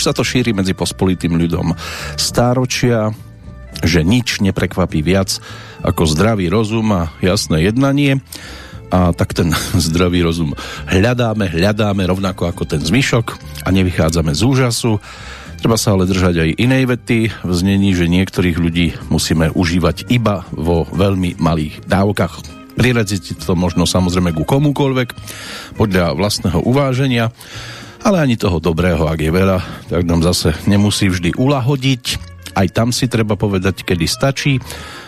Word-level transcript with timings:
Už 0.00 0.08
sa 0.08 0.16
to 0.16 0.24
šíri 0.24 0.56
medzi 0.56 0.72
pospolitým 0.72 1.36
ľudom. 1.36 1.76
Stáročia, 2.16 3.12
že 3.84 4.00
nič 4.00 4.40
neprekvapí 4.40 5.04
viac 5.04 5.44
ako 5.84 6.08
zdravý 6.08 6.48
rozum 6.48 6.88
a 6.96 7.12
jasné 7.20 7.68
jednanie. 7.68 8.24
A 8.88 9.12
tak 9.12 9.36
ten 9.36 9.52
zdravý 9.92 10.24
rozum 10.24 10.56
hľadáme, 10.88 11.52
hľadáme 11.52 12.00
rovnako 12.08 12.48
ako 12.48 12.64
ten 12.64 12.80
zvyšok 12.80 13.36
a 13.60 13.68
nevychádzame 13.68 14.32
z 14.32 14.40
úžasu. 14.40 14.96
Treba 15.60 15.76
sa 15.76 15.92
ale 15.92 16.08
držať 16.08 16.48
aj 16.48 16.56
inej 16.56 16.88
vety 16.96 17.18
v 17.44 17.52
znení, 17.52 17.92
že 17.92 18.08
niektorých 18.08 18.56
ľudí 18.56 18.96
musíme 19.12 19.52
užívať 19.52 20.08
iba 20.08 20.48
vo 20.48 20.88
veľmi 20.88 21.36
malých 21.36 21.84
dávkach. 21.84 22.40
Priradziť 22.80 23.44
to 23.44 23.52
možno 23.52 23.84
samozrejme 23.84 24.32
ku 24.32 24.48
komukoľvek 24.48 25.12
podľa 25.76 26.16
vlastného 26.16 26.64
uváženia, 26.64 27.36
ale 28.04 28.16
ani 28.20 28.36
toho 28.40 28.58
dobrého, 28.58 29.04
ak 29.06 29.20
je 29.20 29.32
veľa, 29.32 29.58
tak 29.88 30.02
nám 30.08 30.24
zase 30.24 30.56
nemusí 30.64 31.12
vždy 31.12 31.36
ulahodiť. 31.36 32.04
Aj 32.56 32.66
tam 32.66 32.90
si 32.90 33.06
treba 33.06 33.38
povedať, 33.38 33.86
kedy 33.86 34.06
stačí 34.10 34.58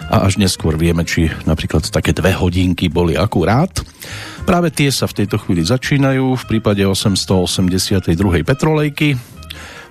a 0.07 0.23
až 0.23 0.39
neskôr 0.39 0.79
vieme, 0.79 1.03
či 1.03 1.27
napríklad 1.49 1.89
také 1.91 2.15
dve 2.15 2.31
hodinky 2.37 2.87
boli 2.87 3.19
akurát. 3.19 3.73
Práve 4.47 4.71
tie 4.71 4.95
sa 4.95 5.11
v 5.11 5.25
tejto 5.25 5.43
chvíli 5.43 5.67
začínajú 5.67 6.39
v 6.39 6.45
prípade 6.47 6.87
882. 6.87 8.15
Petrolejky, 8.47 9.19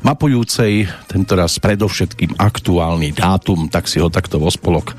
mapujúcej 0.06 0.88
tento 1.12 1.34
raz 1.36 1.60
predovšetkým 1.60 2.40
aktuálny 2.40 3.12
dátum, 3.12 3.68
tak 3.68 3.92
si 3.92 4.00
ho 4.00 4.08
takto 4.08 4.40
vo 4.40 4.48
spolok 4.48 4.96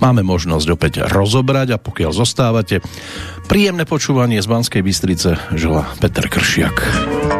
máme 0.00 0.24
možnosť 0.24 0.66
opäť 0.72 0.94
rozobrať 1.06 1.76
a 1.76 1.78
pokiaľ 1.78 2.10
zostávate, 2.16 2.80
príjemné 3.46 3.84
počúvanie 3.84 4.40
z 4.40 4.48
Banskej 4.48 4.82
Bystrice 4.82 5.36
žela 5.54 5.86
Peter 6.00 6.26
Kršiak. 6.26 7.39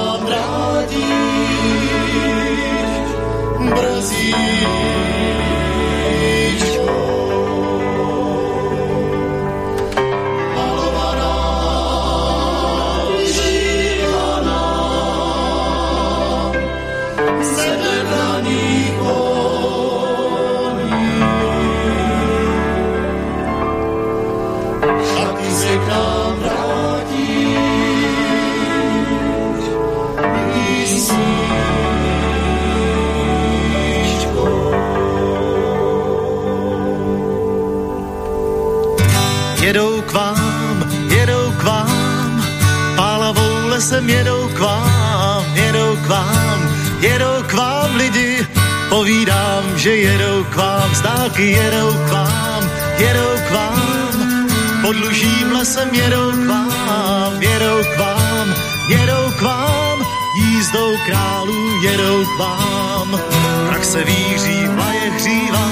lesem 43.91 44.09
jedou 44.09 44.47
k 44.47 44.59
vám, 44.59 45.45
jedou 45.53 45.95
k 45.95 46.07
vám, 46.07 46.59
jedou 47.01 47.43
k 47.47 47.53
vám 47.53 47.95
lidi, 47.95 48.47
povídám, 48.89 49.63
že 49.75 49.95
jedou 49.95 50.43
k 50.43 50.55
vám, 50.55 50.95
z 50.95 51.01
dálky 51.01 51.51
jedou 51.51 51.91
k 51.91 52.11
vám, 52.11 52.63
jedou 52.97 53.33
k 53.47 53.51
vám, 53.51 54.47
pod 54.81 54.95
lužím 54.95 55.51
lesem 55.51 55.89
jedou 55.93 56.31
k 56.31 56.47
vám, 56.47 57.41
jedou 57.41 57.83
k 57.83 57.97
vám, 57.99 58.47
jedou 58.89 59.31
k 59.39 59.41
vám, 59.41 60.07
jízdou 60.39 60.97
králů 61.05 61.83
jedou 61.83 62.25
k 62.25 62.39
vám, 62.39 63.19
prak 63.67 63.83
se 63.83 64.03
víří, 64.03 64.67
vlaje 64.67 65.11
hřívá, 65.11 65.67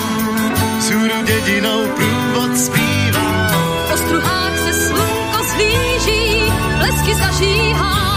sůru 0.81 1.24
dědinou 1.24 1.88
průvod 1.96 2.57
zpívá, 2.57 3.50
struhách 3.96 4.57
se 4.57 4.74
slunko 4.74 5.40
zlíží, 5.56 6.51
blesky 6.80 7.16
zažíhá. 7.16 8.08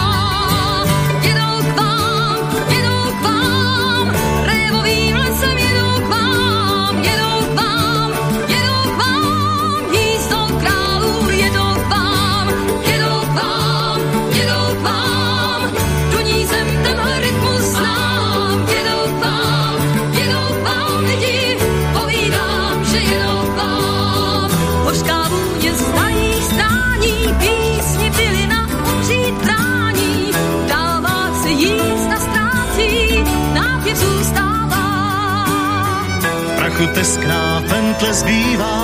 Teskná 36.94 37.62
pentle 37.68 38.14
zbývá, 38.14 38.76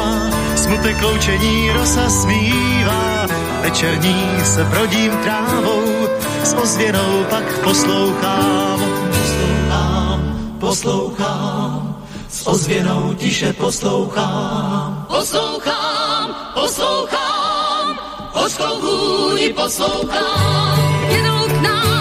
smutek 0.57 1.03
loučení 1.03 1.71
rosa 1.73 2.11
smívá. 2.11 3.27
Večerní 3.63 4.27
se 4.45 4.65
brodím 4.65 5.13
trávou, 5.17 6.09
s 6.45 6.55
ozvěnou 6.55 7.25
pak 7.31 7.59
poslouchám. 7.59 8.81
Poslouchám, 9.11 10.21
poslouchám, 10.61 12.05
s 12.29 12.47
ozvěnou 12.47 13.15
tiše 13.15 13.53
poslouchám. 13.53 15.07
Poslouchám, 15.09 16.37
poslouchám, 16.55 17.99
hořkou 18.33 18.81
vůni 18.81 19.53
poslouchám. 19.53 21.05
Jedou 21.09 21.49
k 21.49 21.63
nám, 21.63 21.98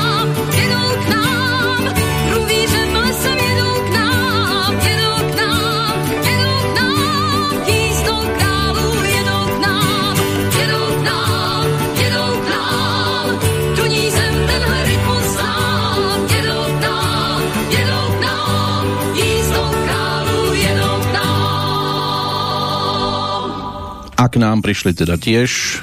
A 24.28 24.36
k 24.36 24.44
nám 24.44 24.60
prišli 24.60 24.92
teda 24.92 25.16
tiež 25.16 25.80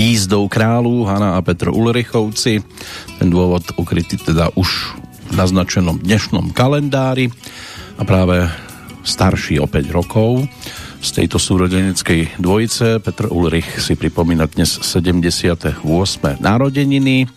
jízdou 0.00 0.48
kráľu 0.48 1.04
Hanna 1.04 1.36
a 1.36 1.44
Petr 1.44 1.68
Ulrichovci. 1.68 2.64
Ten 3.20 3.28
dôvod 3.28 3.68
ukrytý 3.76 4.16
teda 4.16 4.48
už 4.56 4.96
v 5.28 5.36
naznačenom 5.36 6.00
dnešnom 6.00 6.56
kalendári 6.56 7.28
a 8.00 8.02
práve 8.08 8.48
starší 9.04 9.60
o 9.60 9.68
5 9.68 9.92
rokov 9.92 10.48
z 11.04 11.08
tejto 11.20 11.36
súrodeneckej 11.36 12.40
dvojice. 12.40 12.96
Petr 13.04 13.28
Ulrich 13.28 13.68
si 13.76 13.92
pripomína 13.92 14.48
dnes 14.48 14.72
78. 14.72 15.84
narodeniny. 16.40 17.28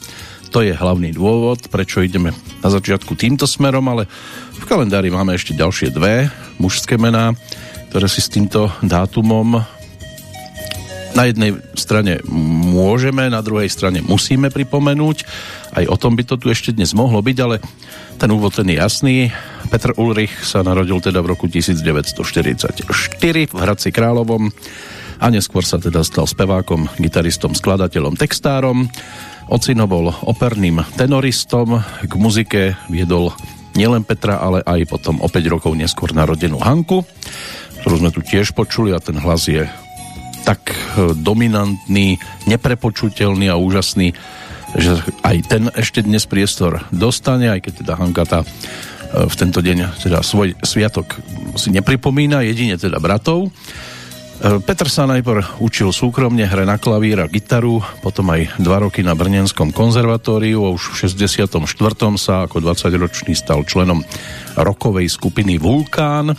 To 0.56 0.64
je 0.64 0.72
hlavný 0.72 1.12
dôvod, 1.12 1.68
prečo 1.68 2.00
ideme 2.00 2.32
na 2.64 2.72
začiatku 2.72 3.12
týmto 3.20 3.44
smerom, 3.44 3.84
ale 3.92 4.08
v 4.56 4.64
kalendári 4.64 5.12
máme 5.12 5.36
ešte 5.36 5.52
ďalšie 5.52 5.92
dve 5.92 6.32
mužské 6.64 6.96
mená, 6.96 7.36
ktoré 7.92 8.08
si 8.08 8.24
s 8.24 8.32
týmto 8.32 8.72
dátumom 8.80 9.75
na 11.16 11.32
jednej 11.32 11.56
strane 11.80 12.20
môžeme, 12.28 13.32
na 13.32 13.40
druhej 13.40 13.72
strane 13.72 14.04
musíme 14.04 14.52
pripomenúť. 14.52 15.18
Aj 15.72 15.88
o 15.88 15.96
tom 15.96 16.20
by 16.20 16.28
to 16.28 16.36
tu 16.36 16.52
ešte 16.52 16.76
dnes 16.76 16.92
mohlo 16.92 17.24
byť, 17.24 17.38
ale 17.40 17.64
ten 18.20 18.30
úvod 18.30 18.52
ten 18.54 18.68
je 18.68 18.78
jasný. 18.78 19.32
Petr 19.72 19.96
Ulrich 19.96 20.36
sa 20.44 20.62
narodil 20.62 21.00
teda 21.00 21.24
v 21.24 21.32
roku 21.34 21.48
1944 21.48 22.84
v 23.48 23.58
Hradci 23.58 23.90
Královom 23.96 24.52
a 25.20 25.26
neskôr 25.32 25.64
sa 25.64 25.80
teda 25.80 26.04
stal 26.04 26.28
spevákom, 26.28 26.92
gitaristom, 27.00 27.56
skladateľom, 27.56 28.20
textárom. 28.20 28.92
Ocino 29.48 29.88
bol 29.88 30.12
operným 30.12 30.84
tenoristom, 31.00 31.80
k 32.04 32.14
muzike 32.20 32.76
viedol 32.92 33.32
nielen 33.78 34.04
Petra, 34.04 34.44
ale 34.44 34.64
aj 34.68 34.88
potom 34.92 35.24
o 35.24 35.28
5 35.32 35.54
rokov 35.54 35.72
neskôr 35.76 36.12
narodenú 36.12 36.60
Hanku, 36.60 37.08
ktorú 37.84 37.96
sme 38.04 38.12
tu 38.12 38.20
tiež 38.24 38.52
počuli 38.52 38.92
a 38.92 39.00
ten 39.00 39.16
hlas 39.20 39.48
je 39.48 39.68
tak 40.46 40.62
e, 40.70 40.78
dominantný, 41.18 42.22
neprepočutelný 42.46 43.50
a 43.50 43.58
úžasný, 43.58 44.14
že 44.78 45.02
aj 45.26 45.36
ten 45.50 45.64
ešte 45.74 46.06
dnes 46.06 46.30
priestor 46.30 46.86
dostane, 46.94 47.50
aj 47.50 47.66
keď 47.66 47.74
teda 47.82 47.94
Hankata 47.98 48.40
e, 48.46 48.48
v 49.26 49.36
tento 49.36 49.60
deň 49.66 49.98
teda 50.06 50.22
svoj 50.22 50.54
sviatok 50.62 51.18
si 51.58 51.74
nepripomína, 51.74 52.46
jedine 52.46 52.78
teda 52.78 53.02
bratov. 53.02 53.50
E, 53.50 54.62
Petr 54.62 54.86
sa 54.86 55.10
najprv 55.10 55.58
učil 55.66 55.90
súkromne 55.90 56.46
hre 56.46 56.70
na 56.70 56.78
klavír 56.78 57.26
a 57.26 57.32
gitaru, 57.32 57.82
potom 58.06 58.30
aj 58.30 58.62
dva 58.62 58.86
roky 58.86 59.02
na 59.02 59.18
Brnenskom 59.18 59.74
konzervatóriu 59.74 60.62
a 60.62 60.70
už 60.70 60.94
v 60.94 61.10
64. 61.10 61.58
sa 62.22 62.46
ako 62.46 62.62
20-ročný 62.62 63.34
stal 63.34 63.66
členom 63.66 64.06
rokovej 64.54 65.10
skupiny 65.10 65.58
Vulkán. 65.58 66.38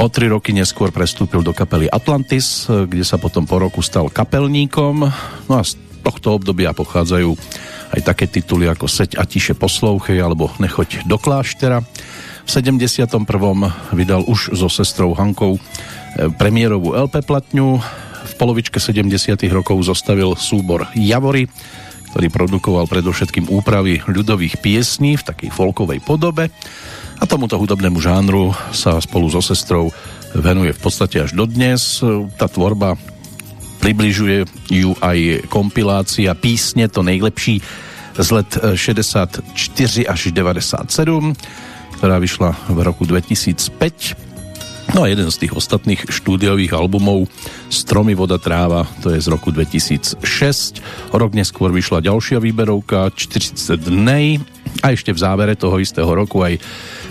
O 0.00 0.08
tri 0.08 0.28
roky 0.32 0.56
neskôr 0.56 0.88
prestúpil 0.88 1.44
do 1.44 1.52
kapely 1.52 1.84
Atlantis, 1.90 2.64
kde 2.64 3.04
sa 3.04 3.20
potom 3.20 3.44
po 3.44 3.60
roku 3.60 3.84
stal 3.84 4.08
kapelníkom. 4.08 5.04
No 5.46 5.54
a 5.54 5.62
z 5.62 5.76
tohto 6.00 6.34
obdobia 6.34 6.72
pochádzajú 6.72 7.36
aj 7.92 8.00
také 8.00 8.24
tituly 8.26 8.66
ako 8.66 8.88
Seď 8.88 9.20
a 9.20 9.28
tiše 9.28 9.52
poslouchej 9.52 10.18
alebo 10.18 10.48
Nechoď 10.56 11.04
do 11.04 11.20
kláštera. 11.20 11.84
V 12.42 12.48
71. 12.50 13.06
vydal 13.94 14.26
už 14.26 14.56
so 14.56 14.66
sestrou 14.66 15.14
Hankou 15.14 15.56
e, 15.56 15.60
premiérovú 16.34 16.96
LP 16.96 17.22
platňu. 17.22 17.78
V 18.22 18.34
polovičke 18.40 18.82
70. 18.82 19.12
rokov 19.52 19.78
zostavil 19.86 20.34
súbor 20.34 20.88
Javory, 20.98 21.46
ktorý 22.10 22.26
produkoval 22.32 22.90
predovšetkým 22.90 23.46
úpravy 23.46 24.02
ľudových 24.10 24.58
piesní 24.58 25.14
v 25.14 25.22
takej 25.22 25.50
folkovej 25.54 26.02
podobe. 26.02 26.50
A 27.22 27.24
tomuto 27.30 27.54
hudobnému 27.54 28.02
žánru 28.02 28.50
sa 28.74 28.98
spolu 28.98 29.30
so 29.30 29.38
sestrou 29.38 29.94
venuje 30.34 30.74
v 30.74 30.80
podstate 30.82 31.22
až 31.22 31.38
dodnes. 31.38 32.02
Tá 32.34 32.50
tvorba 32.50 32.98
približuje 33.78 34.42
ju 34.66 34.98
aj 34.98 35.46
kompilácia 35.46 36.34
písne 36.34 36.90
To 36.90 37.06
nejlepší 37.06 37.62
z 38.18 38.28
let 38.34 38.50
64 38.74 39.38
eh, 39.38 40.10
až 40.10 40.34
97, 40.34 40.90
ktorá 42.02 42.18
vyšla 42.18 42.58
v 42.74 42.78
roku 42.82 43.06
2005. 43.06 44.90
No 44.98 45.06
a 45.06 45.08
jeden 45.08 45.30
z 45.30 45.46
tých 45.46 45.54
ostatných 45.54 46.10
štúdiových 46.10 46.74
albumov 46.74 47.30
Stromy, 47.70 48.18
voda, 48.18 48.36
tráva, 48.36 48.84
to 48.98 49.14
je 49.14 49.22
z 49.22 49.30
roku 49.30 49.54
2006. 49.54 50.20
O 51.14 51.16
rok 51.16 51.38
neskôr 51.38 51.70
vyšla 51.70 52.02
ďalšia 52.02 52.42
výberovka 52.42 53.14
40 53.14 53.78
dnej 53.78 54.42
a 54.82 54.90
ešte 54.90 55.14
v 55.14 55.22
závere 55.22 55.54
toho 55.54 55.78
istého 55.78 56.10
roku 56.10 56.42
aj 56.42 56.58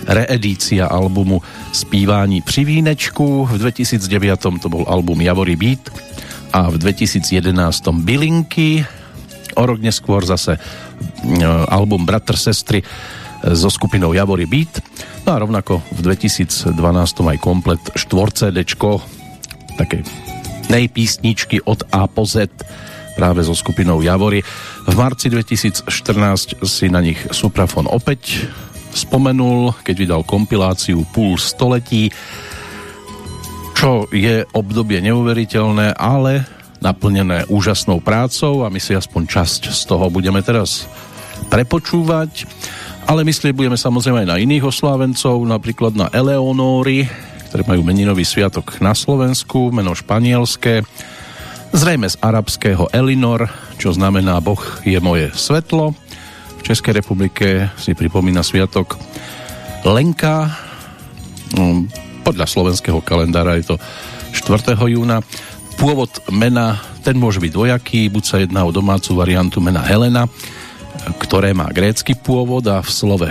reedícia 0.04 0.86
albumu 0.86 1.40
Spívání 1.72 2.44
při 2.44 2.64
vínečku. 2.64 3.48
V 3.48 3.58
2009 3.58 4.60
to 4.60 4.68
bol 4.68 4.84
album 4.84 5.24
Javory 5.24 5.56
Beat 5.56 5.88
a 6.52 6.68
v 6.68 6.76
2011 6.78 7.88
Bylinky. 8.04 8.84
O 9.56 9.64
rok 9.64 9.80
neskôr 9.80 10.24
zase 10.24 10.60
album 11.68 12.04
Bratr, 12.04 12.36
sestry 12.36 12.84
e, 12.84 12.86
so 13.56 13.72
skupinou 13.72 14.12
Javory 14.12 14.44
Beat. 14.44 14.84
No 15.24 15.32
a 15.32 15.40
rovnako 15.40 15.80
v 15.96 16.00
2012 16.12 16.76
aj 17.32 17.38
komplet 17.40 17.82
4 17.96 18.32
CD 18.32 18.58
také 19.80 20.04
nejpísničky 20.68 21.64
od 21.64 21.84
A 21.92 22.04
po 22.08 22.28
Z 22.28 22.48
práve 23.14 23.44
so 23.44 23.54
skupinou 23.56 24.00
Javory. 24.00 24.42
V 24.88 24.94
marci 24.94 25.28
2014 25.28 25.88
si 26.64 26.86
na 26.88 27.00
nich 27.00 27.20
Suprafon 27.30 27.88
opäť 27.88 28.48
spomenul, 28.92 29.72
keď 29.84 29.94
vydal 29.96 30.22
kompiláciu 30.24 31.04
Púl 31.12 31.40
století 31.40 32.12
čo 33.82 34.06
je 34.14 34.46
obdobie 34.54 35.02
neuveriteľné, 35.02 35.98
ale 35.98 36.46
naplnené 36.78 37.50
úžasnou 37.50 37.98
prácou 37.98 38.62
a 38.62 38.70
my 38.70 38.78
si 38.78 38.94
aspoň 38.94 39.26
časť 39.26 39.74
z 39.74 39.82
toho 39.90 40.06
budeme 40.06 40.38
teraz 40.38 40.86
prepočúvať. 41.50 42.46
Ale 43.10 43.26
myslieť 43.26 43.50
budeme 43.50 43.74
samozrejme 43.74 44.22
aj 44.22 44.30
na 44.30 44.38
iných 44.38 44.70
oslávencov, 44.70 45.34
napríklad 45.42 45.98
na 45.98 46.06
Eleonóry, 46.14 47.10
ktoré 47.50 47.66
majú 47.66 47.82
meninový 47.82 48.22
sviatok 48.22 48.78
na 48.78 48.94
Slovensku, 48.94 49.74
meno 49.74 49.98
španielské, 49.98 50.86
zrejme 51.72 52.04
z 52.04 52.20
arabského 52.20 52.92
Elinor, 52.92 53.48
čo 53.80 53.96
znamená 53.96 54.38
Boh 54.44 54.60
je 54.84 55.00
moje 55.00 55.32
svetlo. 55.32 55.96
V 56.60 56.62
Českej 56.62 57.00
republike 57.00 57.72
si 57.80 57.96
pripomína 57.96 58.44
sviatok 58.44 59.00
Lenka, 59.82 60.52
podľa 62.22 62.46
slovenského 62.46 63.02
kalendára 63.02 63.58
je 63.58 63.74
to 63.74 63.76
4. 64.36 64.78
júna. 64.78 65.24
Pôvod 65.80 66.12
mena, 66.30 66.78
ten 67.02 67.18
môže 67.18 67.42
byť 67.42 67.50
dvojaký, 67.50 68.12
buď 68.12 68.24
sa 68.24 68.36
jedná 68.38 68.62
o 68.62 68.70
domácu 68.70 69.16
variantu 69.16 69.58
mena 69.58 69.82
Helena, 69.82 70.30
ktoré 71.18 71.50
má 71.56 71.66
grécky 71.72 72.14
pôvod 72.14 72.62
a 72.68 72.78
v 72.78 72.88
slove 72.92 73.28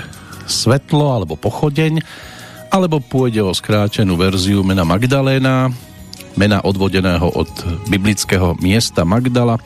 svetlo 0.50 1.14
alebo 1.14 1.40
pochodeň, 1.40 2.04
alebo 2.74 3.00
pôjde 3.00 3.46
o 3.46 3.56
skrátenú 3.56 4.20
verziu 4.20 4.66
mena 4.66 4.84
Magdaléna, 4.84 5.72
mena 6.36 6.64
odvodeného 6.64 7.28
od 7.36 7.52
biblického 7.88 8.56
miesta 8.60 9.04
Magdala. 9.04 9.60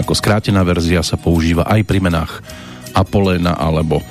Ako 0.00 0.16
skrátená 0.16 0.66
verzia 0.66 1.04
sa 1.04 1.20
používa 1.20 1.68
aj 1.68 1.86
pri 1.86 2.02
menách 2.02 2.42
Apoléna 2.92 3.54
alebo 3.54 4.02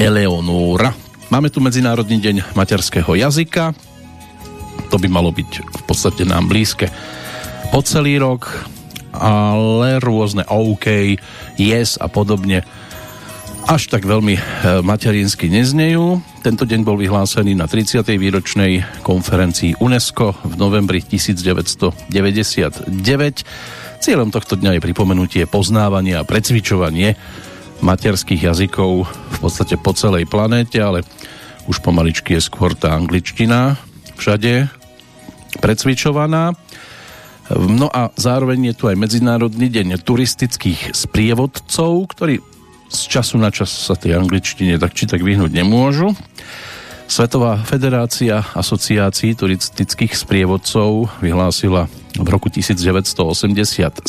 Eleonóra. 0.00 0.92
Máme 1.28 1.50
tu 1.50 1.58
Medzinárodný 1.58 2.22
deň 2.22 2.36
materského 2.54 3.18
jazyka, 3.18 3.74
to 4.86 4.96
by 5.02 5.08
malo 5.10 5.34
byť 5.34 5.50
v 5.66 5.82
podstate 5.88 6.22
nám 6.22 6.46
blízke 6.46 6.86
po 7.74 7.82
celý 7.82 8.22
rok, 8.22 8.46
ale 9.16 9.98
rôzne 9.98 10.46
OK, 10.46 11.18
yes 11.58 11.98
a 11.98 12.06
podobne 12.06 12.62
až 13.66 13.90
tak 13.90 14.06
veľmi 14.06 14.38
e, 14.38 14.42
materinsky 14.86 15.50
neznejú. 15.50 16.22
Tento 16.46 16.62
deň 16.62 16.86
bol 16.86 16.94
vyhlásený 16.94 17.58
na 17.58 17.66
30. 17.66 18.06
výročnej 18.14 19.02
konferencii 19.02 19.82
UNESCO 19.82 20.38
v 20.46 20.54
novembri 20.54 21.02
1999. 21.02 22.86
Cieľom 23.98 24.30
tohto 24.30 24.54
dňa 24.54 24.78
je 24.78 24.84
pripomenutie 24.86 25.42
poznávanie 25.50 26.14
a 26.14 26.22
precvičovanie 26.22 27.18
materských 27.82 28.46
jazykov 28.46 29.10
v 29.10 29.38
podstate 29.42 29.74
po 29.74 29.90
celej 29.98 30.30
planéte, 30.30 30.78
ale 30.78 31.02
už 31.66 31.82
pomaličky 31.82 32.38
je 32.38 32.46
skôr 32.46 32.78
tá 32.78 32.94
angličtina 32.94 33.74
všade 34.14 34.70
precvičovaná. 35.58 36.54
No 37.50 37.90
a 37.90 38.14
zároveň 38.14 38.70
je 38.70 38.74
tu 38.78 38.84
aj 38.86 38.94
Medzinárodný 38.94 39.66
deň 39.70 39.98
turistických 40.02 40.94
sprievodcov, 40.94 42.14
ktorí 42.14 42.55
z 42.88 43.00
času 43.10 43.36
na 43.38 43.50
čas 43.50 43.70
sa 43.70 43.94
tej 43.98 44.18
angličtine 44.18 44.78
tak 44.78 44.94
či 44.94 45.06
tak 45.06 45.22
vyhnúť 45.22 45.50
nemôžu. 45.50 46.14
Svetová 47.06 47.62
federácia 47.62 48.42
asociácií 48.54 49.38
turistických 49.38 50.12
sprievodcov 50.18 51.06
vyhlásila 51.22 51.86
v 52.18 52.28
roku 52.28 52.50
1987 52.50 54.02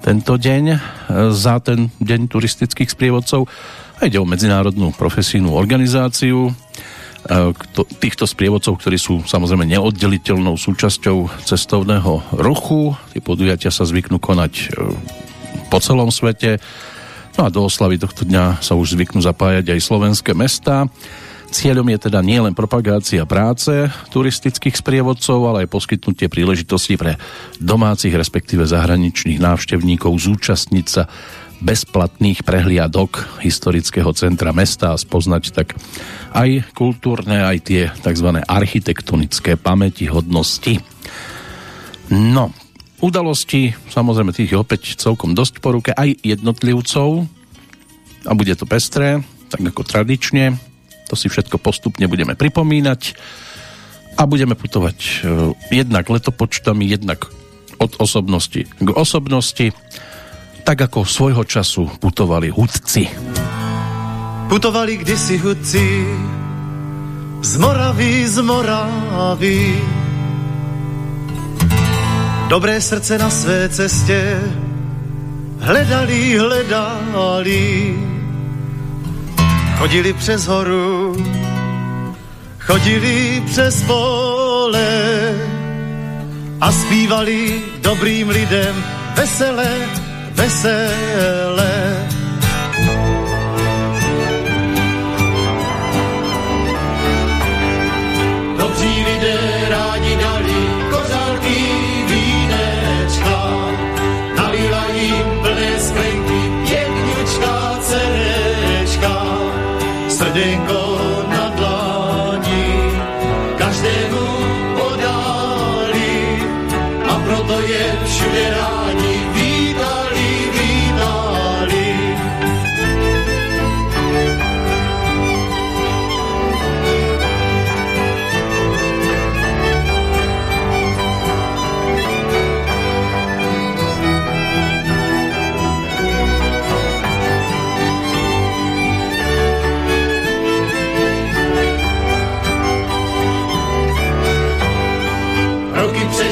tento 0.00 0.32
deň 0.38 0.64
za 1.34 1.54
ten 1.60 1.90
deň 1.98 2.20
turistických 2.30 2.88
sprievodcov. 2.88 3.50
A 4.00 4.08
ide 4.08 4.16
o 4.16 4.24
medzinárodnú 4.24 4.96
profesijnú 4.96 5.52
organizáciu, 5.52 6.54
E, 7.20 7.52
týchto 8.00 8.24
sprievodcov, 8.24 8.80
ktorí 8.80 8.96
sú 8.96 9.20
samozrejme 9.28 9.68
neoddeliteľnou 9.68 10.56
súčasťou 10.56 11.44
cestovného 11.44 12.24
ruchu. 12.32 12.96
Tie 13.12 13.20
podujatia 13.20 13.68
sa 13.68 13.84
zvyknú 13.84 14.16
konať 14.16 14.52
e, 14.56 14.64
po 15.68 15.78
celom 15.84 16.08
svete. 16.08 16.56
No 17.40 17.48
a 17.48 17.56
do 17.56 17.64
oslavy 17.64 17.96
tohto 17.96 18.28
dňa 18.28 18.60
sa 18.60 18.76
už 18.76 19.00
zvyknú 19.00 19.24
zapájať 19.24 19.72
aj 19.72 19.80
slovenské 19.80 20.36
mesta. 20.36 20.84
Cieľom 21.48 21.88
je 21.88 21.98
teda 22.04 22.20
nielen 22.20 22.52
propagácia 22.52 23.24
práce 23.24 23.72
turistických 24.12 24.76
sprievodcov, 24.76 25.48
ale 25.48 25.64
aj 25.64 25.72
poskytnutie 25.72 26.28
príležitosti 26.28 27.00
pre 27.00 27.16
domácich, 27.56 28.12
respektíve 28.12 28.68
zahraničných 28.68 29.40
návštevníkov 29.40 30.20
zúčastniť 30.20 30.84
sa 30.84 31.08
bezplatných 31.64 32.44
prehliadok 32.44 33.40
historického 33.40 34.12
centra 34.12 34.52
mesta 34.52 34.92
a 34.92 35.00
spoznať 35.00 35.44
tak 35.56 35.80
aj 36.36 36.68
kultúrne, 36.76 37.40
aj 37.40 37.56
tie 37.64 37.88
tzv. 37.88 38.36
architektonické 38.44 39.56
pamäti 39.56 40.12
hodnosti. 40.12 40.76
No, 42.12 42.52
udalosti, 43.00 43.74
samozrejme 43.92 44.32
tých 44.32 44.52
je 44.52 44.60
opäť 44.60 44.82
celkom 44.96 45.32
dosť 45.32 45.60
poruke, 45.60 45.90
aj 45.92 46.20
jednotlivcov 46.20 47.26
a 48.28 48.32
bude 48.36 48.52
to 48.56 48.68
pestré, 48.68 49.24
tak 49.48 49.60
ako 49.64 49.82
tradične. 49.82 50.56
To 51.10 51.18
si 51.18 51.26
všetko 51.26 51.58
postupne 51.58 52.06
budeme 52.06 52.38
pripomínať 52.38 53.18
a 54.14 54.22
budeme 54.28 54.54
putovať 54.54 54.98
e, 55.00 55.10
jednak 55.74 56.06
letopočtami, 56.06 56.86
jednak 56.86 57.26
od 57.80 57.96
osobnosti 57.98 58.68
k 58.68 58.88
osobnosti 58.92 59.72
tak 60.62 60.78
ako 60.86 61.08
svojho 61.08 61.42
času 61.42 61.88
putovali 61.98 62.52
hudci. 62.52 63.08
Putovali 64.46 65.00
kdysi 65.00 65.40
hudci 65.40 65.84
z 67.40 67.52
Moravy, 67.56 68.28
z 68.28 68.36
Moravy. 68.44 69.56
Dobré 72.50 72.80
srdce 72.80 73.18
na 73.18 73.30
své 73.30 73.68
cestě 73.68 74.40
hledali, 75.60 76.38
hledali. 76.38 77.94
Chodili 79.78 80.12
přes 80.12 80.46
horu, 80.46 81.16
chodili 82.60 83.42
přes 83.46 83.82
pole 83.82 85.34
a 86.60 86.72
zpívali 86.72 87.62
dobrým 87.82 88.28
lidem 88.28 88.84
veselé, 89.14 89.76
veselé. 90.34 92.06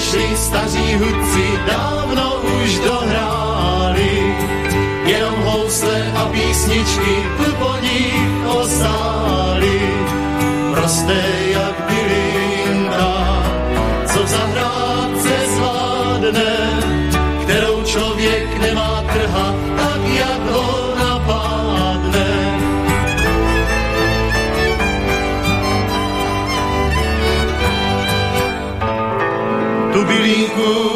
Přešly, 0.08 0.36
staří 0.36 0.94
hudci 0.94 1.48
dávno 1.66 2.42
už 2.62 2.78
dohráli. 2.78 4.36
Jenom 5.06 5.34
housle 5.34 6.12
a 6.16 6.24
písničky 6.24 7.24
tu 7.36 7.52
good. 30.58 30.87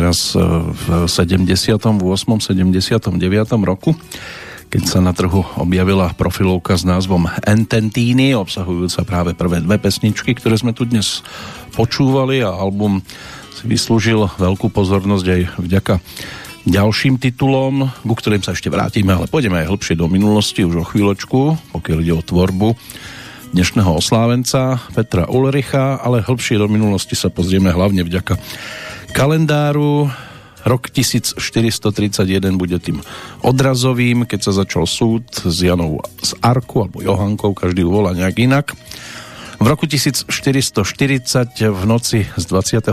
Teraz 0.00 0.32
e, 0.32 0.40
v 0.72 1.04
78. 1.04 1.76
79. 1.76 3.12
roku, 3.68 3.92
keď 4.72 4.82
sa 4.88 5.04
na 5.04 5.12
trhu 5.12 5.44
objavila 5.60 6.16
profilovka 6.16 6.72
s 6.72 6.88
názvom 6.88 7.28
Ententini, 7.44 8.32
obsahujúca 8.32 9.04
práve 9.04 9.36
prvé 9.36 9.60
dve 9.60 9.76
pesničky, 9.76 10.32
ktoré 10.32 10.56
sme 10.56 10.72
tu 10.72 10.88
dnes 10.88 11.20
počúvali 11.76 12.40
a 12.40 12.48
album 12.48 13.04
si 13.52 13.68
vyslúžil 13.68 14.24
veľkú 14.40 14.72
pozornosť 14.72 15.26
aj 15.28 15.40
vďaka 15.60 15.94
ďalším 16.64 17.20
titulom, 17.20 17.92
ku 18.04 18.14
ktorým 18.16 18.40
sa 18.40 18.56
ešte 18.56 18.72
vrátime, 18.72 19.12
ale 19.12 19.28
pôjdeme 19.28 19.60
aj 19.64 19.68
hlbšie 19.68 20.00
do 20.00 20.08
minulosti 20.08 20.64
už 20.64 20.80
o 20.80 20.88
chvíľočku, 20.88 21.40
pokiaľ 21.76 21.98
ide 22.00 22.14
o 22.16 22.24
tvorbu 22.24 22.72
dnešného 23.50 23.90
oslávenca 23.98 24.78
Petra 24.94 25.26
Ulricha, 25.26 25.98
ale 25.98 26.22
hlbšie 26.22 26.56
do 26.56 26.70
minulosti 26.70 27.18
sa 27.18 27.28
pozrieme 27.28 27.74
hlavne 27.74 28.06
vďaka 28.06 28.38
kalendáru. 29.10 30.08
Rok 30.64 30.92
1431 30.92 32.56
bude 32.60 32.76
tým 32.78 33.00
odrazovým, 33.40 34.28
keď 34.28 34.40
sa 34.50 34.52
začal 34.52 34.84
súd 34.84 35.24
s 35.28 35.56
Janou 35.64 36.04
z 36.20 36.36
Arku 36.44 36.84
alebo 36.84 37.00
Johankou, 37.00 37.56
každý 37.56 37.82
volá 37.82 38.12
nejak 38.12 38.36
inak. 38.40 38.66
V 39.60 39.66
roku 39.66 39.84
1440 39.88 40.70
v 41.58 41.82
noci 41.84 42.24
z 42.24 42.44
21. 42.48 42.92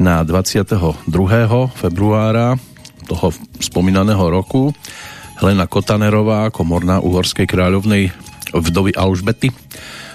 na 0.00 0.24
22. 0.24 1.06
februára 1.76 2.56
toho 3.04 3.32
spomínaného 3.60 4.22
roku 4.28 4.72
Helena 5.40 5.64
Kotanerová, 5.64 6.52
komorná 6.52 7.00
uhorskej 7.00 7.48
kráľovnej 7.48 8.12
vdovy 8.52 8.92
Alžbety, 8.92 9.48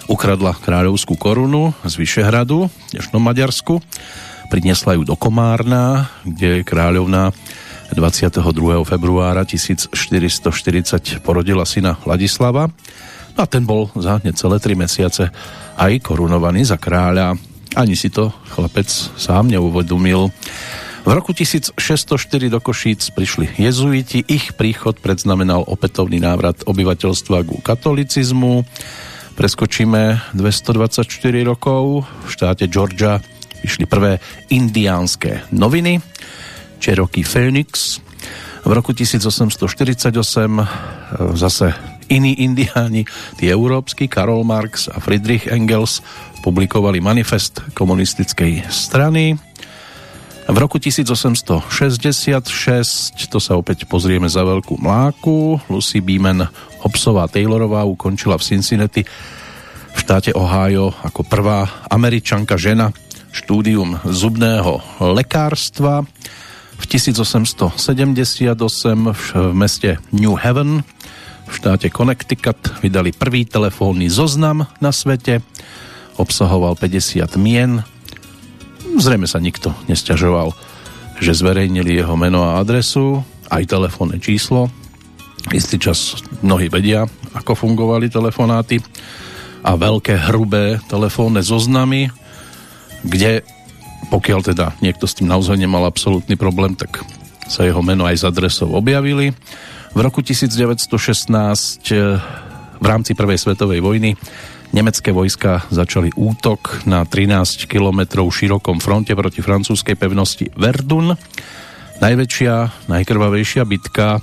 ukradla 0.06 0.54
kráľovskú 0.54 1.18
korunu 1.18 1.74
z 1.82 1.94
Vyšehradu, 1.98 2.70
dnešnom 2.94 3.22
Maďarsku, 3.22 3.82
priniesla 4.48 4.98
ju 4.98 5.04
do 5.04 5.16
Komárna, 5.18 6.10
kde 6.26 6.66
kráľovná 6.66 7.34
22. 7.94 8.42
februára 8.86 9.46
1440 9.46 11.22
porodila 11.22 11.64
syna 11.64 12.02
Ladislava 12.04 12.74
no 13.36 13.40
a 13.44 13.48
ten 13.48 13.68
bol 13.68 13.92
za 14.00 14.18
necelé 14.24 14.58
tri 14.64 14.74
mesiace 14.74 15.30
aj 15.76 15.92
korunovaný 16.02 16.64
za 16.64 16.80
kráľa. 16.80 17.36
Ani 17.76 18.00
si 18.00 18.08
to 18.08 18.32
chlapec 18.56 18.88
sám 19.20 19.52
neuvedomil. 19.52 20.32
V 21.06 21.12
roku 21.14 21.38
1604 21.38 21.78
do 22.50 22.58
Košíc 22.58 23.14
prišli 23.14 23.62
jezuiti, 23.62 24.26
ich 24.26 24.58
príchod 24.58 24.98
predznamenal 24.98 25.62
opätovný 25.68 26.18
návrat 26.18 26.66
obyvateľstva 26.66 27.46
ku 27.46 27.62
katolicizmu. 27.62 28.66
Preskočíme 29.38 30.34
224 30.34 31.06
rokov. 31.46 32.08
V 32.26 32.30
štáte 32.32 32.66
Georgia 32.72 33.22
vyšli 33.66 33.90
prvé 33.90 34.22
indiánske 34.54 35.50
noviny, 35.50 35.98
Cherokee 36.78 37.26
Phoenix. 37.26 37.98
V 38.62 38.70
roku 38.70 38.94
1848 38.94 40.14
zase 41.34 41.74
iní 42.14 42.46
indiáni, 42.46 43.10
tí 43.42 43.50
európsky, 43.50 44.06
Karol 44.06 44.46
Marx 44.46 44.86
a 44.86 45.02
Friedrich 45.02 45.50
Engels 45.50 46.06
publikovali 46.46 47.02
manifest 47.02 47.58
komunistickej 47.74 48.70
strany. 48.70 49.34
V 50.46 50.58
roku 50.62 50.78
1866, 50.78 52.46
to 53.34 53.42
sa 53.42 53.58
opäť 53.58 53.90
pozrieme 53.90 54.30
za 54.30 54.46
veľkú 54.46 54.78
mláku, 54.78 55.58
Lucy 55.74 56.06
Beeman 56.06 56.46
Hobsová 56.86 57.26
Taylorová 57.26 57.82
ukončila 57.82 58.38
v 58.38 58.46
Cincinnati 58.46 59.02
v 59.96 59.98
štáte 59.98 60.38
Ohio 60.38 60.94
ako 61.02 61.26
prvá 61.26 61.66
američanka 61.90 62.62
žena 62.62 62.94
štúdium 63.36 64.00
zubného 64.08 64.80
lekárstva. 65.04 66.08
V 66.80 66.84
1878 66.88 68.56
v 69.12 69.28
meste 69.52 70.00
New 70.16 70.40
Haven 70.40 70.88
v 71.46 71.54
štáte 71.54 71.92
Connecticut 71.92 72.58
vydali 72.80 73.12
prvý 73.12 73.44
telefónny 73.44 74.08
zoznam 74.08 74.72
na 74.80 74.96
svete. 74.96 75.44
Obsahoval 76.16 76.80
50 76.80 77.36
mien. 77.36 77.84
Zrejme 78.96 79.28
sa 79.28 79.44
nikto 79.44 79.76
nesťažoval, 79.92 80.56
že 81.20 81.36
zverejnili 81.36 82.00
jeho 82.00 82.16
meno 82.16 82.48
a 82.48 82.64
adresu, 82.64 83.20
aj 83.52 83.68
telefónne 83.68 84.18
číslo. 84.24 84.72
Istý 85.52 85.76
čas 85.78 86.24
mnohí 86.40 86.72
vedia, 86.72 87.04
ako 87.36 87.54
fungovali 87.54 88.08
telefonáty 88.08 88.80
a 89.62 89.76
veľké 89.76 90.32
hrubé 90.32 90.80
telefónne 90.88 91.44
zoznamy, 91.44 92.10
kde 93.06 93.46
pokiaľ 94.10 94.40
teda 94.54 94.66
niekto 94.82 95.10
s 95.10 95.18
tým 95.18 95.30
naozaj 95.30 95.58
nemal 95.58 95.86
absolútny 95.86 96.38
problém, 96.38 96.78
tak 96.78 97.02
sa 97.46 97.66
jeho 97.66 97.82
meno 97.82 98.06
aj 98.06 98.22
z 98.22 98.28
adresou 98.30 98.74
objavili. 98.74 99.34
V 99.96 100.00
roku 100.02 100.22
1916 100.22 100.92
eh, 101.94 102.20
v 102.76 102.86
rámci 102.86 103.16
Prvej 103.16 103.40
svetovej 103.40 103.80
vojny 103.80 104.14
nemecké 104.76 105.16
vojska 105.16 105.64
začali 105.72 106.12
útok 106.20 106.84
na 106.84 107.08
13 107.08 107.70
kilometrov 107.70 108.28
širokom 108.28 108.84
fronte 108.84 109.16
proti 109.16 109.40
francúzskej 109.40 109.96
pevnosti 109.96 110.52
Verdun. 110.60 111.16
Najväčšia, 112.04 112.86
najkrvavejšia 112.92 113.64
bitka, 113.64 114.20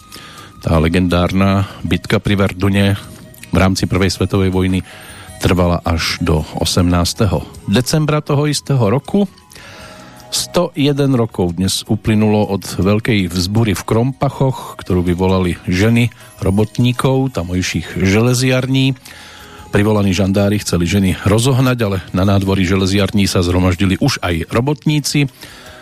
tá 0.60 0.72
legendárna 0.76 1.64
bitka 1.80 2.20
pri 2.20 2.36
Verdune 2.36 3.00
v 3.48 3.56
rámci 3.56 3.88
Prvej 3.88 4.12
svetovej 4.12 4.52
vojny 4.52 4.84
trvala 5.42 5.82
až 5.82 6.22
do 6.22 6.46
18. 6.62 6.87
decembra 7.66 8.22
toho 8.22 8.46
istého 8.46 8.78
roku 8.78 9.26
101 10.30 11.18
rokov 11.18 11.58
dnes 11.58 11.82
uplynulo 11.90 12.46
od 12.46 12.62
veľkej 12.62 13.26
vzbury 13.26 13.75
v 13.75 13.82
Krompachoch, 13.82 14.78
ktorú 14.78 15.02
vyvolali 15.02 15.58
ženy 15.66 16.14
robotníkov 16.38 17.34
tamojších 17.34 17.99
železiarní. 17.99 18.94
Privolaní 19.75 20.14
žandári 20.14 20.62
chceli 20.62 20.87
ženy 20.87 21.18
rozohnať, 21.26 21.78
ale 21.82 21.99
na 22.14 22.22
nádvorí 22.22 22.62
železiarní 22.62 23.26
sa 23.26 23.42
zhromaždili 23.42 23.99
už 23.99 24.22
aj 24.22 24.46
robotníci. 24.46 25.26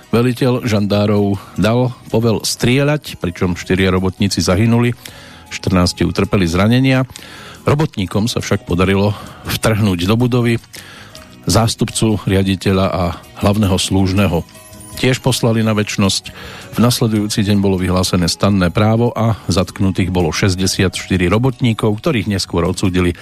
Veliteľ 0.09 0.65
žandárov 0.65 1.37
dal 1.61 1.93
povel 2.09 2.41
strieľať, 2.43 3.21
pričom 3.21 3.61
štyria 3.61 3.93
robotníci 3.93 4.41
zahynuli, 4.41 4.97
14 5.53 6.09
utrpeli 6.09 6.49
zranenia. 6.49 7.05
Robotníkom 7.69 8.27
sa 8.27 8.41
však 8.41 8.65
podarilo 8.65 9.13
vtrhnúť 9.49 10.09
do 10.09 10.17
budovy, 10.17 10.57
zástupcu 11.45 12.21
riaditeľa 12.25 12.87
a 12.89 13.05
hlavného 13.41 13.77
slúžneho 13.81 14.45
tiež 15.01 15.25
poslali 15.25 15.65
na 15.65 15.73
väčnosť. 15.73 16.25
V 16.77 16.79
nasledujúci 16.79 17.41
deň 17.41 17.57
bolo 17.65 17.81
vyhlásené 17.81 18.29
stanné 18.29 18.69
právo 18.69 19.17
a 19.17 19.41
zatknutých 19.49 20.13
bolo 20.13 20.29
64 20.29 20.93
robotníkov, 21.33 21.89
ktorých 21.97 22.29
neskôr 22.29 22.69
odsúdili 22.69 23.17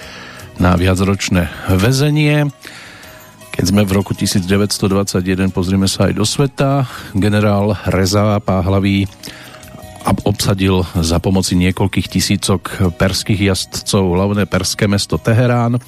na 0.59 0.75
viacročné 0.75 1.47
väzenie. 1.71 2.51
Keď 3.55 3.63
sme 3.63 3.87
v 3.87 3.91
roku 3.95 4.11
1921, 4.11 5.55
pozrieme 5.55 5.87
sa 5.87 6.11
aj 6.11 6.19
do 6.19 6.27
sveta, 6.27 6.83
generál 7.15 7.79
Reza 7.87 8.43
Páhlavý 8.43 9.07
obsadil 10.05 10.87
za 10.95 11.19
pomoci 11.19 11.59
niekoľkých 11.59 12.07
tisícok 12.07 12.61
perských 12.95 13.51
jazdcov 13.51 14.03
hlavné 14.15 14.43
perské 14.47 14.87
mesto 14.87 15.19
Teherán 15.19 15.79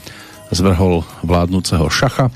zvrhol 0.52 1.08
vládnúceho 1.24 1.88
šacha, 1.88 2.28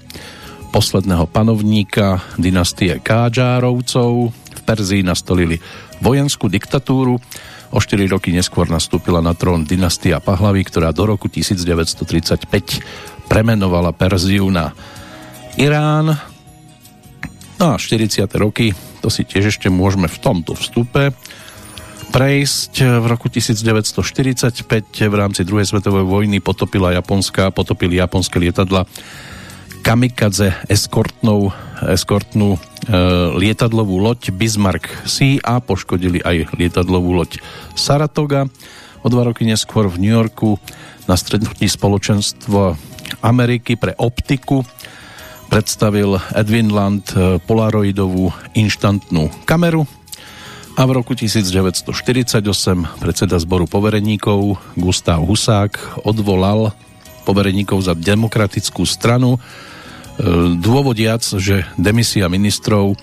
posledného 0.72 1.28
panovníka 1.28 2.24
dynastie 2.40 3.00
Kádžárovcov. 3.04 4.32
V 4.32 4.62
Perzii 4.64 5.04
nastolili 5.04 5.60
vojenskú 6.00 6.48
diktatúru. 6.48 7.20
O 7.76 7.80
4 7.84 8.08
roky 8.08 8.32
neskôr 8.32 8.72
nastúpila 8.72 9.20
na 9.20 9.36
trón 9.36 9.68
dynastia 9.68 10.24
Pahlavy, 10.24 10.64
ktorá 10.64 10.96
do 10.96 11.12
roku 11.12 11.28
1935 11.28 12.48
premenovala 13.28 13.92
Perziu 13.92 14.48
na 14.48 14.72
Irán. 15.60 16.16
No 17.60 17.66
a 17.72 17.76
40. 17.76 18.28
roky, 18.40 18.72
to 19.04 19.12
si 19.12 19.28
tiež 19.28 19.52
ešte 19.52 19.68
môžeme 19.68 20.08
v 20.08 20.18
tomto 20.24 20.56
vstupe 20.56 21.12
prejsť. 22.12 23.02
V 23.02 23.06
roku 23.06 23.30
1945 23.30 24.66
v 25.10 25.16
rámci 25.16 25.42
druhej 25.46 25.70
svetovej 25.70 26.06
vojny 26.06 26.42
potopila 26.42 26.94
Japonská, 26.94 27.54
potopili 27.54 27.98
japonské 27.98 28.42
lietadla 28.42 28.86
kamikadze 29.86 30.66
eskortnou, 30.66 31.54
eskortnú 31.86 32.58
e, 32.58 32.60
lietadlovú 33.38 34.02
loď 34.02 34.34
Bismarck 34.34 34.90
Sea 35.06 35.38
a 35.46 35.62
poškodili 35.62 36.26
aj 36.26 36.58
lietadlovú 36.58 37.14
loď 37.14 37.38
Saratoga. 37.78 38.50
O 39.06 39.08
dva 39.14 39.30
roky 39.30 39.46
neskôr 39.46 39.86
v 39.86 40.02
New 40.02 40.10
Yorku 40.10 40.58
na 41.06 41.14
strednutí 41.14 41.70
spoločenstvo 41.70 42.74
Ameriky 43.22 43.78
pre 43.78 43.94
optiku 44.02 44.66
predstavil 45.54 46.18
Edwin 46.34 46.74
Land 46.74 47.14
e, 47.14 47.38
polaroidovú 47.46 48.34
inštantnú 48.58 49.30
kameru 49.46 49.86
a 50.76 50.82
v 50.84 50.92
roku 50.92 51.16
1948 51.16 52.44
predseda 53.00 53.40
zboru 53.40 53.64
povereníkov 53.64 54.60
Gustav 54.76 55.24
Husák 55.24 56.04
odvolal 56.04 56.76
povereníkov 57.24 57.80
za 57.88 57.96
demokratickú 57.96 58.84
stranu 58.84 59.36
e, 59.36 59.40
dôvodiac, 60.60 61.24
že 61.24 61.64
demisia 61.80 62.28
ministrov 62.28 63.00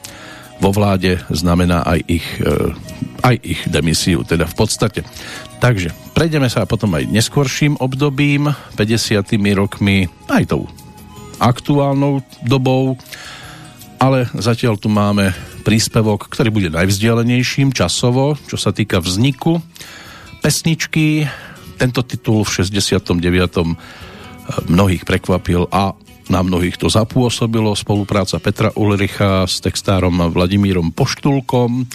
vo 0.61 0.71
vláde 0.71 1.25
znamená 1.33 1.81
aj 1.89 2.01
ich, 2.13 2.27
e, 2.45 2.77
aj 3.25 3.37
ich 3.41 3.61
demisiu, 3.65 4.21
teda 4.21 4.45
v 4.45 4.55
podstate. 4.55 5.01
Takže 5.59 5.97
prejdeme 6.13 6.53
sa 6.53 6.69
potom 6.69 6.93
aj 6.93 7.09
neskôrším 7.09 7.81
obdobím, 7.81 8.53
50. 8.77 9.33
rokmi, 9.57 10.13
aj 10.29 10.53
tou 10.53 10.69
aktuálnou 11.41 12.21
dobou, 12.45 13.01
ale 13.97 14.29
zatiaľ 14.37 14.77
tu 14.77 14.93
máme 14.93 15.33
príspevok, 15.63 16.27
ktorý 16.29 16.51
bude 16.51 16.69
najvzdialenejším 16.75 17.73
časovo, 17.73 18.37
čo 18.51 18.59
sa 18.59 18.75
týka 18.75 18.99
vzniku 18.99 19.63
pesničky. 20.43 21.31
Tento 21.79 22.03
titul 22.03 22.43
v 22.43 22.51
69. 22.51 23.15
mnohých 24.69 25.07
prekvapil 25.07 25.71
a 25.71 25.95
na 26.31 26.41
mnohých 26.43 26.79
to 26.79 26.91
zapôsobilo. 26.91 27.75
Spolupráca 27.75 28.39
Petra 28.43 28.71
Ulricha 28.75 29.47
s 29.47 29.63
textárom 29.63 30.19
Vladimírom 30.31 30.91
Poštulkom, 30.91 31.87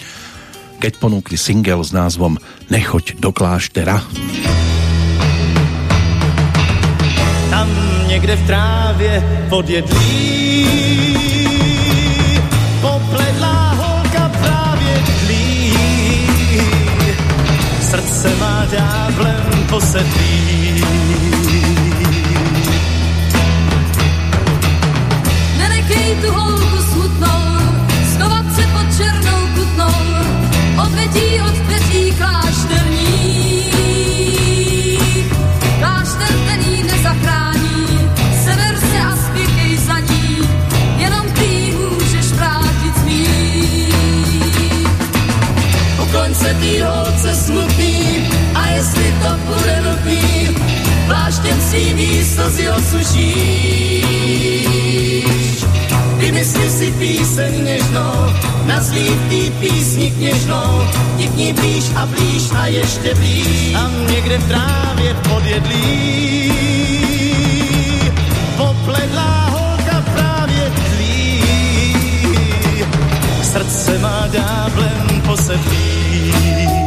keď 0.80 0.94
ponúkli 1.00 1.36
single 1.40 1.84
s 1.84 1.92
názvom 1.92 2.40
Nechoď 2.72 3.20
do 3.20 3.32
kláštera. 3.32 4.04
Tam 7.50 7.70
někde 8.08 8.36
v 8.36 8.48
trávě 8.48 9.14
podjedlí 9.50 11.47
srdce 18.18 18.36
má 18.40 18.66
ďáblem 18.66 19.46
posedlý. 19.70 20.82
Nenechej 25.58 26.16
tu 26.22 26.32
holku 26.32 26.77
slzy 52.88 53.04
osušíš. 53.18 54.48
Vymysli 56.18 56.70
si 56.70 56.92
píseň 56.92 57.66
něžnou, 57.66 58.34
nazví 58.66 59.10
v 59.10 59.30
tý 59.30 59.52
písni 59.52 60.12
kněžnou, 60.12 60.88
ti 61.18 61.28
k 61.28 61.54
blíž 61.60 61.84
a 61.96 62.06
blíž 62.06 62.44
a 62.56 62.66
ještě 62.68 63.16
blíž. 63.16 63.72
Tam 63.74 64.08
někde 64.08 64.38
v 64.38 64.48
trávě 64.48 65.14
podjedlí 65.30 66.52
popledlá 68.58 69.50
holka 69.50 70.02
právě 70.14 70.72
tlí. 70.72 71.44
Srdce 73.44 73.98
má 73.98 74.28
ďáblem 74.28 75.22
posedlí. 75.26 76.87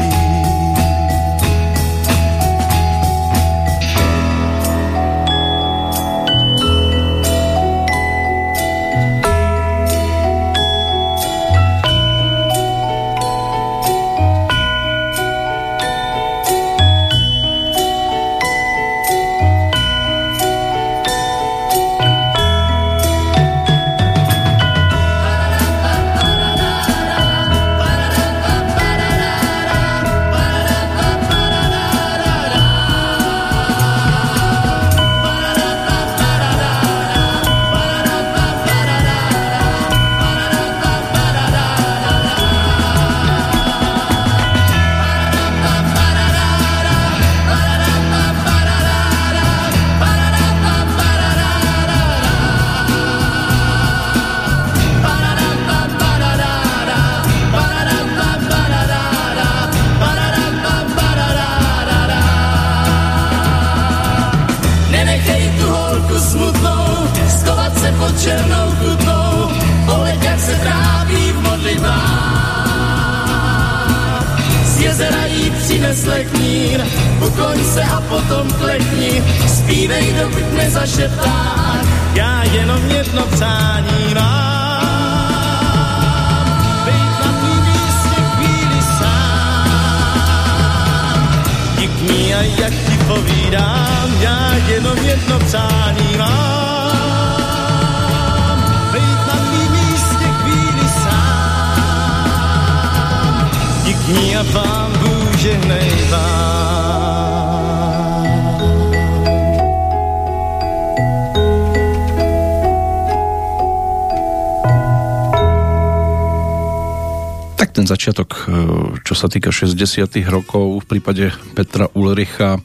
Sa 119.20 119.28
týka 119.28 119.52
60 119.52 120.16
rokov, 120.32 120.80
v 120.80 120.96
prípade 120.96 121.28
Petra 121.52 121.92
Ulricha 121.92 122.56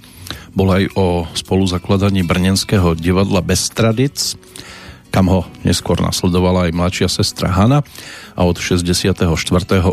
bol 0.56 0.72
aj 0.72 0.88
o 0.96 1.28
spoluzakladaní 1.36 2.24
Brnenského 2.24 2.96
divadla 2.96 3.44
Bez 3.44 3.68
tradic, 3.76 4.40
kam 5.12 5.28
ho 5.28 5.44
neskôr 5.68 6.00
nasledovala 6.00 6.72
aj 6.72 6.76
mladšia 6.80 7.12
sestra 7.12 7.52
Hanna 7.52 7.84
a 8.40 8.42
od 8.48 8.56
64. 8.56 9.28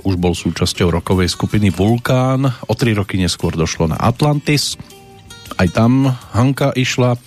už 0.06 0.14
bol 0.22 0.38
súčasťou 0.38 1.02
rokovej 1.02 1.34
skupiny 1.34 1.74
Vulkán. 1.74 2.46
O 2.70 2.78
tri 2.78 2.94
roky 2.94 3.18
neskôr 3.18 3.58
došlo 3.58 3.90
na 3.90 3.98
Atlantis. 3.98 4.78
Aj 5.58 5.66
tam 5.66 6.14
Hanka 6.30 6.70
išla. 6.78 7.18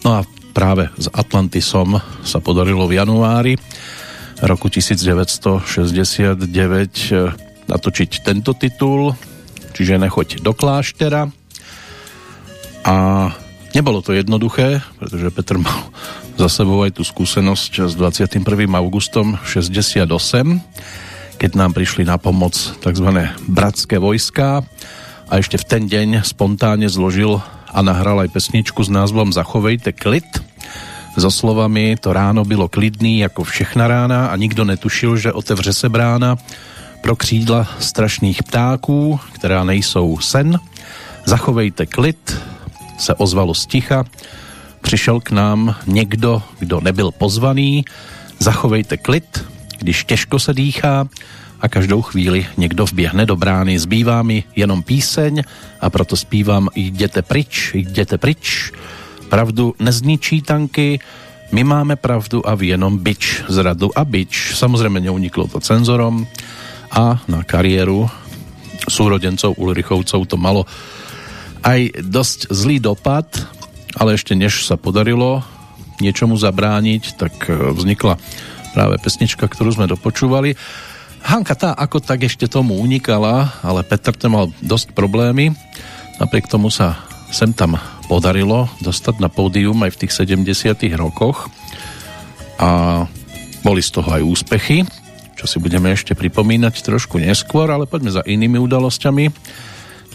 No 0.00 0.16
a 0.16 0.24
práve 0.56 0.88
s 0.96 1.12
Atlantisom 1.12 2.00
sa 2.24 2.40
podarilo 2.40 2.88
v 2.88 2.96
januári 2.96 3.52
roku 4.40 4.72
1969 4.72 6.48
eh, 7.12 7.51
natočiť 7.72 8.20
tento 8.20 8.52
titul, 8.52 9.16
čiže 9.72 9.96
Nechoď 9.96 10.44
do 10.44 10.52
kláštera. 10.52 11.32
A 12.84 12.94
nebolo 13.72 14.04
to 14.04 14.12
jednoduché, 14.12 14.84
pretože 15.00 15.32
Petr 15.32 15.56
mal 15.56 15.88
za 16.42 16.48
sebou 16.52 16.84
aj 16.84 17.00
tú 17.00 17.02
skúsenosť 17.06 17.88
s 17.88 17.92
21. 17.96 18.44
augustom 18.76 19.40
68, 19.40 20.04
keď 21.40 21.50
nám 21.56 21.72
prišli 21.72 22.04
na 22.04 22.20
pomoc 22.20 22.54
tzv. 22.54 23.08
bratské 23.48 23.96
vojská 23.96 24.60
a 25.26 25.32
ešte 25.40 25.56
v 25.56 25.64
ten 25.64 25.82
deň 25.88 26.08
spontánne 26.28 26.86
zložil 26.92 27.40
a 27.72 27.78
nahral 27.80 28.20
aj 28.20 28.36
pesničku 28.36 28.84
s 28.84 28.92
názvom 28.92 29.32
Zachovejte 29.32 29.96
klid 29.96 30.28
so 31.16 31.28
slovami 31.28 31.96
to 32.00 32.12
ráno 32.12 32.44
bylo 32.44 32.68
klidný 32.68 33.18
jako 33.18 33.44
všechna 33.44 33.88
rána 33.88 34.26
a 34.26 34.36
nikdo 34.36 34.64
netušil, 34.64 35.16
že 35.16 35.32
otevře 35.32 35.72
se 35.72 35.88
brána 35.88 36.36
pro 37.02 37.16
křídla 37.16 37.66
strašných 37.78 38.42
ptáků, 38.42 39.20
která 39.32 39.64
nejsou 39.64 40.18
sen. 40.18 40.60
Zachovejte 41.24 41.86
klid, 41.86 42.42
se 42.98 43.14
ozvalo 43.14 43.54
sticha. 43.54 44.04
Přišel 44.80 45.20
k 45.20 45.30
nám 45.30 45.74
někdo, 45.86 46.42
kdo 46.58 46.80
nebyl 46.80 47.10
pozvaný. 47.10 47.84
Zachovejte 48.38 48.96
klid, 48.96 49.44
když 49.78 50.04
těžko 50.04 50.38
se 50.38 50.54
dýchá 50.54 51.08
a 51.60 51.68
každou 51.68 52.02
chvíli 52.02 52.46
někdo 52.56 52.84
vběhne 52.84 53.26
do 53.26 53.36
brány. 53.36 53.78
Zbývá 53.78 54.22
mi 54.22 54.44
jenom 54.56 54.82
píseň 54.82 55.42
a 55.80 55.90
proto 55.90 56.16
zpívám 56.16 56.68
jděte 56.74 57.22
pryč, 57.22 57.70
jděte 57.74 58.18
pryč 58.18 58.72
pravdu 59.32 59.72
nezničí 59.80 60.44
tanky, 60.44 61.00
my 61.56 61.64
máme 61.64 61.96
pravdu 61.96 62.44
a 62.44 62.52
vy 62.52 62.76
jenom 62.76 63.00
bič, 63.00 63.48
zradu 63.48 63.88
a 63.96 64.04
bič. 64.04 64.52
Samozrejme 64.52 65.00
neuniklo 65.00 65.48
to 65.48 65.56
cenzorom 65.56 66.28
a 66.92 67.16
na 67.24 67.40
kariéru 67.42 68.06
súrodencov 68.86 69.56
Ulrichovcov 69.56 70.28
to 70.28 70.36
malo 70.36 70.68
aj 71.62 72.02
dosť 72.02 72.50
zlý 72.50 72.82
dopad, 72.82 73.26
ale 73.96 74.18
ešte 74.18 74.34
než 74.34 74.66
sa 74.66 74.74
podarilo 74.74 75.40
niečomu 76.02 76.34
zabrániť, 76.34 77.02
tak 77.14 77.34
e, 77.46 77.54
vznikla 77.70 78.18
práve 78.74 78.98
pesnička, 78.98 79.46
ktorú 79.46 79.78
sme 79.78 79.86
dopočúvali. 79.86 80.58
Hanka 81.22 81.54
tá 81.54 81.70
ako 81.78 82.02
tak 82.02 82.26
ešte 82.26 82.50
tomu 82.50 82.74
unikala, 82.82 83.54
ale 83.62 83.86
Petr 83.86 84.10
ten 84.18 84.34
mal 84.34 84.50
dosť 84.58 84.90
problémy. 84.90 85.54
Napriek 86.18 86.50
tomu 86.50 86.66
sa 86.66 86.98
sem 87.30 87.54
tam 87.54 87.78
podarilo 88.10 88.66
dostať 88.82 89.22
na 89.22 89.30
pódium 89.30 89.78
aj 89.86 89.94
v 89.94 90.00
tých 90.04 90.12
70 90.26 90.98
rokoch 90.98 91.48
a 92.58 93.02
boli 93.62 93.80
z 93.80 93.90
toho 93.94 94.08
aj 94.10 94.22
úspechy, 94.26 94.82
čo 95.42 95.50
si 95.50 95.58
budeme 95.58 95.90
ešte 95.90 96.14
pripomínať 96.14 96.86
trošku 96.86 97.18
neskôr, 97.18 97.66
ale 97.66 97.90
poďme 97.90 98.14
za 98.14 98.22
inými 98.22 98.62
udalosťami, 98.62 99.34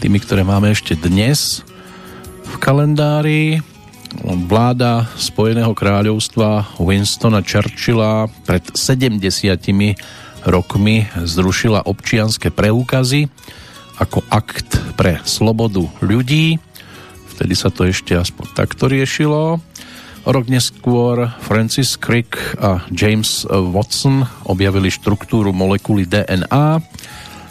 tými, 0.00 0.18
ktoré 0.24 0.40
máme 0.40 0.72
ešte 0.72 0.96
dnes 0.96 1.60
v 2.48 2.54
kalendári. 2.56 3.60
Vláda 4.24 5.04
Spojeného 5.20 5.76
kráľovstva 5.76 6.80
Winstona 6.80 7.44
Churchilla 7.44 8.32
pred 8.48 8.64
70 8.72 9.20
rokmi 10.48 11.04
zrušila 11.12 11.84
občianské 11.84 12.48
preukazy 12.48 13.28
ako 14.00 14.24
akt 14.32 14.80
pre 14.96 15.20
slobodu 15.28 15.84
ľudí 16.00 16.56
Vtedy 17.38 17.54
sa 17.54 17.70
to 17.70 17.86
ešte 17.86 18.18
aspoň 18.18 18.50
takto 18.50 18.90
riešilo. 18.90 19.62
Rok 20.28 20.44
neskôr 20.52 21.32
Francis 21.40 21.96
Crick 21.96 22.36
a 22.60 22.84
James 22.92 23.48
Watson 23.48 24.28
objavili 24.44 24.92
štruktúru 24.92 25.56
molekuly 25.56 26.04
DNA. 26.04 26.84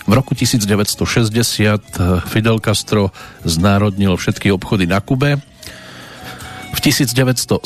V 0.06 0.12
roku 0.14 0.38
1960 0.38 1.02
Fidel 2.30 2.62
Castro 2.62 3.10
znárodnil 3.42 4.14
všetky 4.14 4.54
obchody 4.54 4.86
na 4.86 5.02
Kube. 5.02 5.42
V 6.78 6.80
1972, 6.86 7.66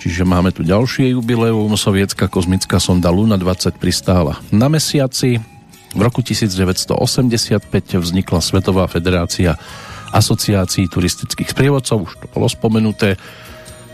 čiže 0.00 0.22
máme 0.24 0.48
tu 0.48 0.64
ďalšie 0.64 1.12
jubileum, 1.12 1.76
sovietská 1.76 2.32
kozmická 2.32 2.80
sonda 2.80 3.12
Luna 3.12 3.36
20 3.36 3.76
pristála 3.76 4.40
na 4.56 4.72
mesiaci. 4.72 5.44
V 5.92 6.00
roku 6.00 6.24
1985 6.24 7.68
vznikla 8.00 8.40
Svetová 8.40 8.88
federácia 8.88 9.60
asociácií 10.14 10.86
turistických 10.86 11.50
sprievodcov, 11.50 12.06
už 12.06 12.12
to 12.22 12.26
bolo 12.30 12.46
spomenuté, 12.46 13.18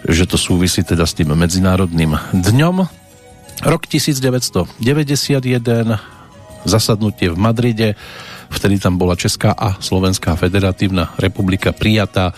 že 0.04 0.28
to 0.28 0.37
súvisí 0.37 0.85
teda 0.85 1.09
s 1.09 1.16
tým 1.16 1.33
medzinárodným 1.33 2.20
dňom. 2.37 2.76
Rok 3.61 3.83
1991, 3.88 4.76
zasadnutie 6.64 7.28
v 7.33 7.37
Madride, 7.40 7.88
vtedy 8.52 8.76
tam 8.80 9.00
bola 9.00 9.16
Česká 9.16 9.56
a 9.56 9.80
Slovenská 9.80 10.37
federatívna 10.37 11.12
republika 11.16 11.72
prijatá 11.72 12.33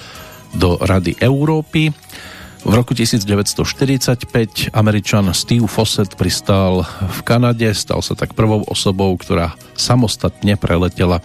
do 0.55 0.79
Rady 0.79 1.19
Európy. 1.23 1.91
V 2.63 2.71
roku 2.71 2.95
1945 2.95 4.71
Američan 4.71 5.27
Steve 5.35 5.67
Fossett 5.67 6.15
pristál 6.15 6.87
v 6.87 7.21
Kanade, 7.27 7.67
stal 7.75 7.99
sa 8.07 8.15
tak 8.15 8.39
prvou 8.39 8.63
osobou, 8.71 9.11
ktorá 9.19 9.59
samostatne 9.75 10.55
preletela 10.55 11.19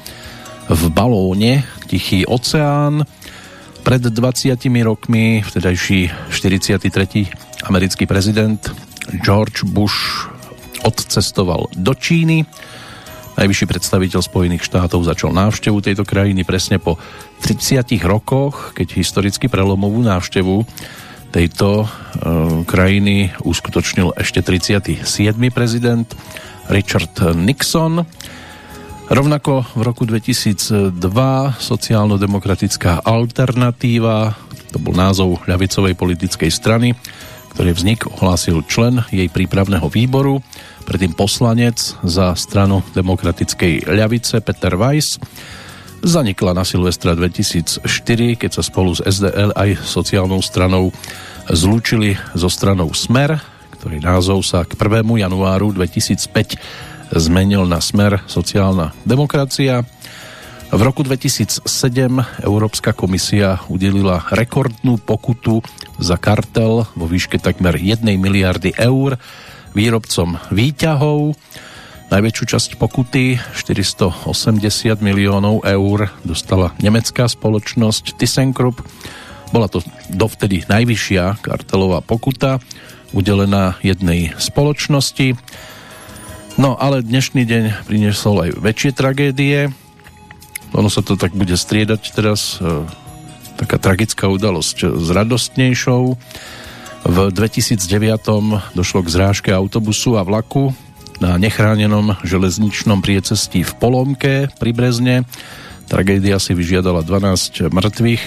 v 0.66 0.84
balóne 0.90 1.62
Tichý 1.88 2.28
oceán. 2.28 3.08
Pred 3.84 4.12
20 4.12 4.60
rokmi 4.84 5.40
vtedajší 5.48 6.12
43. 6.30 6.84
americký 7.64 8.04
prezident 8.04 8.60
George 9.24 9.64
Bush 9.64 10.28
odcestoval 10.84 11.72
do 11.72 11.96
Číny. 11.96 12.44
Najvyšší 13.40 13.66
predstaviteľ 13.70 14.20
Spojených 14.20 14.68
štátov 14.68 15.08
začal 15.08 15.32
návštevu 15.32 15.80
tejto 15.80 16.04
krajiny 16.04 16.44
presne 16.44 16.84
po 16.84 17.00
30 17.46 17.86
rokoch, 18.04 18.76
keď 18.76 18.98
historicky 19.00 19.48
prelomovú 19.48 20.04
návštevu 20.04 20.68
tejto 21.32 21.84
e, 21.84 21.88
krajiny 22.68 23.32
uskutočnil 23.46 24.18
ešte 24.20 24.44
37. 24.44 25.06
prezident 25.56 26.08
Richard 26.68 27.14
Nixon. 27.38 28.04
Rovnako 29.08 29.64
v 29.72 29.82
roku 29.88 30.04
2002 30.04 31.00
sociálno-demokratická 31.64 33.08
alternatíva, 33.08 34.36
to 34.76 34.84
bol 34.84 34.92
názov 34.92 35.40
ľavicovej 35.48 35.96
politickej 35.96 36.52
strany, 36.52 36.92
ktorý 37.56 37.72
vznik 37.72 38.04
ohlásil 38.04 38.68
člen 38.68 39.00
jej 39.08 39.32
prípravného 39.32 39.88
výboru, 39.88 40.44
predtým 40.84 41.16
poslanec 41.16 41.96
za 42.04 42.36
stranu 42.36 42.84
demokratickej 43.00 43.88
ľavice 43.88 44.44
Peter 44.44 44.76
Weiss. 44.76 45.16
Zanikla 46.04 46.52
na 46.52 46.68
Silvestra 46.68 47.16
2004, 47.16 47.88
keď 48.36 48.60
sa 48.60 48.62
spolu 48.62 48.92
s 48.92 49.08
SDL 49.08 49.56
aj 49.56 49.88
sociálnou 49.88 50.44
stranou 50.44 50.92
zlúčili 51.48 52.20
so 52.36 52.52
stranou 52.52 52.92
Smer, 52.92 53.40
ktorý 53.80 54.04
názov 54.04 54.44
sa 54.44 54.68
k 54.68 54.76
1. 54.76 55.08
januáru 55.16 55.72
2005 55.72 56.87
zmenil 57.16 57.64
na 57.70 57.80
smer 57.80 58.24
sociálna 58.28 58.92
demokracia. 59.08 59.86
V 60.68 60.82
roku 60.84 61.00
2007 61.00 61.64
Európska 62.44 62.92
komisia 62.92 63.64
udelila 63.72 64.28
rekordnú 64.36 65.00
pokutu 65.00 65.64
za 65.96 66.20
kartel 66.20 66.84
vo 66.92 67.06
výške 67.08 67.40
takmer 67.40 67.80
1 67.80 68.04
miliardy 68.04 68.76
eur 68.76 69.16
výrobcom 69.72 70.36
výťahov. 70.52 71.40
Najväčšiu 72.08 72.44
časť 72.48 72.70
pokuty, 72.80 73.40
480 73.56 75.00
miliónov 75.04 75.64
eur, 75.68 76.12
dostala 76.24 76.72
nemecká 76.80 77.28
spoločnosť 77.28 78.16
ThyssenKrupp. 78.16 78.80
Bola 79.52 79.68
to 79.72 79.84
dovtedy 80.12 80.68
najvyššia 80.68 81.44
kartelová 81.44 82.04
pokuta, 82.04 82.60
udelená 83.16 83.80
jednej 83.84 84.36
spoločnosti. 84.36 85.36
No 86.58 86.74
ale 86.74 87.06
dnešný 87.06 87.46
deň 87.46 87.86
priniesol 87.86 88.50
aj 88.50 88.58
väčšie 88.58 88.92
tragédie. 88.98 89.70
Ono 90.74 90.90
sa 90.90 91.06
to 91.06 91.14
tak 91.14 91.38
bude 91.38 91.54
striedať 91.54 92.02
teraz 92.18 92.58
e, 92.58 92.82
taká 93.62 93.78
tragická 93.78 94.26
udalosť 94.26 94.90
s 94.98 95.08
radostnejšou. 95.14 96.18
V 97.06 97.18
2009 97.30 98.74
došlo 98.74 99.06
k 99.06 99.14
zrážke 99.14 99.50
autobusu 99.54 100.18
a 100.18 100.26
vlaku 100.26 100.74
na 101.22 101.38
nechránenom 101.38 102.18
železničnom 102.26 103.06
priecestí 103.06 103.62
v 103.62 103.72
Polomke 103.78 104.50
pri 104.58 104.74
Brezne. 104.74 105.30
Tragédia 105.86 106.42
si 106.42 106.58
vyžiadala 106.58 107.06
12 107.06 107.70
mŕtvych, 107.70 108.24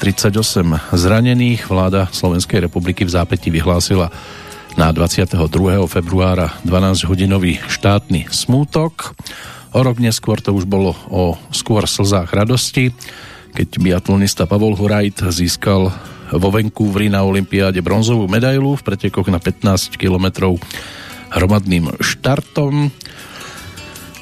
38 0.00 0.96
zranených. 0.96 1.68
Vláda 1.68 2.08
Slovenskej 2.16 2.64
republiky 2.64 3.04
v 3.04 3.12
zápäti 3.12 3.52
vyhlásila 3.52 4.08
na 4.78 4.94
22. 4.94 5.42
februára 5.90 6.54
12-hodinový 6.62 7.58
štátny 7.66 8.30
smútok. 8.30 9.10
O 9.74 9.82
rok 9.82 9.98
neskôr 9.98 10.38
to 10.38 10.54
už 10.54 10.70
bolo 10.70 10.94
o 11.10 11.34
skôr 11.50 11.82
slzách 11.82 12.30
radosti, 12.30 12.94
keď 13.58 13.68
biatlonista 13.82 14.46
Pavol 14.46 14.78
Hurajt 14.78 15.34
získal 15.34 15.90
vo 16.30 16.48
Vancouveri 16.54 17.10
na 17.10 17.26
Olympiáde 17.26 17.82
bronzovú 17.82 18.30
medailu 18.30 18.78
v 18.78 18.86
pretekoch 18.86 19.26
na 19.26 19.42
15 19.42 19.98
km 19.98 20.54
hromadným 21.34 21.98
štartom. 21.98 22.94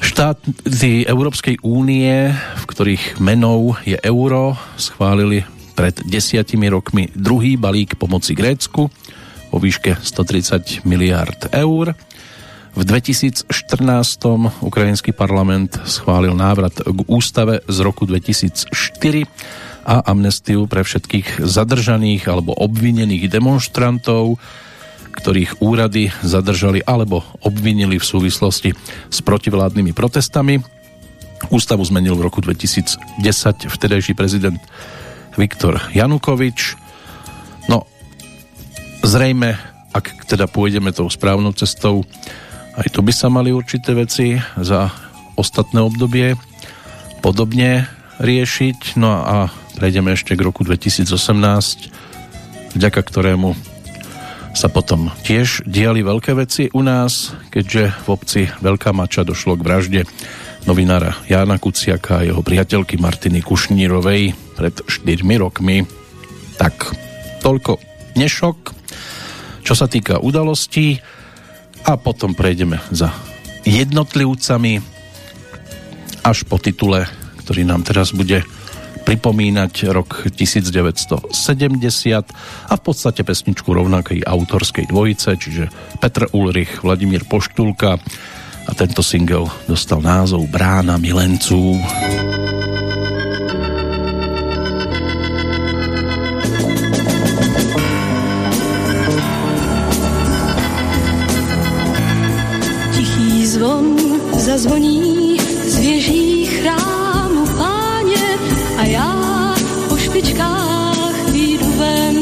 Štáty 0.01 1.05
Európskej 1.05 1.61
únie, 1.61 2.33
v 2.33 2.65
ktorých 2.65 3.21
menou 3.21 3.77
je 3.85 4.01
euro, 4.01 4.57
schválili 4.81 5.45
pred 5.77 6.01
desiatimi 6.09 6.73
rokmi 6.73 7.13
druhý 7.13 7.61
balík 7.61 8.01
pomoci 8.01 8.33
Grécku 8.33 8.89
vo 9.57 9.65
výške 9.65 9.97
130 10.05 10.85
miliard 10.85 11.49
eur. 11.49 11.97
V 12.77 12.83
2014 12.85 13.49
ukrajinský 14.61 15.17
parlament 15.17 15.81
schválil 15.89 16.37
návrat 16.37 16.77
k 16.77 17.01
ústave 17.09 17.65
z 17.65 17.79
roku 17.81 18.05
2004 18.05 18.69
a 19.89 20.05
amnestiu 20.13 20.69
pre 20.69 20.85
všetkých 20.85 21.41
zadržaných 21.41 22.29
alebo 22.29 22.53
obvinených 22.53 23.33
demonstrantov, 23.33 24.37
ktorých 25.17 25.65
úrady 25.65 26.13
zadržali 26.21 26.85
alebo 26.85 27.25
obvinili 27.41 27.97
v 27.97 28.05
súvislosti 28.05 28.77
s 29.09 29.19
protivládnymi 29.25 29.97
protestami. 29.97 30.61
Ústavu 31.49 31.81
zmenil 31.81 32.13
v 32.13 32.29
roku 32.29 32.45
2010 32.45 33.73
vtedajší 33.73 34.13
prezident 34.13 34.61
Viktor 35.41 35.81
Janukovič. 35.97 36.86
Zrejme, 39.07 39.55
ak 39.95 40.27
teda 40.27 40.51
pôjdeme 40.51 40.91
tou 40.91 41.07
správnou 41.07 41.55
cestou, 41.55 42.03
aj 42.75 42.91
tu 42.91 43.07
by 43.07 43.15
sa 43.15 43.31
mali 43.31 43.55
určité 43.55 43.95
veci 43.95 44.35
za 44.59 44.91
ostatné 45.39 45.79
obdobie 45.79 46.35
podobne 47.23 47.87
riešiť. 48.19 48.99
No 48.99 49.15
a 49.15 49.47
prejdeme 49.79 50.11
ešte 50.19 50.35
k 50.35 50.43
roku 50.43 50.67
2018, 50.67 51.07
vďaka 52.75 53.01
ktorému 53.07 53.55
sa 54.59 54.67
potom 54.75 55.15
tiež 55.23 55.63
diali 55.71 56.03
veľké 56.03 56.35
veci 56.35 56.67
u 56.75 56.83
nás, 56.83 57.31
keďže 57.55 57.95
v 58.03 58.09
obci 58.11 58.43
Veľká 58.59 58.91
Mača 58.91 59.23
došlo 59.23 59.55
k 59.55 59.63
vražde 59.71 60.03
novinára 60.67 61.15
Jána 61.31 61.63
Kuciaka 61.63 62.19
a 62.19 62.27
jeho 62.27 62.43
priateľky 62.43 62.99
Martiny 62.99 63.39
Kušnírovej 63.39 64.35
pred 64.59 64.75
4 64.83 65.23
rokmi. 65.39 65.87
Tak, 66.59 66.91
toľko 67.47 67.79
dnešok. 68.19 68.86
Čo 69.67 69.75
sa 69.75 69.91
týka 69.91 70.23
udalostí, 70.23 71.03
a 71.87 71.95
potom 71.95 72.35
prejdeme 72.35 72.83
za 72.91 73.15
jednotlivcami 73.63 74.83
až 76.27 76.43
po 76.47 76.59
titule, 76.59 77.07
ktorý 77.43 77.63
nám 77.63 77.87
teraz 77.87 78.11
bude 78.11 78.43
pripomínať 79.07 79.95
rok 79.95 80.27
1970 80.27 81.31
a 82.67 82.75
v 82.75 82.83
podstate 82.83 83.23
pesničku 83.23 83.71
rovnakej 83.71 84.27
autorskej 84.27 84.91
dvojice, 84.91 85.39
čiže 85.39 85.71
Petr 86.03 86.27
Ulrich, 86.35 86.83
Vladimír 86.83 87.23
Poštulka 87.23 88.03
a 88.67 88.73
tento 88.75 89.07
single 89.07 89.47
dostal 89.71 90.03
názov 90.03 90.51
Brána 90.51 90.99
milenců. 90.99 91.79
Zvon 103.57 103.97
zazvoní 104.33 105.37
z 105.65 105.79
věží 105.79 106.47
chrámu 106.47 107.47
páně 107.47 108.27
a 108.77 108.85
já 108.85 109.55
po 109.89 109.97
špičkách 109.97 111.29
výjdu 111.33 111.73
ven. 111.79 112.17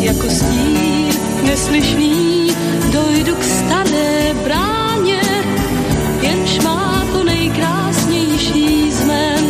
Jako 0.00 0.30
stín 0.30 1.08
neslyšný 1.42 2.50
dojdu 2.92 3.34
k 3.34 3.44
staré 3.44 4.34
bráně, 4.44 5.20
jenž 6.22 6.58
má 6.64 7.04
to 7.12 7.24
nejkrásnější 7.24 8.92
z 8.92 9.04
men. 9.04 9.44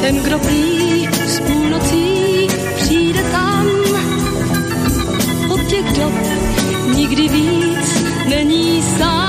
Ten, 0.00 0.16
kdo 0.16 0.38
prý 0.38 1.08
z 1.26 1.40
půlnocí 1.40 2.46
přijde 2.76 3.22
tam, 3.32 3.66
od 5.50 5.60
těch 5.66 5.92
dob 5.92 6.14
nikdy 6.94 7.28
víc 7.28 7.71
není 8.34 8.82
sám. 8.82 9.21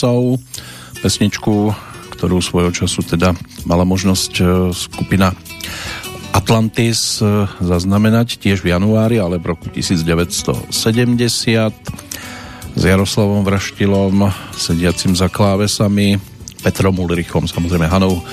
Milencov, 0.00 0.40
pesničku, 1.04 1.76
ktorú 2.16 2.40
svojho 2.40 2.72
času 2.72 3.04
teda 3.04 3.36
mala 3.68 3.84
možnosť 3.84 4.32
e, 4.40 4.44
skupina 4.72 5.36
Atlantis 6.32 7.20
e, 7.20 7.44
zaznamenať 7.60 8.40
tiež 8.40 8.64
v 8.64 8.72
januári, 8.72 9.20
ale 9.20 9.36
v 9.36 9.52
roku 9.52 9.68
1970 9.68 10.72
s 12.70 12.80
Jaroslavom 12.80 13.44
Vraštilom, 13.44 14.24
sediacim 14.56 15.12
za 15.12 15.28
klávesami, 15.28 16.16
Petrom 16.64 16.96
Ulrichom, 16.96 17.44
samozrejme 17.44 17.84
Hanou 17.84 18.24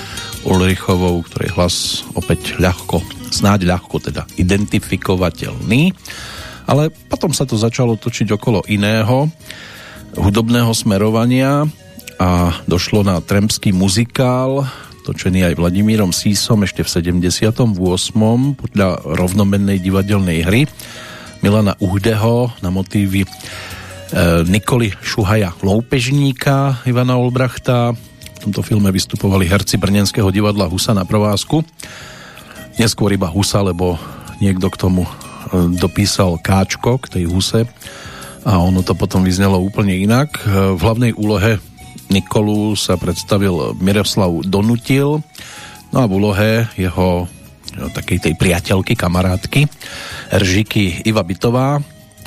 Ulrichovou, 0.47 1.19
ktorý 1.19 1.51
hlas 1.51 2.07
opäť 2.15 2.55
ľahko, 2.63 3.03
snáď 3.27 3.67
ľahko 3.75 4.07
teda 4.07 4.23
identifikovateľný. 4.39 5.91
Ale 6.67 6.95
potom 7.11 7.35
sa 7.35 7.43
to 7.43 7.59
začalo 7.59 7.99
točiť 7.99 8.31
okolo 8.39 8.63
iného 8.71 9.27
hudobného 10.17 10.73
smerovania 10.73 11.69
a 12.17 12.49
došlo 12.65 13.05
na 13.05 13.21
tremský 13.21 13.69
muzikál, 13.69 14.65
točený 15.05 15.45
aj 15.45 15.53
Vladimírom 15.55 16.09
Sísom 16.09 16.65
ešte 16.65 16.81
v 16.81 16.89
78. 16.89 17.77
podľa 18.57 18.89
rovnomennej 19.05 19.77
divadelnej 19.77 20.39
hry 20.43 20.61
Milana 21.45 21.77
Uhdeho 21.77 22.49
na 22.65 22.73
motívy 22.73 23.23
e, 23.23 23.27
Nikoli 24.49 24.89
Šuhaja 24.97 25.53
Loupežníka 25.61 26.81
Ivana 26.89 27.15
Olbrachta. 27.21 27.93
V 27.93 28.39
tomto 28.49 28.65
filme 28.65 28.89
vystupovali 28.89 29.45
herci 29.45 29.77
Brnenského 29.77 30.33
divadla 30.33 30.65
Husa 30.65 30.97
na 30.97 31.05
provázku. 31.05 31.61
Neskôr 32.81 33.13
iba 33.13 33.29
Husa, 33.29 33.61
lebo 33.61 34.01
niekto 34.41 34.73
k 34.73 34.81
tomu 34.81 35.05
e, 35.05 35.11
dopísal 35.77 36.41
Káčko 36.41 36.97
k 36.97 37.21
tej 37.21 37.23
Huse 37.29 37.69
a 38.47 38.63
ono 38.63 38.79
to 38.79 38.95
potom 38.95 39.27
vyznelo 39.27 39.59
úplne 39.59 39.99
inak. 39.99 40.39
E, 40.39 40.71
v 40.71 40.79
hlavnej 40.79 41.11
úlohe 41.19 41.59
Nikolu 42.07 42.79
sa 42.79 42.95
predstavil 42.95 43.75
Miroslav 43.83 44.31
Donutil, 44.47 45.19
no 45.91 45.97
a 45.99 46.07
v 46.07 46.15
úlohe 46.15 46.49
jeho 46.79 47.27
no, 47.75 47.87
takej 47.91 48.23
tej 48.23 48.33
priateľky, 48.39 48.95
kamarátky 48.95 49.67
Ržiky 50.31 51.03
Iva 51.03 51.27
Bitová 51.27 51.75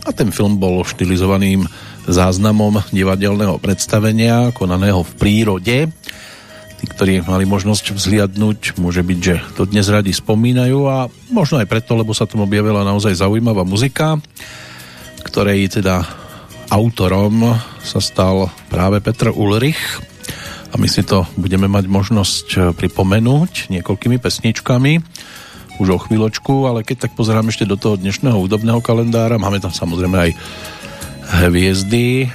a 0.05 0.11
ten 0.13 0.29
film 0.29 0.61
bol 0.61 0.85
štilizovaným 0.85 1.65
záznamom 2.05 2.85
divadelného 2.93 3.57
predstavenia 3.57 4.53
konaného 4.53 5.01
v 5.01 5.13
prírode. 5.17 5.77
Tí, 6.81 6.85
ktorí 6.85 7.25
mali 7.25 7.45
možnosť 7.45 7.93
vzliadnúť, 7.97 8.81
môže 8.81 9.05
byť, 9.05 9.19
že 9.21 9.35
to 9.57 9.69
dnes 9.69 9.89
radi 9.89 10.13
spomínajú 10.13 10.79
a 10.89 11.09
možno 11.33 11.61
aj 11.61 11.69
preto, 11.69 11.93
lebo 11.97 12.13
sa 12.17 12.25
tam 12.25 12.45
objavila 12.45 12.85
naozaj 12.85 13.21
zaujímavá 13.21 13.69
muzika, 13.69 14.17
ktorej 15.25 15.81
teda 15.81 16.05
autorom 16.71 17.59
sa 17.83 17.99
stal 17.99 18.47
práve 18.71 19.03
Petr 19.03 19.35
Ulrich. 19.35 19.99
A 20.71 20.79
my 20.79 20.87
si 20.87 21.03
to 21.03 21.27
budeme 21.35 21.67
mať 21.67 21.91
možnosť 21.91 22.47
e, 22.55 22.59
pripomenúť 22.71 23.75
niekoľkými 23.75 24.23
pesničkami. 24.23 25.03
Už 25.83 25.89
o 25.91 25.99
chvíľočku, 25.99 26.71
ale 26.71 26.87
keď 26.87 27.11
tak 27.11 27.19
pozerám 27.19 27.51
ešte 27.51 27.67
do 27.67 27.75
toho 27.75 27.99
dnešného 27.99 28.39
hudobného 28.39 28.79
kalendára, 28.79 29.43
máme 29.43 29.59
tam 29.59 29.75
samozrejme 29.75 30.15
aj 30.15 30.31
hviezdy 31.51 32.07
e, 32.23 32.27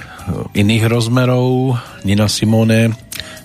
iných 0.52 0.84
rozmerov, 0.84 1.80
Nina 2.04 2.28
Simone, 2.28 2.92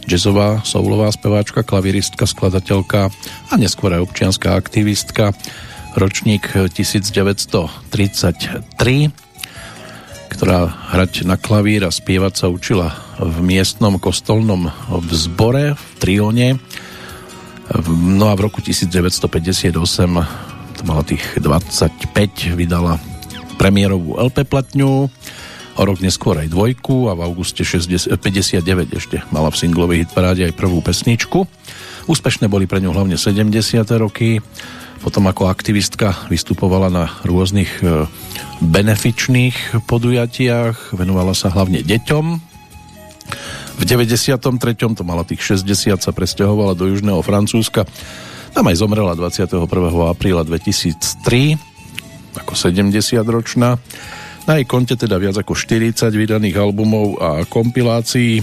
jazzová, 0.04 0.60
soulová 0.68 1.08
speváčka, 1.08 1.64
klaviristka, 1.64 2.28
skladateľka 2.28 3.08
a 3.48 3.54
neskôr 3.56 3.96
aj 3.96 4.12
občianská 4.12 4.60
aktivistka, 4.60 5.32
ročník 5.96 6.52
1933 6.52 9.31
ktorá 10.32 10.72
hrať 10.96 11.28
na 11.28 11.36
klavír 11.36 11.84
a 11.84 11.91
spievať 11.91 12.34
sa 12.34 12.48
učila 12.48 12.96
v 13.20 13.43
miestnom 13.43 13.99
kostolnom 13.99 14.72
vzbore 14.88 15.76
v 15.76 15.84
Trione. 15.99 16.49
No 17.91 18.32
a 18.32 18.34
v 18.39 18.47
roku 18.47 18.64
1958 18.64 19.76
to 20.80 20.82
mala 20.88 21.03
tých 21.03 21.24
25, 21.38 22.56
vydala 22.56 22.97
premiérovú 23.60 24.18
LP 24.18 24.47
platňu, 24.47 25.12
o 25.78 25.82
rok 25.86 26.01
neskôr 26.01 26.39
aj 26.39 26.51
dvojku 26.51 27.12
a 27.12 27.16
v 27.16 27.22
auguste 27.28 27.64
60, 27.64 28.12
59 28.12 28.97
ešte 28.97 29.22
mala 29.30 29.51
v 29.51 29.60
singlovej 29.60 30.08
hitparáde 30.08 30.47
aj 30.47 30.58
prvú 30.58 30.82
pesničku. 30.82 31.45
Úspešné 32.10 32.49
boli 32.49 32.66
pre 32.66 32.82
ňu 32.82 32.91
hlavne 32.91 33.16
70. 33.16 33.51
roky, 34.01 34.41
potom 35.02 35.26
ako 35.26 35.49
aktivistka 35.49 36.30
vystupovala 36.30 36.93
na 36.93 37.10
rôznych 37.26 37.82
e, 37.82 38.06
benefičných 38.62 39.82
podujatiach, 39.89 40.93
venovala 40.93 41.34
sa 41.34 41.49
hlavne 41.49 41.82
deťom. 41.82 42.26
V 43.82 43.84
93. 43.84 44.38
to 44.78 45.02
mala 45.02 45.26
tých 45.26 45.58
60, 45.58 45.97
sa 45.97 46.12
presťahovala 46.14 46.78
do 46.78 46.86
južného 46.86 47.26
Francúzska. 47.26 47.89
Tam 48.54 48.70
aj 48.70 48.78
zomrela 48.78 49.18
21. 49.18 49.66
apríla 50.06 50.45
2003 50.45 51.72
ako 52.38 52.54
70-ročná. 52.54 53.82
Na 54.45 54.58
jej 54.58 54.66
konte 54.66 54.97
teda 54.97 55.18
viac 55.18 55.38
ako 55.38 55.54
40 55.58 56.14
vydaných 56.14 56.58
albumov 56.58 57.18
a 57.22 57.30
kompilácií. 57.45 58.41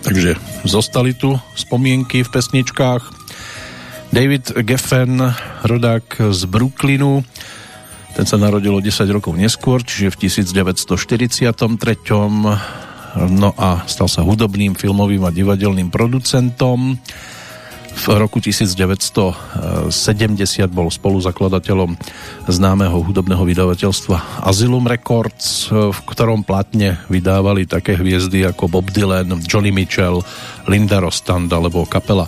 Takže 0.00 0.36
zostali 0.64 1.12
tu 1.12 1.36
spomienky 1.54 2.24
v 2.24 2.32
pesničkách. 2.32 3.19
David 4.10 4.66
Geffen, 4.66 5.22
rodák 5.62 6.34
z 6.34 6.42
Brooklynu, 6.50 7.22
ten 8.18 8.26
sa 8.26 8.34
narodil 8.42 8.74
o 8.74 8.82
10 8.82 9.06
rokov 9.14 9.38
neskôr, 9.38 9.86
čiže 9.86 10.10
v 10.10 10.26
1943. 10.26 12.10
No 13.30 13.50
a 13.54 13.86
stal 13.86 14.10
sa 14.10 14.26
hudobným, 14.26 14.74
filmovým 14.74 15.22
a 15.22 15.30
divadelným 15.30 15.94
producentom. 15.94 16.98
V 17.90 18.04
roku 18.18 18.42
1970 18.42 19.94
bol 20.74 20.90
spoluzakladateľom 20.90 21.94
známeho 22.50 22.98
hudobného 23.06 23.46
vydavateľstva 23.46 24.42
Asylum 24.42 24.90
Records, 24.90 25.70
v 25.70 25.98
ktorom 26.10 26.42
platne 26.42 26.98
vydávali 27.06 27.62
také 27.70 27.94
hviezdy 27.94 28.42
ako 28.42 28.66
Bob 28.66 28.90
Dylan, 28.90 29.38
Johnny 29.46 29.70
Mitchell, 29.70 30.18
Linda 30.66 30.98
Rostand 30.98 31.46
alebo 31.54 31.86
kapela 31.86 32.26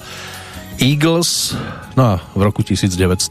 Eagles. 0.83 1.55
No 1.95 2.03
a 2.03 2.15
v 2.35 2.43
roku 2.43 2.67
1980 2.67 3.31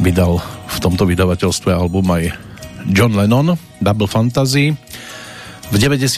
vydal 0.00 0.40
v 0.40 0.76
tomto 0.80 1.04
vydavateľstve 1.04 1.68
album 1.68 2.08
aj 2.16 2.32
John 2.88 3.12
Lennon, 3.12 3.60
Double 3.76 4.08
Fantasy. 4.08 4.72
V 5.68 5.74
94. 5.76 6.16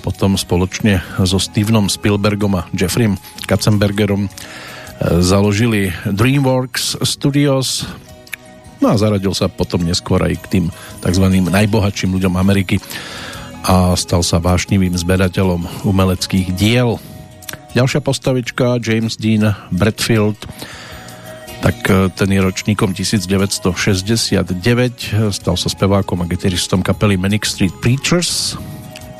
potom 0.00 0.30
spoločne 0.36 1.04
so 1.24 1.36
Stevenom 1.36 1.92
Spielbergom 1.92 2.56
a 2.56 2.64
Jeffrey 2.72 3.12
Katzenbergerom 3.44 4.24
e, 4.24 4.30
založili 5.20 5.92
DreamWorks 6.04 7.00
Studios 7.04 7.84
no 8.80 8.92
a 8.92 9.00
zaradil 9.00 9.32
sa 9.32 9.48
potom 9.48 9.84
neskôr 9.84 10.20
aj 10.20 10.36
k 10.36 10.46
tým 10.52 10.64
tzv. 11.00 11.24
najbohatším 11.48 12.12
ľuďom 12.12 12.34
Ameriky 12.36 12.76
a 13.64 13.96
stal 13.96 14.20
sa 14.20 14.36
vášnivým 14.36 14.94
zberateľom 14.94 15.88
umeleckých 15.88 16.54
diel. 16.54 17.00
Ďalšia 17.76 18.00
postavička, 18.00 18.80
James 18.80 19.20
Dean 19.20 19.52
Bradfield, 19.68 20.48
tak 21.60 21.76
e, 21.92 22.08
ten 22.08 22.32
je 22.32 22.40
ročníkom 22.40 22.96
1969, 22.96 24.48
stal 25.28 25.60
sa 25.60 25.68
spevákom 25.68 26.24
a 26.24 26.26
gitaristom 26.26 26.80
kapely 26.80 27.20
Manic 27.20 27.44
Street 27.44 27.76
Preachers, 27.84 28.56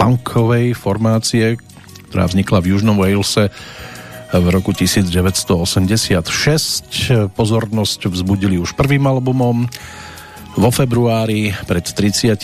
punkovej 0.01 0.73
formácie, 0.73 1.61
ktorá 2.09 2.33
vznikla 2.33 2.65
v 2.65 2.73
Južnom 2.73 2.97
Walese 2.97 3.53
v 4.33 4.47
roku 4.49 4.73
1986. 4.73 6.17
Pozornosť 7.37 8.09
vzbudili 8.09 8.57
už 8.57 8.73
prvým 8.73 9.05
albumom 9.05 9.69
vo 10.57 10.71
februári 10.73 11.53
pred 11.69 11.85
30 11.85 12.41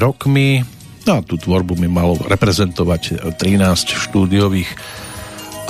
rokmi. 0.00 0.64
No 1.04 1.20
a 1.20 1.20
tú 1.20 1.36
tvorbu 1.36 1.76
mi 1.76 1.92
malo 1.92 2.16
reprezentovať 2.16 3.36
13 3.36 4.08
štúdiových 4.08 4.72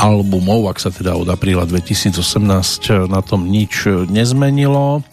albumov, 0.01 0.73
ak 0.73 0.81
sa 0.81 0.89
teda 0.89 1.13
od 1.13 1.29
apríla 1.29 1.69
2018 1.69 2.17
na 3.05 3.21
tom 3.21 3.45
nič 3.45 3.85
nezmenilo. 4.09 5.05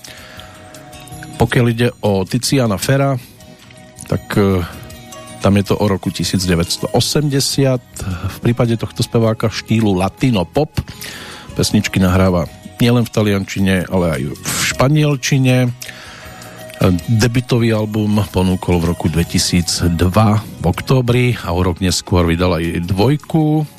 Pokiaľ 1.35 1.65
ide 1.67 1.91
o 1.99 2.23
Tiziana 2.23 2.79
Fera, 2.79 3.19
tak 4.07 4.23
e, 4.39 4.63
tam 5.43 5.53
je 5.59 5.63
to 5.67 5.75
o 5.75 5.85
roku 5.85 6.07
1980. 6.09 6.87
V 8.31 8.37
prípade 8.39 8.79
tohto 8.79 9.03
speváka 9.03 9.51
štýlu 9.51 9.91
latino 9.91 10.47
pop 10.47 10.71
pesničky 11.53 11.99
nahráva 11.99 12.47
nielen 12.79 13.03
v 13.03 13.11
taliančine, 13.11 13.75
ale 13.91 14.05
aj 14.15 14.21
v 14.33 14.51
španielčine. 14.71 15.55
Debitový 17.09 17.73
album 17.73 18.21
ponúkol 18.29 18.77
v 18.77 18.85
roku 18.93 19.09
2002 19.09 19.97
v 20.61 20.65
októbri 20.65 21.33
a 21.41 21.51
o 21.51 21.59
rok 21.65 21.81
neskôr 21.81 22.29
vydal 22.29 22.61
aj 22.61 22.85
dvojku 22.85 23.76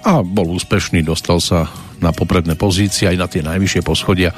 a 0.00 0.24
bol 0.24 0.56
úspešný, 0.56 1.04
dostal 1.04 1.38
sa 1.40 1.68
na 2.00 2.10
popredné 2.10 2.56
pozície 2.56 3.04
aj 3.08 3.16
na 3.20 3.26
tie 3.28 3.44
najvyššie 3.44 3.82
poschodia 3.84 4.32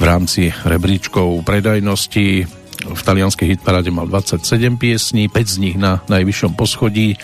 v 0.00 0.02
rámci 0.02 0.50
rebríčkov 0.66 1.46
predajnosti. 1.46 2.48
V 2.80 3.00
talianskej 3.04 3.56
hitparáde 3.56 3.92
mal 3.92 4.08
27 4.08 4.80
piesní, 4.80 5.28
5 5.28 5.36
z 5.46 5.56
nich 5.60 5.76
na 5.76 6.00
najvyššom 6.08 6.56
poschodí, 6.56 7.20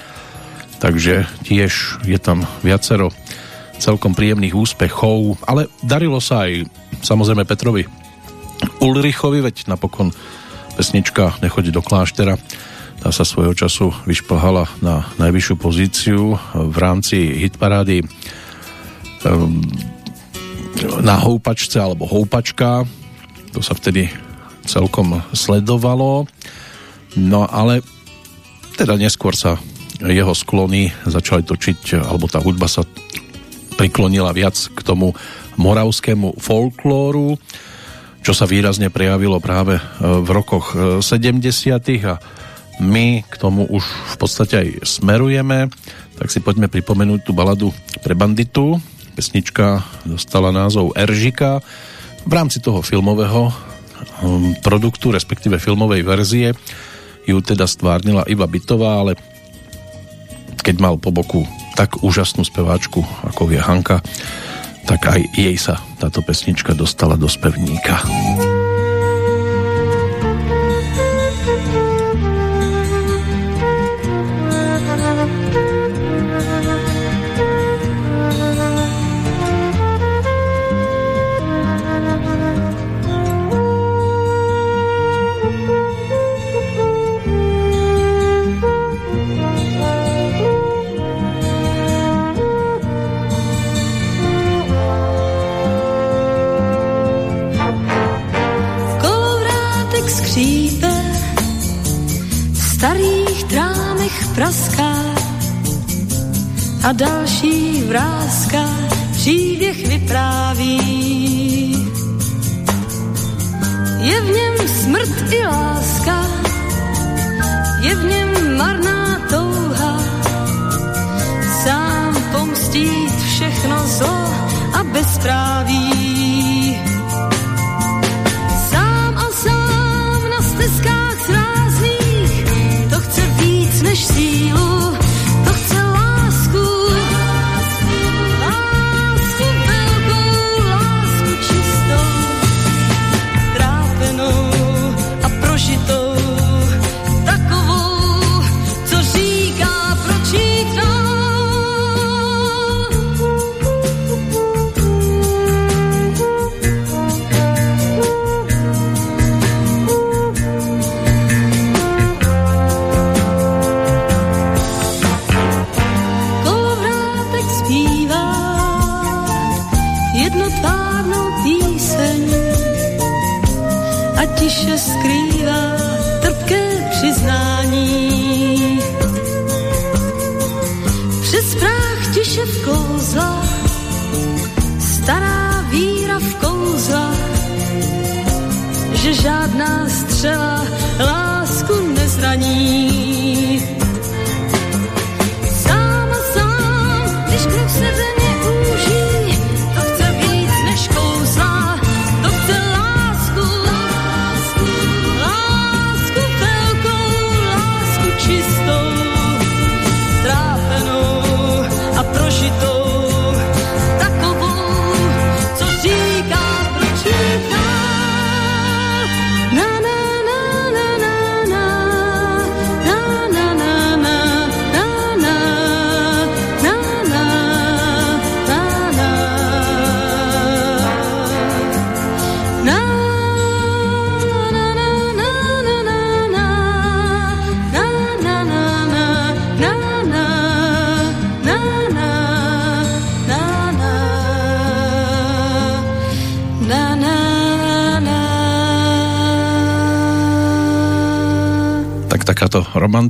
takže 0.79 1.25
tiež 1.43 2.05
je 2.05 2.19
tam 2.21 2.45
viacero 2.61 3.11
celkom 3.81 4.13
príjemných 4.13 4.57
úspechov, 4.57 5.41
ale 5.45 5.69
darilo 5.81 6.21
sa 6.21 6.49
aj 6.49 6.69
samozrejme 7.01 7.45
Petrovi 7.49 7.85
Ulrichovi, 8.81 9.41
veď 9.45 9.69
napokon 9.69 10.13
pesnička 10.77 11.41
Nechodí 11.41 11.73
do 11.73 11.81
kláštera 11.81 12.37
tá 13.07 13.15
sa 13.15 13.23
svojho 13.23 13.55
času 13.55 13.95
vyšplhala 14.03 14.67
na 14.83 15.07
najvyššiu 15.23 15.55
pozíciu 15.55 16.35
v 16.59 16.75
rámci 16.75 17.39
hitparády 17.39 18.03
um, 18.03 19.63
na 21.07 21.15
houpačce 21.15 21.79
alebo 21.79 22.03
houpačka 22.11 22.83
to 23.55 23.63
sa 23.63 23.79
vtedy 23.79 24.11
celkom 24.67 25.23
sledovalo 25.31 26.27
no 27.15 27.47
ale 27.47 27.87
teda 28.75 28.99
neskôr 28.99 29.39
sa 29.39 29.55
jeho 30.03 30.35
sklony 30.35 30.91
začali 31.07 31.47
točiť 31.47 32.03
alebo 32.03 32.27
tá 32.27 32.43
hudba 32.43 32.67
sa 32.67 32.83
priklonila 33.79 34.35
viac 34.35 34.59
k 34.59 34.83
tomu 34.83 35.15
moravskému 35.55 36.43
folklóru 36.43 37.39
čo 38.27 38.35
sa 38.35 38.51
výrazne 38.51 38.91
prejavilo 38.91 39.39
práve 39.39 39.79
v 40.03 40.27
rokoch 40.27 40.75
70. 40.99 41.39
a 42.03 42.19
my 42.81 43.25
k 43.25 43.35
tomu 43.41 43.65
už 43.69 43.85
v 43.85 44.17
podstate 44.21 44.55
aj 44.57 44.69
smerujeme, 44.85 45.73
tak 46.17 46.29
si 46.33 46.41
poďme 46.41 46.69
pripomenúť 46.69 47.21
tú 47.25 47.33
baladu 47.33 47.73
pre 48.01 48.17
banditu. 48.17 48.81
Pesnička 49.17 49.85
dostala 50.05 50.53
názov 50.53 50.93
Eržika. 50.97 51.65
V 52.27 52.33
rámci 52.33 52.61
toho 52.61 52.85
filmového 52.85 53.49
um, 54.21 54.53
produktu, 54.61 55.13
respektíve 55.13 55.57
filmovej 55.57 56.03
verzie, 56.05 56.49
ju 57.25 57.39
teda 57.41 57.65
stvárnila 57.65 58.29
Iva 58.29 58.47
Bitová, 58.47 59.03
ale 59.03 59.17
keď 60.61 60.77
mal 60.83 60.95
po 60.99 61.15
boku 61.15 61.47
tak 61.79 62.01
úžasnú 62.01 62.43
speváčku, 62.43 63.05
ako 63.23 63.53
je 63.53 63.61
Hanka, 63.61 64.01
tak 64.87 65.01
aj 65.11 65.21
jej 65.35 65.57
sa 65.59 65.83
táto 65.99 66.23
pesnička 66.23 66.73
dostala 66.73 67.19
do 67.19 67.27
spevníka. 67.27 68.01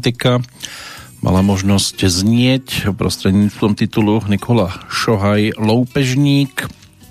Romantika 0.06 0.38
mala 1.18 1.42
možnosť 1.42 2.06
znieť 2.06 2.94
prostredníctvom 2.94 3.74
titulu 3.74 4.22
Nikola 4.30 4.70
Šohaj 4.86 5.58
Loupežník. 5.58 6.62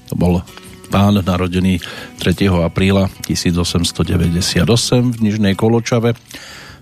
To 0.08 0.16
bol 0.16 0.40
pán 0.88 1.20
narodený 1.20 1.84
3. 2.24 2.48
apríla 2.64 3.12
1898 3.28 4.64
v 5.12 5.18
Nižnej 5.20 5.60
Koločave 5.60 6.16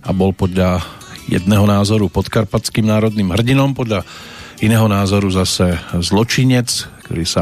a 0.05 0.09
bol 0.14 0.38
podľa 0.38 0.86
jedného 1.26 1.66
názoru 1.66 2.14
podkarpatským 2.14 2.86
národným 2.86 3.34
hrdinom, 3.34 3.74
podľa 3.74 4.05
iného 4.61 4.86
názoru 4.86 5.34
zase 5.34 5.82
zločinec, 5.97 6.70
ktorý 7.09 7.26
sa 7.26 7.41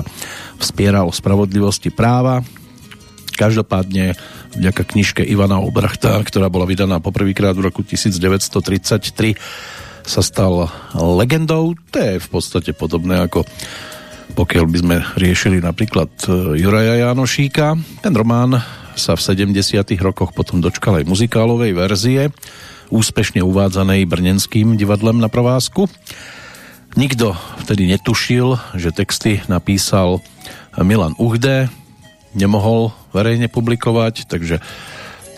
vspieral 0.63 1.11
o 1.11 1.11
spravodlivosti 1.11 1.91
práva. 1.91 2.39
Každopádne 3.35 4.15
vďaka 4.55 4.83
knižke 4.83 5.21
Ivana 5.23 5.59
Obrachta, 5.63 6.19
ktorá 6.23 6.51
bola 6.51 6.67
vydaná 6.67 6.99
poprvýkrát 6.99 7.55
v 7.55 7.71
roku 7.71 7.81
1933, 7.83 9.35
sa 10.01 10.21
stal 10.25 10.67
legendou. 10.97 11.77
To 11.93 11.97
je 11.97 12.17
v 12.17 12.27
podstate 12.27 12.73
podobné 12.73 13.21
ako 13.21 13.45
pokiaľ 14.31 14.63
by 14.63 14.77
sme 14.79 14.97
riešili 15.19 15.59
napríklad 15.59 16.07
e, 16.23 16.55
Juraja 16.63 17.03
Janošíka. 17.03 17.75
Ten 17.99 18.13
román 18.15 18.63
sa 18.95 19.19
v 19.19 19.21
70. 19.21 19.51
rokoch 19.99 20.31
potom 20.31 20.63
dočkal 20.63 21.03
aj 21.03 21.05
muzikálovej 21.07 21.75
verzie, 21.75 22.31
úspešne 22.91 23.43
uvádzanej 23.43 24.07
Brnenským 24.07 24.79
divadlem 24.79 25.19
na 25.19 25.27
provázku. 25.27 25.91
Nikto 26.95 27.35
vtedy 27.63 27.87
netušil, 27.91 28.59
že 28.75 28.95
texty 28.95 29.39
napísal 29.47 30.19
Milan 30.79 31.15
Uhde, 31.19 31.71
nemohol 32.35 32.95
verejne 33.11 33.47
publikovať, 33.47 34.27
takže 34.27 34.59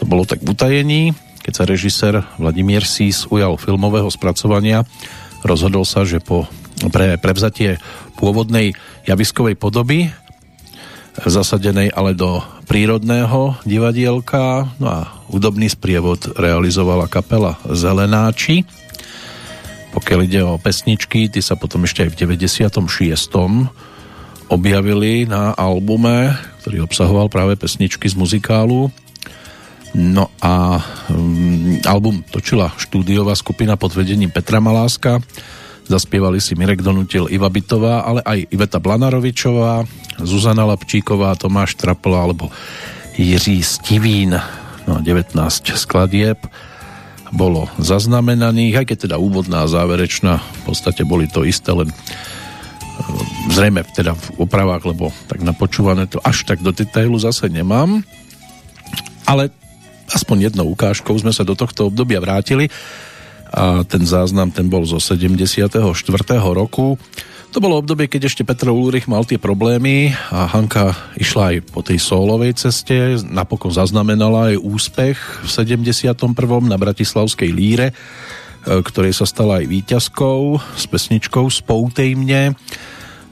to 0.02 0.04
bolo 0.06 0.26
tak 0.26 0.42
v 0.42 0.54
utajení. 0.54 1.02
Keď 1.44 1.54
sa 1.54 1.68
režisér 1.68 2.14
Vladimír 2.40 2.88
Sís 2.88 3.28
ujal 3.28 3.60
filmového 3.60 4.08
spracovania, 4.08 4.88
rozhodol 5.44 5.84
sa, 5.84 6.08
že 6.08 6.24
po 6.24 6.48
pre 6.90 7.16
prevzatie 7.16 7.78
pôvodnej 8.18 8.76
javiskovej 9.08 9.56
podoby 9.56 10.12
zasadenej 11.14 11.94
ale 11.94 12.18
do 12.18 12.42
prírodného 12.66 13.54
divadielka. 13.70 14.74
No 14.82 14.88
a 14.90 15.00
hudobný 15.30 15.70
sprievod 15.70 16.34
realizovala 16.34 17.06
kapela 17.06 17.62
Zelenáči. 17.70 18.66
Pokiaľ 19.94 20.20
ide 20.26 20.42
o 20.42 20.58
pesničky, 20.58 21.30
ty 21.30 21.38
sa 21.38 21.54
potom 21.54 21.86
ešte 21.86 22.10
aj 22.10 22.18
v 22.18 22.34
96. 22.42 22.74
objavili 24.50 25.30
na 25.30 25.54
albume, 25.54 26.34
ktorý 26.64 26.88
obsahoval 26.88 27.28
práve 27.28 27.60
pesničky 27.60 28.08
z 28.08 28.16
muzikálu. 28.16 28.88
No 29.94 30.32
a 30.42 30.82
um, 31.12 31.78
album 31.86 32.26
točila 32.26 32.74
štúdiová 32.80 33.38
skupina 33.38 33.78
pod 33.78 33.94
vedením 33.94 34.34
Petra 34.34 34.58
Maláska 34.58 35.22
Zaspievali 35.84 36.40
si 36.40 36.56
Mirek 36.56 36.80
Donutil, 36.80 37.28
Iva 37.28 37.52
Bitová, 37.52 38.08
ale 38.08 38.24
aj 38.24 38.48
Iveta 38.56 38.80
Blanarovičová, 38.80 39.84
Zuzana 40.24 40.64
Lapčíková, 40.64 41.36
Tomáš 41.36 41.76
Trapla 41.76 42.24
alebo 42.24 42.48
Jiří 43.20 43.60
Stivín. 43.60 44.32
No 44.88 45.04
19 45.04 45.36
skladieb 45.76 46.40
bolo 47.36 47.68
zaznamenaných, 47.80 48.84
aj 48.84 48.86
keď 48.88 48.98
teda 49.10 49.18
úvodná 49.20 49.68
a 49.68 49.72
záverečná 49.72 50.40
v 50.40 50.62
podstate 50.64 51.04
boli 51.04 51.28
to 51.28 51.44
isté, 51.44 51.76
len 51.76 51.92
zrejme 53.52 53.86
teda 53.94 54.16
v 54.16 54.26
opravách, 54.44 54.84
lebo 54.90 55.14
tak 55.30 55.44
napočúvané 55.44 56.08
to 56.10 56.18
až 56.24 56.48
tak 56.48 56.64
do 56.64 56.72
detailu 56.74 57.20
zase 57.20 57.52
nemám. 57.52 58.02
Ale 59.24 59.52
aspoň 60.12 60.52
jednou 60.52 60.68
ukážkou 60.72 61.16
sme 61.16 61.32
sa 61.32 61.48
do 61.48 61.56
tohto 61.56 61.88
obdobia 61.88 62.20
vrátili 62.20 62.68
a 63.54 63.86
ten 63.86 64.02
záznam 64.02 64.50
ten 64.50 64.66
bol 64.66 64.82
zo 64.84 64.98
74. 64.98 65.78
roku. 66.42 66.98
To 67.54 67.62
bolo 67.62 67.78
obdobie, 67.78 68.10
keď 68.10 68.34
ešte 68.34 68.42
Petr 68.42 68.74
Ulrich 68.74 69.06
mal 69.06 69.30
tie 69.30 69.38
problémy 69.38 70.10
a 70.34 70.50
Hanka 70.50 70.98
išla 71.22 71.54
aj 71.54 71.58
po 71.70 71.86
tej 71.86 72.02
solovej 72.02 72.58
ceste, 72.58 73.22
napokon 73.30 73.70
zaznamenala 73.70 74.50
aj 74.50 74.58
úspech 74.58 75.46
v 75.46 75.78
71. 75.78 76.18
na 76.66 76.82
Bratislavskej 76.82 77.54
líre, 77.54 77.94
ktorej 78.64 79.14
sa 79.16 79.28
stala 79.28 79.60
aj 79.60 79.70
výťazkou 79.70 80.42
s 80.80 80.84
pesničkou 80.88 81.48
Spoutej 81.52 82.16
mne. 82.16 82.56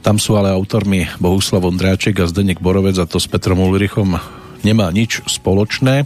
Tam 0.02 0.18
sú 0.18 0.34
ale 0.34 0.50
autormi 0.50 1.06
Bohuslav 1.22 1.62
Ondráček 1.62 2.20
a 2.20 2.28
Zdenek 2.28 2.58
Borovec 2.58 2.98
a 2.98 3.06
to 3.06 3.22
s 3.22 3.30
Petrom 3.30 3.62
Ulrichom 3.62 4.18
nemá 4.66 4.90
nič 4.90 5.22
spoločné. 5.26 6.04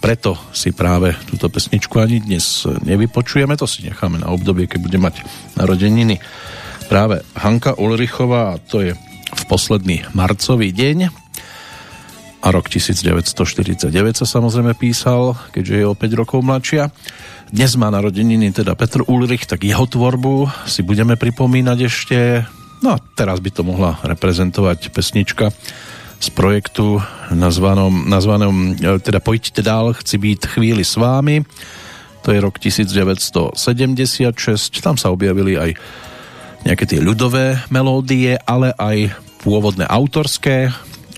Preto 0.00 0.36
si 0.56 0.72
práve 0.72 1.12
túto 1.28 1.52
pesničku 1.52 2.00
ani 2.00 2.24
dnes 2.24 2.64
nevypočujeme, 2.64 3.52
to 3.56 3.68
si 3.68 3.84
necháme 3.84 4.16
na 4.16 4.32
obdobie, 4.32 4.64
keď 4.64 4.80
bude 4.80 4.98
mať 5.00 5.14
narodeniny 5.60 6.16
práve 6.88 7.20
Hanka 7.36 7.76
Ulrichová 7.76 8.56
a 8.56 8.60
to 8.60 8.80
je 8.80 8.92
v 9.30 9.42
posledný 9.46 10.08
marcový 10.16 10.74
deň 10.74 11.29
a 12.40 12.48
rok 12.48 12.72
1949 12.72 13.92
sa 14.16 14.24
samozrejme 14.24 14.72
písal, 14.72 15.36
keďže 15.52 15.74
je 15.76 15.84
o 15.84 15.92
5 15.92 16.20
rokov 16.20 16.40
mladšia. 16.40 16.88
Dnes 17.52 17.76
má 17.76 17.92
narodeniny 17.92 18.48
teda 18.56 18.72
Petr 18.72 19.04
Ulrich, 19.04 19.44
tak 19.44 19.68
jeho 19.68 19.84
tvorbu 19.84 20.48
si 20.64 20.80
budeme 20.80 21.20
pripomínať 21.20 21.78
ešte. 21.84 22.18
No 22.80 22.96
a 22.96 22.98
teraz 23.12 23.44
by 23.44 23.50
to 23.52 23.60
mohla 23.60 24.00
reprezentovať 24.00 24.88
pesnička 24.88 25.52
z 26.20 26.28
projektu 26.32 27.00
nazvanom, 27.28 28.08
nazvanom 28.08 28.72
e, 28.76 29.00
teda 29.00 29.20
Pojďte 29.20 29.60
dál, 29.60 29.92
chci 29.92 30.16
být 30.16 30.56
chvíli 30.56 30.84
s 30.84 30.96
vámi. 30.96 31.44
To 32.24 32.32
je 32.32 32.40
rok 32.40 32.56
1976. 32.56 33.56
Tam 34.80 34.96
sa 34.96 35.12
objavili 35.12 35.60
aj 35.60 35.76
nejaké 36.64 36.84
tie 36.88 37.00
ľudové 37.00 37.60
melódie, 37.72 38.36
ale 38.44 38.72
aj 38.76 39.12
pôvodné 39.40 39.88
autorské 39.88 40.68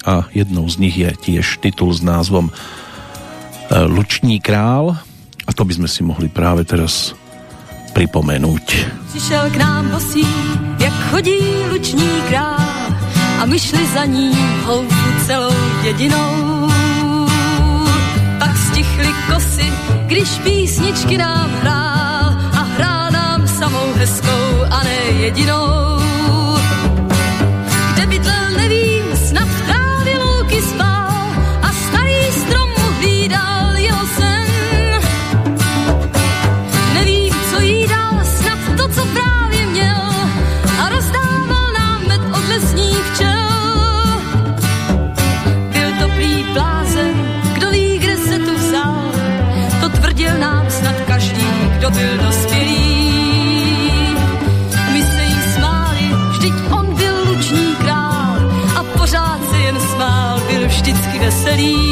a 0.05 0.27
jednou 0.35 0.69
z 0.69 0.77
nich 0.77 0.97
je 0.99 1.11
tiež 1.17 1.59
titul 1.63 1.95
s 1.95 2.03
názvom 2.03 2.51
e, 2.51 2.53
Luční 3.87 4.41
král 4.41 4.97
a 5.47 5.51
to 5.53 5.65
by 5.65 5.75
sme 5.75 5.89
si 5.91 6.03
mohli 6.07 6.29
práve 6.31 6.63
teraz 6.65 7.15
pripomenúť. 7.93 8.67
Přišel 9.13 9.51
k 9.53 9.57
nám 9.57 9.91
bosý, 9.91 10.27
jak 10.79 10.95
chodí 11.11 11.39
luční 11.71 12.09
král 12.29 12.63
a 13.41 13.47
my 13.47 13.59
šli 13.59 13.87
za 13.87 14.05
ní 14.05 14.33
houfu 14.65 15.09
celou 15.27 15.55
dědinou. 15.83 16.69
Pak 18.39 18.57
stichly 18.57 19.13
kosy, 19.29 19.73
když 20.07 20.29
písničky 20.45 21.19
nám 21.19 21.51
hrál 21.61 22.27
a 22.53 22.61
hrál 22.79 23.11
nám 23.11 23.49
samou 23.49 23.93
hezkou 23.95 24.65
a 24.71 24.83
ne 24.83 24.97
jedinou. 25.21 25.92
university 61.23 61.92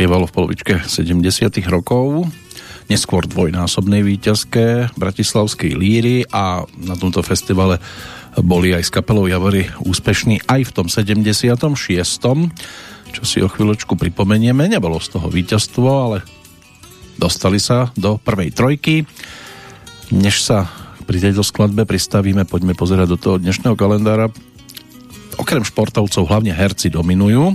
Tak 0.00 0.08
takto 0.08 0.16
to 0.16 0.16
spievalo 0.16 0.32
v 0.32 0.32
polovičke 0.32 0.74
70 0.88 1.60
rokov. 1.68 2.24
neskôr 2.88 3.28
dvojnásobnej 3.28 4.00
výťazke 4.00 4.96
Bratislavskej 4.96 5.76
líry 5.76 6.24
a 6.32 6.64
na 6.80 6.96
tomto 6.96 7.20
festivale 7.20 7.76
boli 8.40 8.72
aj 8.72 8.88
s 8.88 8.94
kapelou 8.96 9.28
Javory 9.28 9.68
úspešní 9.84 10.48
aj 10.48 10.60
v 10.64 10.72
tom 10.72 10.88
76. 10.88 11.60
Čo 13.12 13.22
si 13.28 13.44
o 13.44 13.52
chvíľočku 13.52 14.00
pripomenieme. 14.00 14.72
Nebolo 14.72 15.04
z 15.04 15.20
toho 15.20 15.28
víťazstvo, 15.28 15.88
ale 15.92 16.24
dostali 17.20 17.60
sa 17.60 17.92
do 17.92 18.16
prvej 18.16 18.56
trojky. 18.56 19.04
Než 20.16 20.40
sa 20.40 20.64
pri 21.04 21.20
tejto 21.20 21.44
skladbe 21.44 21.84
pristavíme, 21.84 22.48
poďme 22.48 22.72
pozerať 22.72 23.04
do 23.04 23.18
toho 23.20 23.36
dnešného 23.36 23.76
kalendára. 23.76 24.32
Okrem 25.36 25.60
športovcov 25.60 26.24
hlavne 26.24 26.56
herci 26.56 26.88
dominujú 26.88 27.52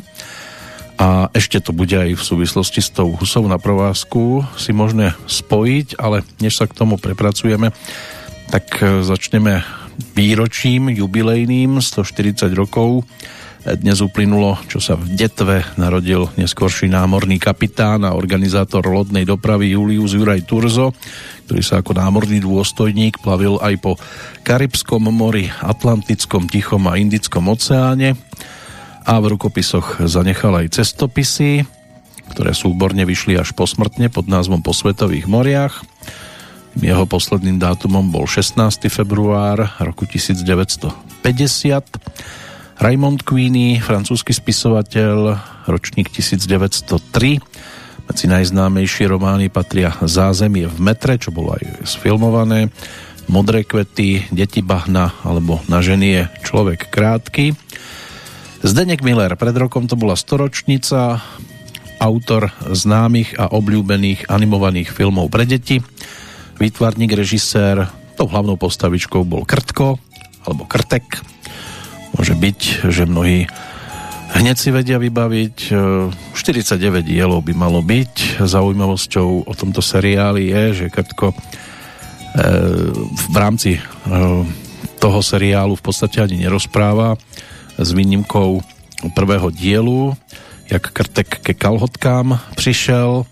a 0.96 1.28
ešte 1.36 1.60
to 1.60 1.76
bude 1.76 1.92
aj 1.92 2.16
v 2.16 2.24
súvislosti 2.24 2.80
s 2.80 2.90
tou 2.96 3.12
husou 3.20 3.44
na 3.52 3.60
provázku 3.60 4.48
si 4.56 4.72
možné 4.72 5.12
spojiť, 5.28 6.00
ale 6.00 6.24
než 6.40 6.56
sa 6.56 6.72
k 6.72 6.78
tomu 6.78 6.96
prepracujeme, 6.96 7.76
tak 8.48 8.80
e, 8.80 9.04
začneme 9.04 9.60
výročím 10.16 10.92
jubilejným 10.96 11.84
140 11.84 12.48
rokov. 12.56 13.04
Dnes 13.66 13.98
uplynulo, 13.98 14.62
čo 14.70 14.78
sa 14.78 14.94
v 14.94 15.18
Detve 15.18 15.66
narodil 15.74 16.30
neskorší 16.38 16.86
námorný 16.86 17.42
kapitán 17.42 18.06
a 18.06 18.14
organizátor 18.14 18.86
lodnej 18.86 19.26
dopravy 19.26 19.74
Julius 19.74 20.14
Juraj 20.14 20.46
Turzo, 20.46 20.94
ktorý 21.50 21.66
sa 21.66 21.82
ako 21.82 21.98
námorný 21.98 22.46
dôstojník 22.46 23.20
plavil 23.26 23.58
aj 23.58 23.74
po 23.82 23.98
Karibskom 24.46 25.10
mori, 25.10 25.50
Atlantickom, 25.50 26.46
Tichom 26.46 26.86
a 26.86 27.02
Indickom 27.02 27.50
oceáne 27.50 28.14
a 29.06 29.22
v 29.22 29.38
rukopisoch 29.38 30.02
zanechal 30.10 30.66
aj 30.66 30.82
cestopisy, 30.82 31.62
ktoré 32.34 32.58
súborne 32.58 33.06
vyšli 33.06 33.38
až 33.38 33.54
posmrtne 33.54 34.10
pod 34.10 34.26
názvom 34.26 34.66
Po 34.66 34.74
svetových 34.74 35.30
moriach. 35.30 35.86
Jeho 36.76 37.06
posledným 37.08 37.62
dátumom 37.62 38.10
bol 38.12 38.26
16. 38.28 38.90
február 38.90 39.78
roku 39.80 40.10
1950. 40.10 40.92
Raymond 42.76 43.24
Queeny, 43.24 43.80
francúzsky 43.80 44.36
spisovateľ, 44.36 45.40
ročník 45.70 46.12
1903. 46.12 47.40
Medzi 48.06 48.26
najznámejšie 48.28 49.08
romány 49.08 49.48
patria 49.48 49.96
Zázemie 50.04 50.68
v 50.68 50.78
metre, 50.84 51.16
čo 51.16 51.32
bolo 51.32 51.56
aj 51.56 51.88
sfilmované, 51.88 52.68
Modré 53.26 53.66
kvety, 53.66 54.30
Deti 54.30 54.62
bahna 54.62 55.10
alebo 55.26 55.58
Na 55.66 55.82
ženy 55.82 56.08
je 56.14 56.24
človek 56.46 56.94
krátky. 56.94 57.65
Zdenek 58.66 59.06
Miller, 59.06 59.30
pred 59.38 59.54
rokom 59.54 59.86
to 59.86 59.94
bola 59.94 60.18
storočnica, 60.18 61.22
autor 62.02 62.50
známych 62.66 63.38
a 63.38 63.54
obľúbených 63.54 64.26
animovaných 64.26 64.90
filmov 64.90 65.30
pre 65.30 65.46
deti, 65.46 65.86
výtvarník, 66.58 67.14
režisér, 67.14 67.86
tou 68.18 68.26
hlavnou 68.26 68.58
postavičkou 68.58 69.22
bol 69.22 69.46
Krtko, 69.46 70.02
alebo 70.50 70.66
Krtek. 70.66 71.06
Môže 72.18 72.34
byť, 72.34 72.90
že 72.90 73.06
mnohí 73.06 73.46
hneď 74.34 74.58
si 74.58 74.74
vedia 74.74 74.98
vybaviť. 74.98 75.70
49 76.34 77.06
dielov 77.06 77.46
by 77.46 77.54
malo 77.54 77.86
byť. 77.86 78.42
Zaujímavosťou 78.42 79.46
o 79.46 79.54
tomto 79.54 79.86
seriáli 79.86 80.50
je, 80.50 80.64
že 80.74 80.86
Krtko 80.90 81.30
e, 81.30 81.36
v 83.14 83.38
rámci 83.38 83.78
e, 83.78 83.82
toho 84.98 85.20
seriálu 85.22 85.78
v 85.78 85.86
podstate 85.86 86.18
ani 86.18 86.42
nerozpráva 86.42 87.14
s 87.78 87.90
výnimkou 87.92 88.62
prvého 89.16 89.50
dielu, 89.52 90.18
jak 90.72 90.92
krtek 90.92 91.30
ke 91.44 91.54
kalhotkám 91.54 92.40
přišel. 92.56 93.26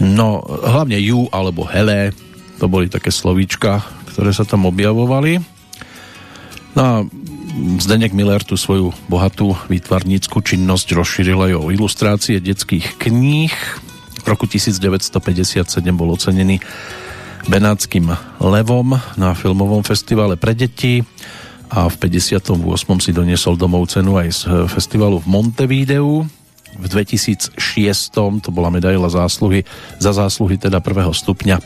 No, 0.00 0.40
hlavne 0.64 0.96
ju 0.96 1.28
alebo 1.28 1.68
hele, 1.68 2.16
to 2.56 2.68
boli 2.68 2.88
také 2.88 3.12
slovíčka, 3.12 3.84
ktoré 4.12 4.32
sa 4.32 4.48
tam 4.48 4.64
objavovali. 4.64 5.44
No 6.72 6.80
a 6.80 6.94
Zdenek 7.80 8.14
Miller 8.14 8.40
tú 8.46 8.54
svoju 8.54 8.94
bohatú 9.10 9.58
výtvarnícku 9.68 10.40
činnosť 10.40 10.96
rozšíril 10.96 11.50
aj 11.50 11.52
o 11.58 11.68
ilustrácie 11.74 12.38
detských 12.38 12.96
kníh. 12.96 13.52
V 14.22 14.26
roku 14.26 14.46
1957 14.46 15.66
bol 15.92 16.14
ocenený 16.14 16.62
Benátským 17.48 18.06
levom 18.38 19.00
na 19.16 19.32
filmovom 19.32 19.82
festivale 19.82 20.36
pre 20.36 20.52
deti 20.52 21.02
a 21.70 21.86
v 21.86 21.96
58. 22.02 22.50
si 22.98 23.14
doniesol 23.14 23.54
domov 23.54 23.86
cenu 23.86 24.18
aj 24.18 24.28
z 24.34 24.40
festivalu 24.66 25.22
v 25.22 25.26
Montevideu. 25.30 26.26
V 26.74 26.86
2006. 26.86 27.54
to 28.14 28.50
bola 28.50 28.74
medaila 28.74 29.06
zásluhy 29.06 29.62
za 30.02 30.10
zásluhy 30.10 30.58
teda 30.58 30.82
prvého 30.82 31.14
stupňa, 31.14 31.62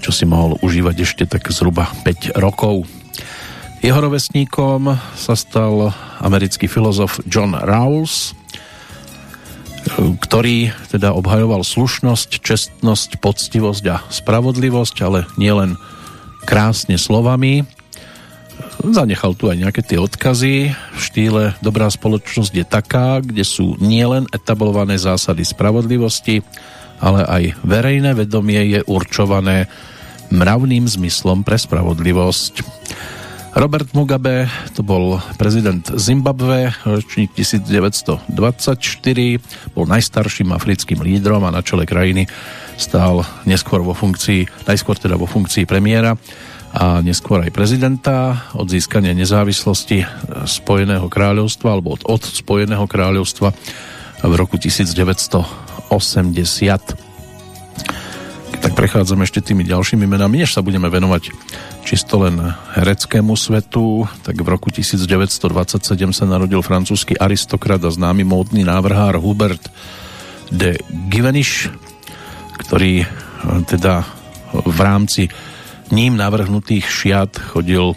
čo 0.00 0.12
si 0.12 0.28
mohol 0.28 0.60
užívať 0.60 0.96
ešte 1.00 1.24
tak 1.24 1.48
zhruba 1.48 1.88
5 2.04 2.36
rokov. 2.36 2.84
Jeho 3.80 3.96
rovesníkom 3.96 4.92
sa 5.16 5.32
stal 5.32 5.96
americký 6.20 6.68
filozof 6.68 7.24
John 7.24 7.56
Rawls, 7.56 8.36
ktorý 10.20 10.76
teda 10.92 11.16
obhajoval 11.16 11.64
slušnosť, 11.64 12.44
čestnosť, 12.44 13.16
poctivosť 13.24 13.84
a 13.88 14.04
spravodlivosť, 14.12 14.96
ale 15.00 15.24
nielen 15.40 15.80
krásne 16.44 17.00
slovami, 17.00 17.64
Zanechal 18.80 19.36
tu 19.36 19.52
aj 19.52 19.60
nejaké 19.60 19.84
tie 19.84 20.00
odkazy 20.00 20.72
v 20.72 21.00
štýle 21.00 21.52
Dobrá 21.60 21.92
spoločnosť 21.92 22.52
je 22.56 22.64
taká, 22.64 23.20
kde 23.20 23.44
sú 23.44 23.76
nielen 23.76 24.24
etablované 24.32 24.96
zásady 24.96 25.44
spravodlivosti, 25.44 26.40
ale 26.96 27.20
aj 27.28 27.60
verejné 27.60 28.16
vedomie 28.16 28.72
je 28.72 28.80
určované 28.88 29.68
mravným 30.32 30.88
zmyslom 30.88 31.44
pre 31.44 31.60
spravodlivosť. 31.60 32.64
Robert 33.52 33.92
Mugabe, 33.92 34.48
to 34.72 34.80
bol 34.80 35.20
prezident 35.36 35.84
Zimbabve, 35.84 36.72
ročník 36.86 37.36
1924, 37.36 38.32
bol 39.76 39.84
najstarším 39.90 40.56
africkým 40.56 41.04
lídrom 41.04 41.44
a 41.44 41.52
na 41.52 41.60
čele 41.60 41.84
krajiny 41.84 42.30
stál 42.80 43.28
neskôr 43.44 43.84
vo 43.84 43.92
funkcii, 43.92 44.64
najskôr 44.64 44.96
teda 44.96 45.20
vo 45.20 45.28
funkcii 45.28 45.68
premiéra 45.68 46.16
a 46.70 47.02
neskôr 47.02 47.42
aj 47.42 47.50
prezidenta 47.50 48.46
od 48.54 48.70
získania 48.70 49.10
nezávislosti 49.10 50.06
Spojeného 50.46 51.10
kráľovstva 51.10 51.74
alebo 51.74 51.98
od, 51.98 52.06
od 52.06 52.22
Spojeného 52.22 52.86
kráľovstva 52.86 53.50
v 54.22 54.34
roku 54.38 54.54
1980. 54.54 55.90
Tak 58.60 58.72
prechádzame 58.76 59.24
ešte 59.24 59.40
tými 59.40 59.64
ďalšími 59.66 60.04
menami, 60.04 60.44
než 60.44 60.54
sa 60.54 60.62
budeme 60.62 60.86
venovať 60.92 61.32
čisto 61.82 62.22
len 62.22 62.38
hereckému 62.76 63.32
svetu, 63.34 64.04
tak 64.22 64.38
v 64.38 64.46
roku 64.46 64.70
1927 64.70 65.80
sa 66.12 66.24
narodil 66.28 66.60
francúzsky 66.62 67.16
aristokrat 67.16 67.82
a 67.82 67.90
známy 67.90 68.22
módny 68.22 68.62
návrhár 68.62 69.18
Hubert 69.18 69.72
de 70.52 70.78
Givenich, 71.08 71.72
ktorý 72.62 73.08
teda 73.64 74.04
v 74.52 74.78
rámci 74.78 75.32
ním 75.90 76.16
navrhnutých 76.16 76.86
šiat 76.86 77.36
chodil 77.54 77.94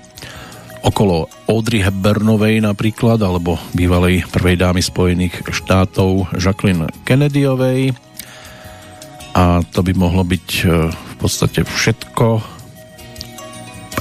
okolo 0.84 1.32
Audrey 1.48 1.80
Hepburnovej 1.80 2.60
napríklad, 2.60 3.24
alebo 3.24 3.56
bývalej 3.72 4.28
prvej 4.28 4.60
dámy 4.60 4.84
Spojených 4.84 5.48
štátov 5.48 6.36
Jacqueline 6.36 6.92
Kennedyovej. 7.08 7.96
A 9.34 9.64
to 9.74 9.82
by 9.82 9.96
mohlo 9.98 10.22
byť 10.28 10.48
e, 10.62 10.66
v 10.92 11.14
podstate 11.18 11.66
všetko, 11.66 12.44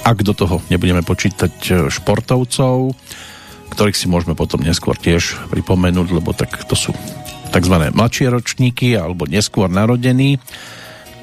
ak 0.03 0.18
do 0.26 0.34
toho 0.34 0.61
nebudeme 0.68 1.01
počítať 1.07 1.55
e, 1.70 1.72
športovcov, 1.88 2.93
ktorých 3.72 3.97
si 3.97 4.11
môžeme 4.11 4.36
potom 4.36 4.61
neskôr 4.61 4.99
tiež 4.99 5.38
pripomenúť, 5.49 6.09
lebo 6.12 6.36
tak 6.36 6.66
to 6.68 6.76
sú 6.76 6.93
tzv. 7.49 7.74
mladšie 7.95 8.28
ročníky 8.28 8.99
alebo 8.99 9.24
neskôr 9.24 9.72
narodení 9.72 10.36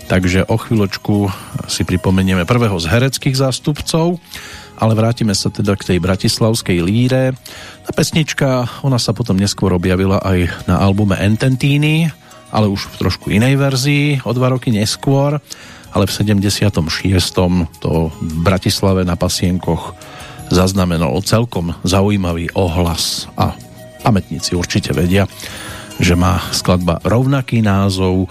takže 0.10 0.50
o 0.50 0.58
chvíľočku 0.58 1.30
si 1.70 1.86
pripomenieme 1.86 2.50
prvého 2.50 2.82
z 2.82 2.90
hereckých 2.90 3.38
zástupcov, 3.38 4.18
ale 4.82 4.98
vrátime 4.98 5.38
sa 5.38 5.54
teda 5.54 5.78
k 5.78 5.94
tej 5.94 5.98
bratislavskej 6.02 6.82
líre. 6.82 7.38
Tá 7.86 7.92
pesnička, 7.94 8.82
ona 8.82 8.98
sa 8.98 9.14
potom 9.14 9.38
neskôr 9.38 9.70
objavila 9.70 10.18
aj 10.26 10.66
na 10.66 10.82
albume 10.82 11.14
Ententíny, 11.14 12.10
ale 12.50 12.66
už 12.66 12.90
v 12.90 13.00
trošku 13.06 13.30
inej 13.30 13.62
verzii, 13.62 14.26
o 14.26 14.34
dva 14.34 14.50
roky 14.50 14.74
neskôr, 14.74 15.38
ale 15.94 16.04
v 16.10 16.12
76. 16.12 16.74
to 17.78 17.92
v 18.10 18.34
Bratislave 18.42 19.06
na 19.06 19.14
pasienkoch 19.14 19.94
zaznamenalo 20.50 21.22
celkom 21.22 21.78
zaujímavý 21.86 22.50
ohlas 22.58 23.30
a 23.38 23.54
pamätníci 24.02 24.58
určite 24.58 24.90
vedia, 24.98 25.30
že 26.02 26.18
má 26.18 26.42
skladba 26.50 26.98
rovnaký 27.06 27.62
názov 27.62 28.26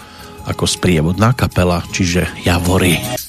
ako 0.49 0.65
sprievodná 0.65 1.37
kapela, 1.37 1.85
čiže 1.93 2.25
Javory. 2.43 3.28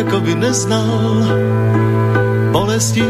Jako 0.00 0.20
by 0.20 0.34
neznal 0.34 1.24
bolestí. 2.52 3.04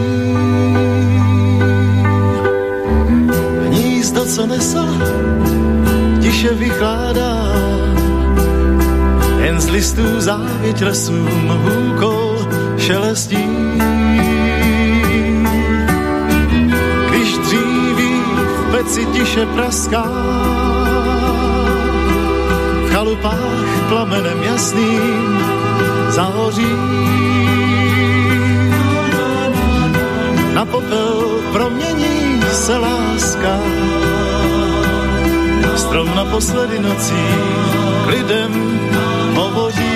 Hnízdo, 3.66 4.24
co 4.24 4.47
nesl, 4.47 4.86
tiše 6.20 6.55
vychládá. 6.55 7.34
Jen 9.38 9.61
z 9.61 9.68
listů 9.70 10.20
závěť 10.20 10.82
lesům 10.82 11.49
hůkol 11.49 12.49
šelestí. 12.78 13.47
Když 17.11 17.38
dříví 17.38 18.14
v 18.59 18.70
peci 18.70 19.07
tiše 19.07 19.47
praská, 19.47 20.05
v 22.86 22.91
chalupách 22.91 23.88
plamenem 23.88 24.43
jasným 24.43 25.59
zahoří. 26.11 26.74
Na 30.54 30.64
popel 30.66 31.40
promění 31.52 32.40
se 32.52 32.76
láska, 32.76 33.61
strom 35.76 36.14
naposledy 36.14 36.78
nocí 36.78 37.24
lidem 38.06 38.80
hovoří. 39.34 39.89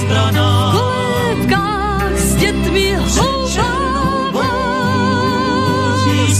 V 0.00 0.72
kolébkách 0.72 2.16
s 2.16 2.34
dětmi 2.34 2.96
houvávám. 2.96 4.32
Poletí 4.32 6.34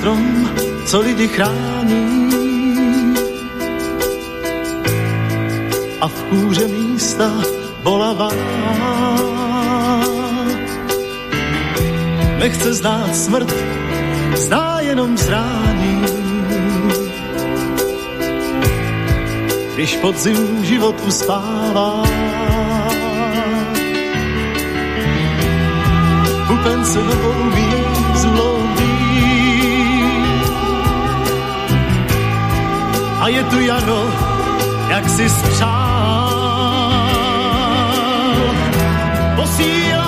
strom, 0.00 0.48
co 0.86 1.00
lidi 1.00 1.28
chrání. 1.28 2.30
A 6.00 6.08
v 6.08 6.22
kůře 6.22 6.68
místa 6.68 7.30
bolavá. 7.82 8.30
Nechce 12.38 12.74
znát 12.74 13.16
smrt, 13.16 13.54
zná 14.36 14.80
jenom 14.80 15.16
zrání. 15.16 16.04
Když 19.74 19.96
podzim 19.96 20.64
život 20.64 20.96
uspává. 21.06 22.02
Pupen 26.48 26.84
se 26.84 27.00
vízu 27.54 27.79
je 33.30 33.44
tu 33.44 33.60
jaro, 33.60 34.02
jak 34.88 35.08
si 35.08 35.28
spřál. 35.28 36.30
Posílám 39.36 39.99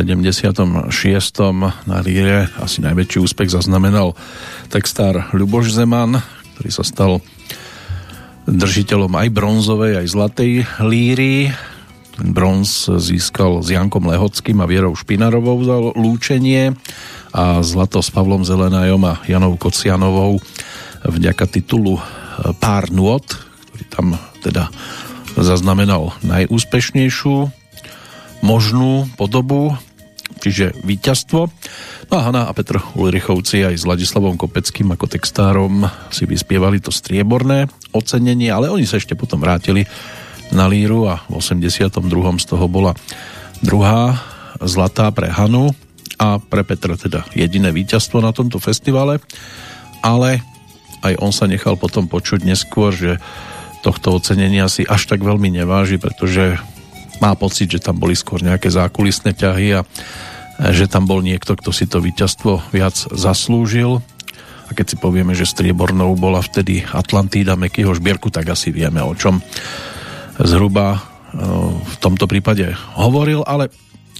76. 0.00 0.88
na 1.84 1.98
líre 2.00 2.48
asi 2.56 2.80
najväčší 2.80 3.20
úspech 3.20 3.52
zaznamenal 3.52 4.16
textár 4.72 5.28
Ľuboš 5.36 5.76
Zeman, 5.76 6.24
ktorý 6.56 6.70
sa 6.72 6.80
stal 6.80 7.12
držiteľom 8.48 9.12
aj 9.12 9.28
bronzovej, 9.28 10.00
aj 10.00 10.06
zlatej 10.08 10.64
líry. 10.80 11.52
Ten 12.16 12.32
bronz 12.32 12.88
získal 12.88 13.60
s 13.60 13.68
Jankom 13.68 14.08
Lehockým 14.08 14.64
a 14.64 14.66
Vierou 14.70 14.96
Špinarovou 14.96 15.60
za 15.68 15.76
lúčenie 15.92 16.72
a 17.36 17.60
zlato 17.60 18.00
s 18.00 18.08
Pavlom 18.08 18.40
Zelenajom 18.40 19.04
a 19.04 19.20
Janou 19.28 19.60
Kocianovou 19.60 20.40
vďaka 21.04 21.44
titulu 21.44 22.00
Pár 22.56 22.88
nôd, 22.88 23.28
ktorý 23.68 23.84
tam 23.92 24.06
teda 24.40 24.72
zaznamenal 25.36 26.16
najúspešnejšiu 26.24 27.52
možnú 28.40 29.04
podobu, 29.20 29.76
čiže 30.40 30.72
víťazstvo. 30.82 31.40
No 32.10 32.14
a 32.16 32.24
Hanna 32.24 32.48
a 32.48 32.56
Petr 32.56 32.80
Ulrichovci 32.96 33.62
aj 33.62 33.76
s 33.76 33.84
Ladislavom 33.84 34.40
Kopeckým 34.40 34.90
ako 34.96 35.06
textárom 35.06 35.84
si 36.08 36.24
vyspievali 36.24 36.80
to 36.80 36.90
strieborné 36.90 37.68
ocenenie, 37.92 38.48
ale 38.48 38.72
oni 38.72 38.88
sa 38.88 38.96
ešte 38.96 39.14
potom 39.14 39.38
vrátili 39.38 39.84
na 40.50 40.66
líru 40.66 41.06
a 41.06 41.22
v 41.30 41.38
82. 41.38 42.00
z 42.42 42.46
toho 42.48 42.66
bola 42.66 42.96
druhá 43.62 44.18
zlatá 44.64 45.12
pre 45.14 45.30
Hanu 45.30 45.70
a 46.18 46.40
pre 46.42 46.66
Petra 46.66 46.98
teda 46.98 47.28
jediné 47.36 47.70
víťazstvo 47.70 48.18
na 48.18 48.34
tomto 48.34 48.58
festivale, 48.58 49.22
ale 50.02 50.42
aj 51.00 51.16
on 51.20 51.32
sa 51.32 51.48
nechal 51.48 51.80
potom 51.80 52.08
počuť 52.10 52.44
neskôr, 52.44 52.92
že 52.92 53.16
tohto 53.80 54.12
ocenenia 54.12 54.68
si 54.68 54.84
až 54.84 55.08
tak 55.08 55.24
veľmi 55.24 55.48
neváži, 55.48 55.96
pretože 55.96 56.60
má 57.20 57.32
pocit, 57.36 57.68
že 57.72 57.80
tam 57.80 58.00
boli 58.00 58.12
skôr 58.16 58.40
nejaké 58.40 58.68
zákulisné 58.68 59.36
ťahy 59.36 59.80
a 59.80 59.84
že 60.60 60.84
tam 60.92 61.08
bol 61.08 61.24
niekto, 61.24 61.56
kto 61.56 61.72
si 61.72 61.88
to 61.88 62.04
víťazstvo 62.04 62.68
viac 62.68 62.92
zaslúžil. 63.16 64.04
A 64.68 64.70
keď 64.76 64.94
si 64.94 64.96
povieme, 65.00 65.32
že 65.32 65.48
striebornou 65.48 66.14
bola 66.14 66.44
vtedy 66.44 66.84
Atlantída 66.84 67.56
Mekyho 67.56 67.96
Žbierku, 67.96 68.28
tak 68.28 68.52
asi 68.52 68.70
vieme, 68.70 69.00
o 69.02 69.16
čom 69.16 69.40
zhruba 70.38 70.94
e, 70.94 70.98
v 71.80 71.96
tomto 71.98 72.30
prípade 72.30 72.70
hovoril, 72.94 73.42
ale 73.48 73.72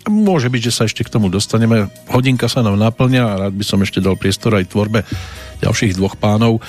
môže 0.08 0.48
byť, 0.48 0.62
že 0.64 0.72
sa 0.74 0.82
ešte 0.88 1.04
k 1.04 1.12
tomu 1.12 1.28
dostaneme. 1.28 1.92
Hodinka 2.08 2.48
sa 2.48 2.64
nám 2.64 2.80
naplňa 2.80 3.22
a 3.22 3.38
rád 3.46 3.54
by 3.54 3.64
som 3.64 3.84
ešte 3.84 4.00
dal 4.00 4.16
priestor 4.16 4.56
aj 4.56 4.72
tvorbe 4.72 5.04
ďalších 5.60 5.94
dvoch 5.94 6.16
pánov. 6.16 6.64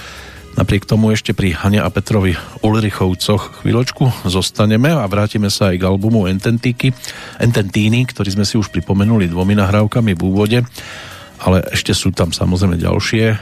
Napriek 0.52 0.84
tomu 0.84 1.16
ešte 1.16 1.32
pri 1.32 1.56
Hane 1.56 1.80
a 1.80 1.88
Petrovi 1.88 2.36
Ulrichovcoch 2.60 3.64
chvíľočku 3.64 4.28
zostaneme 4.28 4.92
a 4.92 5.08
vrátime 5.08 5.48
sa 5.48 5.72
aj 5.72 5.80
k 5.80 5.88
albumu 5.88 6.28
Ententíky, 6.28 6.92
Ententíny, 7.40 8.04
ktorý 8.04 8.36
sme 8.36 8.44
si 8.44 8.60
už 8.60 8.68
pripomenuli 8.68 9.32
dvomi 9.32 9.56
nahrávkami 9.56 10.12
v 10.12 10.22
úvode, 10.22 10.60
ale 11.40 11.58
ešte 11.72 11.96
sú 11.96 12.12
tam 12.12 12.36
samozrejme 12.36 12.76
ďalšie 12.76 13.40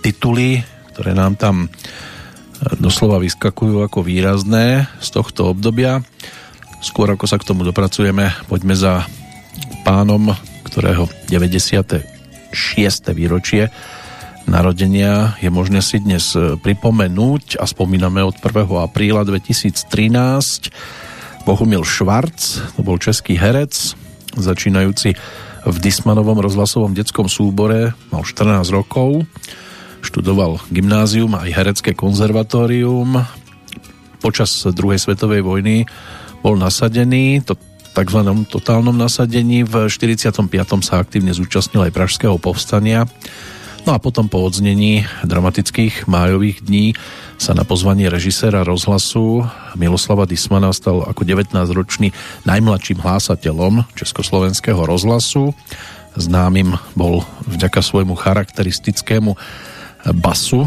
tituly, 0.00 0.64
ktoré 0.96 1.12
nám 1.12 1.36
tam 1.36 1.54
e, 1.64 1.68
doslova 2.80 3.20
vyskakujú 3.20 3.84
ako 3.84 4.00
výrazné 4.00 4.88
z 5.04 5.08
tohto 5.12 5.52
obdobia. 5.52 6.00
Skôr 6.80 7.12
ako 7.12 7.28
sa 7.28 7.36
k 7.36 7.44
tomu 7.44 7.60
dopracujeme, 7.60 8.32
poďme 8.48 8.72
za 8.72 9.04
pánom, 9.84 10.32
ktorého 10.64 11.12
96. 11.28 12.08
výročie 13.12 13.68
narodenia 14.48 15.36
je 15.38 15.52
možné 15.52 15.84
si 15.84 16.00
dnes 16.00 16.32
e, 16.32 16.56
pripomenúť 16.56 17.60
a 17.60 17.68
spomíname 17.68 18.24
od 18.24 18.34
1. 18.40 18.64
apríla 18.64 19.22
2013 19.22 19.84
Bohumil 21.44 21.84
Švarc, 21.84 22.36
to 22.76 22.80
bol 22.80 22.96
český 22.96 23.36
herec, 23.36 23.94
začínajúci 24.36 25.16
v 25.68 25.76
Dismanovom 25.80 26.40
rozhlasovom 26.40 26.92
detskom 26.96 27.28
súbore, 27.28 27.92
mal 28.12 28.24
14 28.24 28.68
rokov, 28.72 29.24
študoval 30.00 30.60
gymnázium 30.72 31.36
aj 31.36 31.48
herecké 31.52 31.92
konzervatórium, 31.92 33.20
počas 34.20 34.64
druhej 34.64 35.00
svetovej 35.00 35.44
vojny 35.44 35.88
bol 36.40 36.56
nasadený, 36.56 37.44
to 37.44 37.56
takzvanom 37.96 38.46
totálnom 38.46 38.94
nasadení. 38.94 39.66
V 39.66 39.90
45. 39.90 40.46
sa 40.86 41.02
aktívne 41.02 41.34
zúčastnil 41.34 41.90
aj 41.90 41.96
Pražského 41.96 42.38
povstania 42.38 43.10
No 43.86 43.94
a 43.94 43.98
potom 44.02 44.26
po 44.26 44.42
odznení 44.42 45.06
dramatických 45.22 46.10
májových 46.10 46.66
dní 46.66 46.86
sa 47.38 47.54
na 47.54 47.62
pozvanie 47.62 48.10
režiséra 48.10 48.66
rozhlasu 48.66 49.46
Miloslava 49.78 50.26
Dismana 50.26 50.74
stal 50.74 51.06
ako 51.06 51.22
19-ročný 51.22 52.10
najmladším 52.44 52.98
hlásateľom 52.98 53.86
Československého 53.94 54.82
rozhlasu. 54.82 55.54
Známym 56.18 56.74
bol 56.98 57.22
vďaka 57.46 57.78
svojmu 57.78 58.18
charakteristickému 58.18 59.38
basu. 60.18 60.66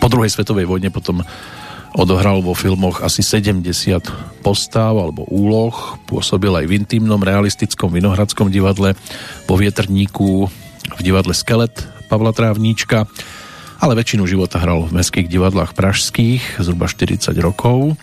Po 0.00 0.06
druhej 0.08 0.32
svetovej 0.32 0.64
vojne 0.64 0.88
potom 0.88 1.20
odohral 1.96 2.44
vo 2.44 2.52
filmoch 2.52 3.00
asi 3.00 3.24
70 3.24 3.64
postav 4.44 4.92
alebo 4.92 5.24
úloh, 5.32 5.72
pôsobil 6.04 6.52
aj 6.52 6.68
v 6.68 6.76
intimnom 6.76 7.20
realistickom 7.20 7.88
Vinohradskom 7.88 8.52
divadle, 8.52 8.92
vo 9.48 9.54
Vietrníku, 9.56 10.48
v 10.94 11.00
divadle 11.02 11.34
Skelet 11.34 11.74
Pavla 12.06 12.30
Trávníčka, 12.30 13.10
ale 13.82 13.98
väčšinu 13.98 14.24
života 14.24 14.62
hral 14.62 14.86
v 14.86 15.02
mestských 15.02 15.28
divadlách 15.28 15.74
pražských, 15.74 16.62
zhruba 16.62 16.86
40 16.88 17.34
rokov. 17.42 17.98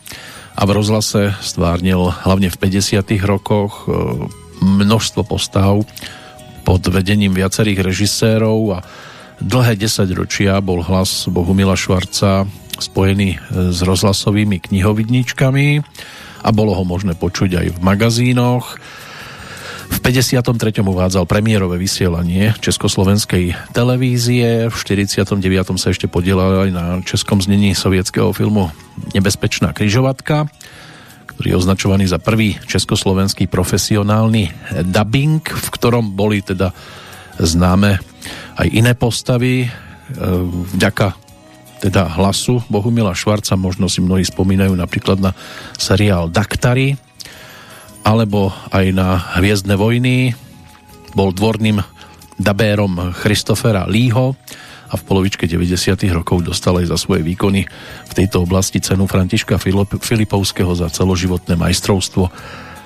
A 0.53 0.61
v 0.69 0.71
rozhlase 0.75 1.33
stvárnil 1.41 2.13
hlavne 2.13 2.51
v 2.51 2.59
50 2.61 3.01
rokoch 3.25 3.89
e, 3.89 3.97
množstvo 4.61 5.25
postav 5.25 5.81
pod 6.61 6.81
vedením 6.93 7.33
viacerých 7.33 7.81
režisérov 7.81 8.59
a 8.77 8.79
dlhé 9.41 9.73
10 9.81 10.05
ročia 10.13 10.61
bol 10.61 10.85
hlas 10.85 11.25
Bohumila 11.25 11.73
Švarca 11.73 12.45
spojený 12.77 13.29
e, 13.33 13.37
s 13.73 13.79
rozhlasovými 13.81 14.61
knihovidničkami 14.61 15.67
a 16.43 16.49
bolo 16.51 16.77
ho 16.77 16.83
možné 16.85 17.17
počuť 17.17 17.49
aj 17.57 17.67
v 17.73 17.79
magazínoch 17.81 18.77
v 19.89 19.97
53. 19.99 20.83
uvádzal 20.83 21.27
premiérové 21.27 21.75
vysielanie 21.75 22.55
Československej 22.59 23.75
televízie, 23.75 24.71
v 24.71 24.75
49. 24.75 25.39
sa 25.75 25.91
ešte 25.91 26.07
podielal 26.07 26.67
aj 26.67 26.71
na 26.71 26.85
českom 27.03 27.39
znení 27.43 27.75
sovietského 27.75 28.31
filmu 28.31 28.71
Nebezpečná 29.17 29.73
kryžovatka, 29.73 30.47
ktorý 31.33 31.47
je 31.49 31.59
označovaný 31.59 32.05
za 32.05 32.21
prvý 32.21 32.55
československý 32.69 33.49
profesionálny 33.49 34.53
dubbing, 34.85 35.41
v 35.43 35.67
ktorom 35.73 36.13
boli 36.13 36.45
teda 36.45 36.71
známe 37.41 37.97
aj 38.61 38.67
iné 38.69 38.93
postavy, 38.93 39.65
e, 39.65 39.69
vďaka 40.77 41.17
teda 41.83 42.15
hlasu 42.15 42.63
Bohumila 42.71 43.11
Švarca, 43.11 43.59
možno 43.59 43.91
si 43.91 43.99
mnohí 43.99 44.23
spomínajú 44.23 44.71
napríklad 44.71 45.19
na 45.19 45.31
seriál 45.75 46.31
Daktary, 46.31 46.95
alebo 48.03 48.51
aj 48.69 48.85
na 48.91 49.17
Hviezdne 49.39 49.79
vojny. 49.79 50.35
Bol 51.15 51.31
dvorným 51.31 51.79
dabérom 52.37 53.15
Christofera 53.15 53.87
Lího 53.87 54.35
a 54.91 54.93
v 54.93 55.03
polovičke 55.09 55.49
90. 55.49 55.97
rokov 56.13 56.45
dostal 56.45 56.77
aj 56.77 56.93
za 56.93 56.97
svoje 57.01 57.25
výkony 57.25 57.65
v 58.09 58.13
tejto 58.13 58.45
oblasti 58.45 58.77
cenu 58.77 59.09
Františka 59.09 59.57
Filipovského 59.97 60.69
za 60.77 60.91
celoživotné 60.91 61.57
majstrovstvo 61.57 62.29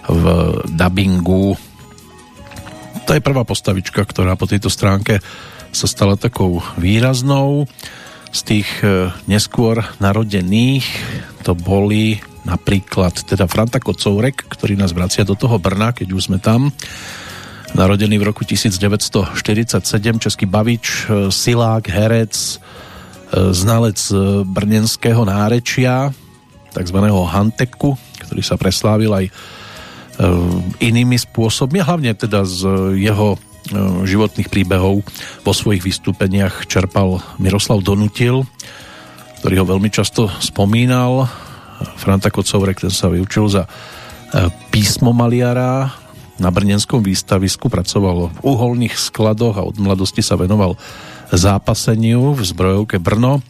v 0.07 0.24
dubbingu. 0.72 1.59
To 3.07 3.11
je 3.11 3.24
prvá 3.24 3.43
postavička, 3.43 4.07
ktorá 4.07 4.39
po 4.39 4.47
tejto 4.47 4.72
stránke 4.72 5.20
sa 5.76 5.88
stala 5.88 6.15
takou 6.15 6.63
výraznou. 6.80 7.68
Z 8.32 8.39
tých 8.43 8.70
eh, 8.84 9.11
neskôr 9.28 9.84
narodených 9.99 10.88
to 11.43 11.55
boli 11.55 12.20
napríklad 12.48 13.28
teda 13.28 13.43
Franta 13.52 13.84
Kocourek, 13.84 14.48
ktorý 14.48 14.80
nás 14.80 14.95
vracia 14.95 15.28
do 15.28 15.36
toho 15.36 15.60
Brna, 15.60 15.91
keď 15.91 16.08
už 16.16 16.32
sme 16.32 16.39
tam. 16.39 16.72
Narodený 17.76 18.16
v 18.16 18.28
roku 18.32 18.48
1947, 18.48 19.36
český 20.24 20.48
bavič, 20.48 20.86
e, 21.12 21.28
silák, 21.28 21.84
herec, 21.91 22.32
e, 22.32 22.56
znalec 23.52 24.00
e, 24.08 24.48
brnenského 24.48 25.28
nárečia, 25.28 26.16
takzvaného 26.72 27.28
Hanteku, 27.28 28.00
ktorý 28.24 28.41
sa 28.45 28.56
preslávil 28.56 29.12
aj 29.12 29.28
inými 30.82 31.14
spôsobmi, 31.14 31.78
hlavne 31.78 32.18
teda 32.18 32.41
z 32.41 32.66
jeho 32.98 33.38
životných 34.02 34.50
príbehov 34.50 35.06
vo 35.45 35.54
svojich 35.54 35.86
vystúpeniach 35.86 36.66
čerpal 36.66 37.22
Miroslav 37.38 37.86
Donutil, 37.86 38.41
ktorý 39.45 39.62
ho 39.62 39.66
veľmi 39.78 39.93
často 39.93 40.26
spomínal 40.41 41.30
Franta 41.98 42.34
Kocovrek, 42.34 42.82
ten 42.82 42.94
sa 42.94 43.12
vyučil 43.12 43.50
za 43.52 43.64
e, 43.66 43.70
písmo 44.74 45.14
maliara 45.14 45.94
na 46.38 46.50
Brnenskom 46.54 47.02
výstavisku, 47.02 47.70
pracoval 47.70 48.30
v 48.30 48.40
uholných 48.46 48.94
skladoch 48.94 49.58
a 49.58 49.66
od 49.66 49.78
mladosti 49.82 50.22
sa 50.22 50.38
venoval 50.38 50.78
zápaseniu 51.34 52.38
v 52.38 52.42
zbrojovke 52.46 53.02
Brno. 53.02 53.42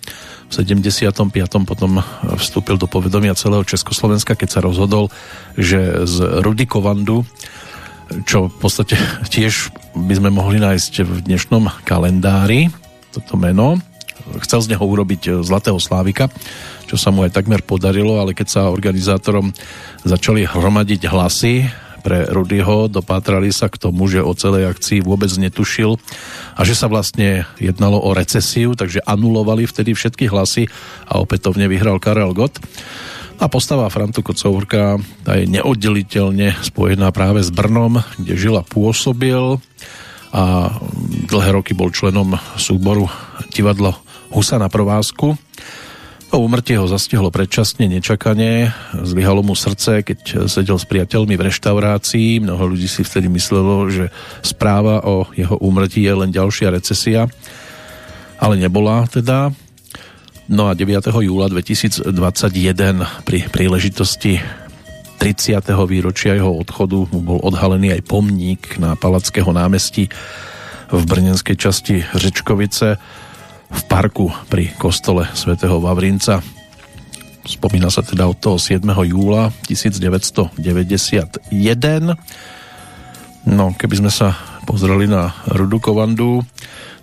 V 0.47 0.51
75. 0.55 1.27
potom 1.67 1.99
vstúpil 2.39 2.79
do 2.79 2.87
povedomia 2.87 3.35
celého 3.35 3.67
Československa, 3.67 4.39
keď 4.39 4.49
sa 4.49 4.63
rozhodol, 4.63 5.11
že 5.59 6.07
z 6.07 6.39
Rudikovandu 6.39 7.27
čo 8.23 8.47
v 8.47 8.55
podstate 8.55 8.95
tiež 9.33 9.71
by 9.95 10.13
sme 10.15 10.29
mohli 10.31 10.61
nájsť 10.61 10.93
v 11.03 11.13
dnešnom 11.27 11.83
kalendári, 11.83 12.71
toto 13.11 13.35
meno. 13.35 13.79
Chcel 14.43 14.59
z 14.63 14.71
neho 14.75 14.83
urobiť 14.83 15.41
Zlatého 15.43 15.79
Slávika, 15.79 16.27
čo 16.87 16.95
sa 16.95 17.11
mu 17.11 17.23
aj 17.27 17.35
takmer 17.35 17.63
podarilo, 17.63 18.19
ale 18.19 18.35
keď 18.35 18.47
sa 18.47 18.71
organizátorom 18.71 19.51
začali 20.03 20.47
hromadiť 20.47 21.07
hlasy 21.07 21.67
pre 22.07 22.23
Rudyho, 22.31 22.87
dopátrali 22.87 23.51
sa 23.51 23.67
k 23.67 23.75
tomu, 23.75 24.07
že 24.07 24.23
o 24.23 24.31
celej 24.31 24.71
akcii 24.71 25.03
vôbec 25.03 25.27
netušil 25.27 25.99
a 26.55 26.63
že 26.63 26.71
sa 26.71 26.87
vlastne 26.87 27.43
jednalo 27.59 27.99
o 27.99 28.15
recesiu, 28.15 28.79
takže 28.79 29.03
anulovali 29.03 29.67
vtedy 29.67 29.91
všetky 29.91 30.31
hlasy 30.31 30.71
a 31.03 31.19
opätovne 31.19 31.67
vyhral 31.67 31.99
Karel 31.99 32.31
Gott. 32.31 32.63
A 33.37 33.51
postava 33.51 33.91
Frantu 33.91 34.23
Kocourka 34.23 34.97
tá 35.27 35.35
je 35.35 35.51
neoddeliteľne 35.51 36.57
spojená 36.63 37.11
práve 37.11 37.43
s 37.43 37.51
Brnom, 37.51 37.99
kde 38.17 38.33
žil 38.39 38.55
a 38.55 38.63
pôsobil 38.63 39.59
a 40.31 40.73
dlhé 41.27 41.49
roky 41.59 41.75
bol 41.75 41.91
členom 41.91 42.39
súboru 42.55 43.11
divadlo 43.51 44.06
Husa 44.31 44.59
na 44.59 44.67
provázku. 44.67 45.35
To 46.27 46.43
umrtie 46.43 46.75
ho 46.75 46.83
zastihlo 46.91 47.31
predčasne, 47.31 47.87
nečakane, 47.87 48.75
zlyhalo 48.99 49.39
mu 49.47 49.55
srdce, 49.55 50.03
keď 50.03 50.51
sedel 50.51 50.75
s 50.75 50.83
priateľmi 50.83 51.39
v 51.39 51.45
reštaurácii. 51.47 52.43
Mnoho 52.43 52.75
ľudí 52.75 52.91
si 52.91 53.07
vtedy 53.07 53.31
myslelo, 53.31 53.87
že 53.87 54.11
správa 54.43 55.07
o 55.07 55.31
jeho 55.31 55.55
úmrtí 55.63 56.03
je 56.03 56.11
len 56.11 56.27
ďalšia 56.27 56.75
recesia, 56.75 57.31
ale 58.35 58.59
nebola 58.59 59.07
teda. 59.07 59.55
No 60.51 60.67
a 60.67 60.75
9. 60.75 61.07
júla 61.07 61.47
2021 61.47 62.11
pri 63.23 63.39
príležitosti 63.47 64.43
30. 65.23 65.63
výročia 65.87 66.35
jeho 66.35 66.51
odchodu 66.59 67.07
mu 67.07 67.19
bol 67.23 67.39
odhalený 67.39 67.95
aj 67.95 68.01
pomník 68.03 68.75
na 68.83 68.99
Palackého 68.99 69.49
námestí 69.55 70.11
v 70.91 71.01
brnenskej 71.07 71.55
časti 71.55 72.03
Řečkovice 72.15 72.99
v 73.67 73.81
parku 73.91 74.31
pri 74.47 74.71
kostole 74.79 75.27
svätého 75.35 75.79
Vavrinca. 75.83 76.39
Spomína 77.47 77.87
sa 77.87 78.03
teda 78.03 78.27
od 78.27 78.39
toho 78.39 78.59
7. 78.59 78.83
júla 79.07 79.51
1991. 79.67 80.59
No, 83.47 83.65
keby 83.71 83.95
sme 84.03 84.11
sa 84.11 84.35
pozreli 84.67 85.07
na 85.07 85.31
Rudu 85.47 85.79
Kovandu, 85.79 86.43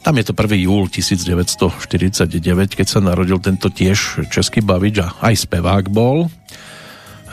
tam 0.05 0.21
je 0.21 0.25
to 0.29 0.37
1. 0.37 0.69
júl 0.69 0.85
1949, 0.93 2.77
keď 2.77 2.87
sa 2.87 3.01
narodil 3.01 3.41
tento 3.41 3.73
tiež 3.73 4.29
český 4.29 4.61
bavič 4.61 5.01
a 5.01 5.17
aj 5.25 5.49
spevák 5.49 5.89
bol. 5.89 6.29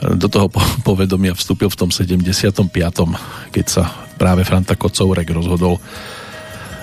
Do 0.02 0.32
toho 0.32 0.48
povedomia 0.88 1.36
vstúpil 1.36 1.68
v 1.68 1.76
tom 1.76 1.90
75. 1.92 2.72
keď 3.52 3.66
sa 3.68 3.84
práve 4.16 4.48
Franta 4.48 4.80
Kocourek 4.80 5.28
rozhodol 5.36 5.84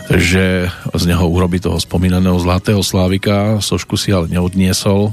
že 0.09 0.73
z 0.73 1.03
neho 1.05 1.29
urobí 1.29 1.61
toho 1.61 1.77
spomínaného 1.77 2.41
Zlatého 2.41 2.81
Slávika. 2.81 3.61
Sošku 3.61 4.01
si 4.01 4.09
ale 4.09 4.33
neodniesol. 4.33 5.13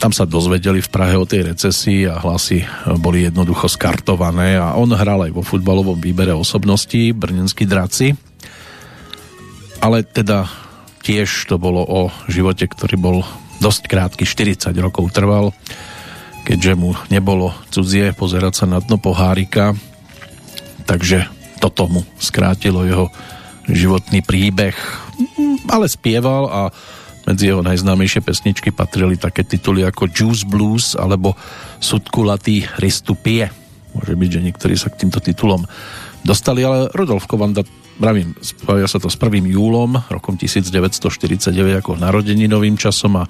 tam 0.00 0.12
sa 0.16 0.24
dozvedeli 0.24 0.80
v 0.80 0.88
Prahe 0.88 1.20
o 1.20 1.28
tej 1.28 1.52
recesii 1.52 2.08
a 2.08 2.16
hlasy 2.16 2.64
boli 2.96 3.28
jednoducho 3.28 3.68
skartované 3.68 4.56
a 4.56 4.72
on 4.80 4.88
hral 4.88 5.28
aj 5.28 5.32
vo 5.36 5.44
futbalovom 5.44 6.00
výbere 6.00 6.32
osobností 6.32 7.12
Brnenský 7.12 7.68
draci. 7.68 8.16
Ale 9.84 10.00
teda 10.08 10.48
tiež 11.04 11.28
to 11.44 11.60
bolo 11.60 11.84
o 11.84 12.08
živote, 12.32 12.64
ktorý 12.64 12.96
bol 12.96 13.16
dosť 13.60 13.84
krátky, 13.84 14.24
40 14.24 14.72
rokov 14.80 15.12
trval, 15.12 15.52
keďže 16.48 16.72
mu 16.72 16.96
nebolo 17.12 17.52
cudzie 17.68 18.16
pozerať 18.16 18.64
sa 18.64 18.66
na 18.66 18.80
dno 18.80 18.96
pohárika, 18.96 19.76
takže 20.88 21.35
toto 21.58 21.88
mu 21.88 22.02
skrátilo 22.20 22.84
jeho 22.84 23.06
životný 23.66 24.22
príbeh. 24.22 24.76
Ale 25.66 25.90
spieval 25.90 26.46
a 26.46 26.60
medzi 27.26 27.50
jeho 27.50 27.58
najznámejšie 27.66 28.22
pesničky 28.22 28.70
patrili 28.70 29.18
také 29.18 29.42
tituly 29.42 29.82
ako 29.82 30.06
Juice 30.06 30.46
Blues 30.46 30.94
alebo 30.94 31.34
Sudkulatý 31.82 32.62
Ristu 32.78 33.18
pije. 33.18 33.50
Môže 33.98 34.14
byť, 34.14 34.30
že 34.30 34.44
niektorí 34.46 34.74
sa 34.78 34.92
k 34.94 35.02
týmto 35.02 35.18
titulom 35.18 35.66
dostali, 36.22 36.62
ale 36.62 36.86
Rudolf 36.94 37.26
Kovanda, 37.26 37.66
pravím, 37.98 38.38
spája 38.38 38.86
sa 38.86 39.02
to 39.02 39.10
s 39.10 39.18
1. 39.18 39.42
júlom 39.42 39.98
rokom 40.06 40.38
1949 40.38 41.50
ako 41.82 41.98
narodeninovým 41.98 42.78
časom 42.78 43.18
a 43.18 43.24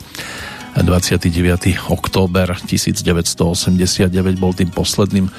29. 0.77 1.33
október 1.89 2.53
1989 2.69 4.13
bol 4.37 4.53
tým 4.53 4.69
posledným 4.69 5.33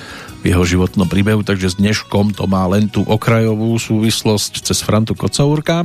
jeho 0.48 0.64
životnom 0.64 1.12
príbehu, 1.12 1.44
takže 1.44 1.76
s 1.76 1.80
dneškom 1.80 2.32
to 2.32 2.48
má 2.48 2.64
len 2.72 2.88
tú 2.88 3.04
okrajovú 3.04 3.76
súvislosť 3.76 4.64
cez 4.64 4.80
Frantu 4.80 5.14
Kocourka. 5.14 5.84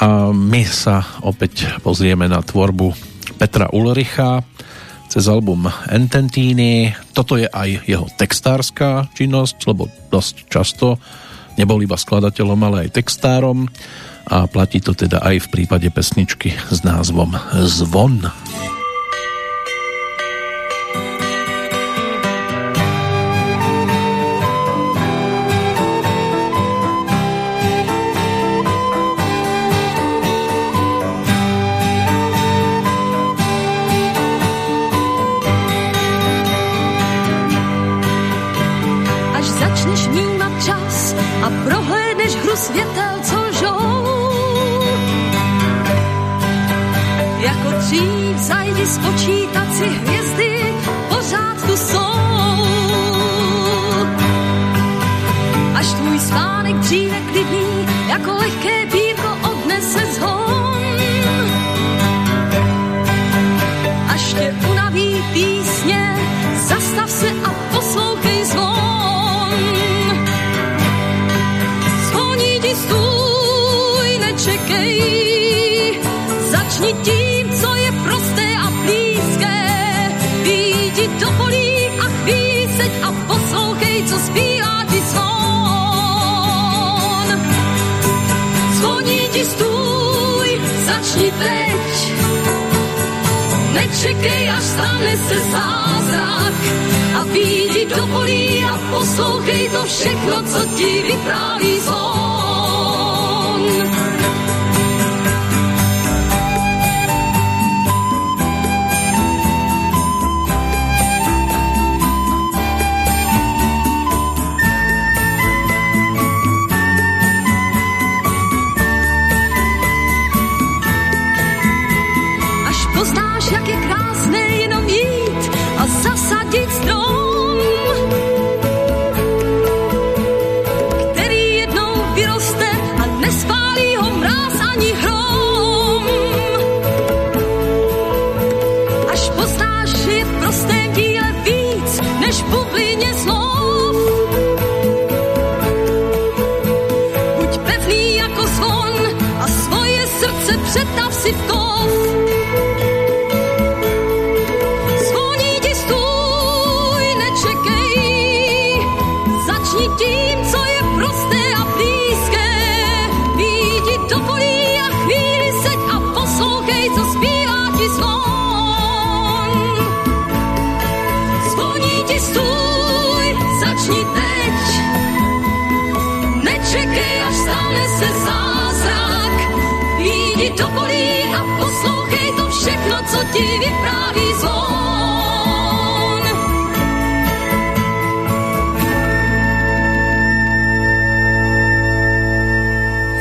A 0.00 0.32
my 0.32 0.64
sa 0.64 1.04
opäť 1.20 1.68
pozrieme 1.84 2.24
na 2.24 2.40
tvorbu 2.40 2.96
Petra 3.36 3.68
Ulricha 3.68 4.40
cez 5.12 5.28
album 5.28 5.68
Ententini. 5.92 6.94
Toto 7.12 7.36
je 7.36 7.44
aj 7.44 7.84
jeho 7.84 8.08
textárska 8.16 9.12
činnosť, 9.12 9.56
lebo 9.68 9.92
dosť 10.08 10.34
často 10.48 10.96
nebol 11.60 11.82
iba 11.84 12.00
skladateľom, 12.00 12.60
ale 12.64 12.76
aj 12.88 12.96
textárom 13.02 13.68
a 14.30 14.46
platí 14.46 14.78
to 14.80 14.96
teda 14.96 15.20
aj 15.20 15.48
v 15.48 15.50
prípade 15.52 15.88
pesničky 15.90 16.54
s 16.54 16.80
názvom 16.86 17.36
Zvon. 17.66 18.24
Zvon. 18.24 18.79
Spočítat 48.90 49.74
si 49.74 49.84
hvězdy, 49.84 50.74
pořád 51.08 51.66
tu 51.66 51.76
jsou. 51.76 52.10
Až 55.74 55.86
tvůj 55.92 56.18
spánek 56.18 56.76
dříve 56.76 57.20
klidný, 57.32 57.86
jako 58.08 58.32
lehké 58.32 58.86
pírko 58.86 59.38
odnese 59.50 60.06
zhon. 60.14 60.96
Až 64.08 64.34
tě 64.34 64.54
unaví 64.70 65.24
písně, 65.32 66.16
zastav 66.68 67.10
se 67.10 67.30
a 67.44 67.49
Nečekej, 93.90 94.50
až 94.50 94.62
stane 94.62 95.14
se 95.18 95.38
zázrak 95.50 96.54
a 97.18 97.20
výjdi 97.26 97.86
do 97.90 98.06
polí 98.06 98.62
a 98.64 98.78
poslouchej 98.90 99.68
to 99.68 99.82
všechno, 99.84 100.42
co 100.42 100.60
ti 100.78 101.02
vypráví 101.02 101.80
zvon. 101.80 102.09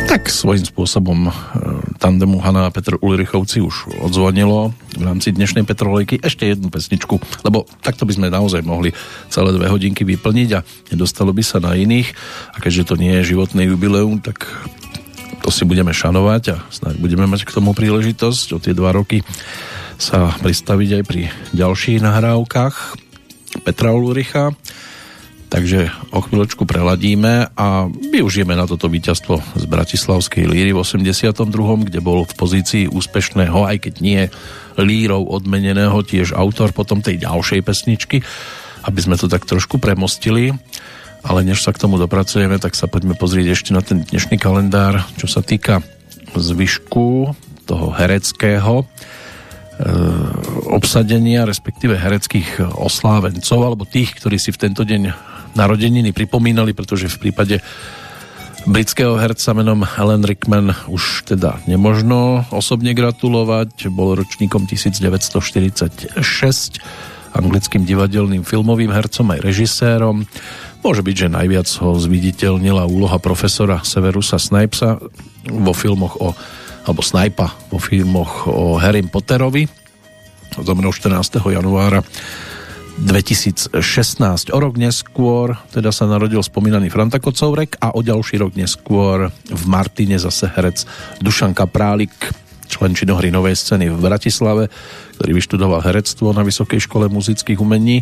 Tak 0.10 0.26
svojím 0.26 0.66
spôsobom 0.66 1.30
e, 1.30 1.32
tandemu 2.02 2.42
Hanna 2.42 2.66
a 2.66 2.74
Petr 2.74 2.98
Ulrichovci 2.98 3.62
už 3.62 4.02
odzvonilo 4.02 4.74
v 4.98 5.04
rámci 5.06 5.30
dnešnej 5.30 5.70
Petrolejky 5.70 6.18
ešte 6.26 6.50
jednu 6.50 6.74
pesničku, 6.74 7.22
lebo 7.46 7.70
takto 7.86 8.10
by 8.10 8.18
sme 8.18 8.34
naozaj 8.34 8.66
mohli 8.66 8.90
celé 9.30 9.54
dve 9.54 9.70
hodinky 9.70 10.02
vyplniť 10.10 10.50
a 10.58 10.66
nedostalo 10.90 11.30
by 11.38 11.46
sa 11.46 11.62
na 11.62 11.78
iných. 11.78 12.18
A 12.52 12.58
keďže 12.58 12.90
to 12.90 12.96
nie 12.98 13.14
je 13.22 13.38
životné 13.38 13.70
jubileum, 13.70 14.18
tak 14.18 14.50
to 15.40 15.54
si 15.54 15.64
budeme 15.64 15.94
šanovať 15.94 16.44
a 16.54 16.56
snáď 16.70 17.00
budeme 17.00 17.26
mať 17.26 17.48
k 17.48 17.56
tomu 17.56 17.72
príležitosť 17.74 18.48
o 18.54 18.62
tie 18.62 18.74
dva 18.76 18.92
roky 18.92 19.24
sa 20.00 20.32
pristaviť 20.40 20.90
aj 20.98 21.04
pri 21.04 21.22
ďalších 21.52 22.00
nahrávkach 22.00 22.76
Petra 23.68 23.92
Ulricha 23.92 24.56
takže 25.50 25.90
o 26.14 26.22
chvíľočku 26.22 26.64
preladíme 26.64 27.50
a 27.58 27.90
využijeme 27.90 28.54
na 28.54 28.70
toto 28.70 28.86
víťazstvo 28.88 29.58
z 29.58 29.66
Bratislavskej 29.66 30.46
líry 30.46 30.72
v 30.72 30.82
82., 30.86 31.90
kde 31.90 32.00
bol 32.00 32.24
v 32.24 32.34
pozícii 32.38 32.86
úspešného, 32.86 33.66
aj 33.66 33.78
keď 33.90 33.94
nie 34.00 34.22
lírov 34.78 35.26
odmeneného, 35.28 36.06
tiež 36.06 36.38
autor 36.38 36.72
potom 36.72 37.02
tej 37.02 37.20
ďalšej 37.26 37.66
pesničky, 37.66 38.22
aby 38.86 39.00
sme 39.02 39.18
to 39.18 39.26
tak 39.28 39.44
trošku 39.44 39.82
premostili. 39.82 40.54
Ale 41.20 41.44
než 41.44 41.68
sa 41.68 41.76
k 41.76 41.82
tomu 41.84 42.00
dopracujeme, 42.00 42.64
tak 42.64 42.80
sa 42.80 42.88
poďme 42.88 43.12
pozrieť 43.12 43.52
ešte 43.52 43.76
na 43.76 43.84
ten 43.84 44.08
dnešný 44.08 44.40
kalendár, 44.40 45.04
čo 45.20 45.28
sa 45.28 45.44
týka 45.44 45.84
zvyšku 46.32 47.36
toho 47.68 47.88
hereckého 47.92 48.88
obsadenia, 50.68 51.48
respektíve 51.48 51.96
hereckých 51.96 52.60
oslávencov, 52.76 53.60
alebo 53.64 53.88
tých, 53.88 54.20
ktorí 54.20 54.36
si 54.36 54.52
v 54.52 54.62
tento 54.68 54.84
deň 54.84 55.16
narodeniny 55.56 56.12
pripomínali, 56.12 56.76
pretože 56.76 57.08
v 57.08 57.30
prípade 57.30 57.64
britského 58.68 59.16
herca 59.16 59.56
menom 59.56 59.88
Alan 59.88 60.22
Rickman 60.28 60.76
už 60.92 61.32
teda 61.32 61.64
nemožno 61.64 62.44
osobne 62.52 62.92
gratulovať. 62.92 63.88
Bol 63.88 64.20
ročníkom 64.20 64.68
1946, 64.68 66.20
anglickým 67.32 67.88
divadelným 67.88 68.44
filmovým 68.44 68.92
hercom 68.92 69.32
aj 69.32 69.40
režisérom. 69.40 70.28
Môže 70.84 71.04
byť, 71.04 71.16
že 71.16 71.28
najviac 71.32 71.68
ho 71.84 71.96
zviditeľnila 71.96 72.84
úloha 72.88 73.20
profesora 73.20 73.80
Severusa 73.84 74.40
Snipesa 74.40 75.00
vo 75.48 75.74
filmoch 75.76 76.20
o 76.20 76.36
alebo 76.90 77.06
Snipa 77.06 77.54
vo 77.70 77.78
filmoch 77.78 78.50
o 78.50 78.82
Harry 78.82 79.06
Potterovi. 79.06 79.70
Zomrel 80.58 80.90
14. 80.90 81.38
januára 81.38 82.02
2016. 82.98 83.78
O 84.50 84.58
rok 84.58 84.74
neskôr 84.74 85.54
teda 85.70 85.94
sa 85.94 86.10
narodil 86.10 86.42
spomínaný 86.42 86.90
Franta 86.90 87.22
Kocourek 87.22 87.78
a 87.78 87.94
o 87.94 88.02
ďalší 88.02 88.42
rok 88.42 88.58
neskôr 88.58 89.30
v 89.30 89.64
Martine 89.70 90.18
zase 90.18 90.50
herec 90.50 90.90
Dušan 91.22 91.54
Kaprálik, 91.54 92.12
člen 92.66 92.98
činohry 92.98 93.30
Novej 93.30 93.54
scény 93.54 93.94
v 93.94 94.02
Bratislave, 94.02 94.74
ktorý 95.22 95.38
vyštudoval 95.38 95.86
herectvo 95.86 96.34
na 96.34 96.42
Vysokej 96.42 96.90
škole 96.90 97.06
muzických 97.06 97.62
umení. 97.62 98.02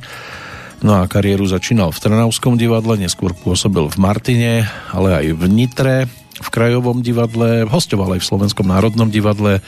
No 0.79 0.95
a 0.95 1.11
kariéru 1.11 1.43
začínal 1.43 1.91
v 1.91 2.07
Trnavskom 2.07 2.55
divadle, 2.55 2.95
neskôr 2.95 3.35
pôsobil 3.35 3.83
v 3.83 3.97
Martine, 3.99 4.63
ale 4.95 5.09
aj 5.11 5.25
v 5.35 5.43
Nitre, 5.51 6.07
v 6.37 6.49
Krajovom 6.53 7.01
divadle, 7.01 7.65
hostoval 7.65 8.17
aj 8.17 8.21
v 8.21 8.29
Slovenskom 8.29 8.69
národnom 8.69 9.09
divadle 9.09 9.59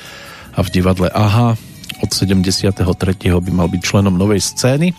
a 0.54 0.60
v 0.62 0.70
divadle 0.70 1.10
AHA 1.10 1.58
od 2.00 2.10
73. 2.14 2.78
by 3.28 3.52
mal 3.52 3.68
byť 3.68 3.82
členom 3.82 4.16
novej 4.16 4.40
scény 4.40 4.94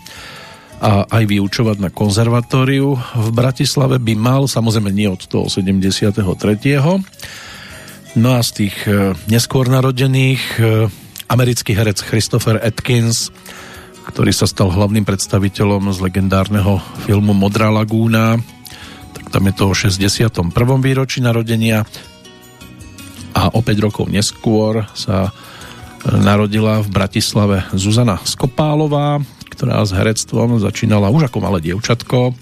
a 0.80 1.04
aj 1.04 1.24
vyučovať 1.28 1.76
na 1.76 1.92
konzervatóriu 1.92 2.96
v 2.96 3.28
Bratislave 3.36 4.00
by 4.00 4.14
mal, 4.16 4.48
samozrejme 4.48 4.88
nie 4.88 5.08
od 5.12 5.20
toho 5.28 5.46
73. 5.46 6.24
No 8.18 8.28
a 8.34 8.40
z 8.42 8.50
tých 8.50 8.76
e, 8.90 9.14
neskôr 9.30 9.70
narodených 9.70 10.42
e, 10.58 10.90
americký 11.30 11.78
herec 11.78 12.02
Christopher 12.02 12.58
Atkins, 12.58 13.30
ktorý 14.10 14.34
sa 14.34 14.50
stal 14.50 14.72
hlavným 14.72 15.06
predstaviteľom 15.06 15.94
z 15.94 15.98
legendárneho 16.02 16.82
filmu 17.06 17.36
Modrá 17.36 17.70
lagúna, 17.70 18.40
tam 19.30 19.46
je 19.46 19.54
to 19.54 19.64
o 19.70 19.74
61. 19.74 20.50
výročí 20.82 21.22
narodenia 21.22 21.86
a 23.30 23.54
o 23.54 23.62
5 23.62 23.86
rokov 23.86 24.10
neskôr 24.10 24.84
sa 24.98 25.30
narodila 26.02 26.82
v 26.82 26.88
Bratislave 26.90 27.62
Zuzana 27.70 28.18
Skopálová, 28.26 29.22
ktorá 29.54 29.86
s 29.86 29.94
herectvom 29.94 30.58
začínala 30.58 31.14
už 31.14 31.30
ako 31.30 31.38
malé 31.38 31.62
dievčatko. 31.62 32.34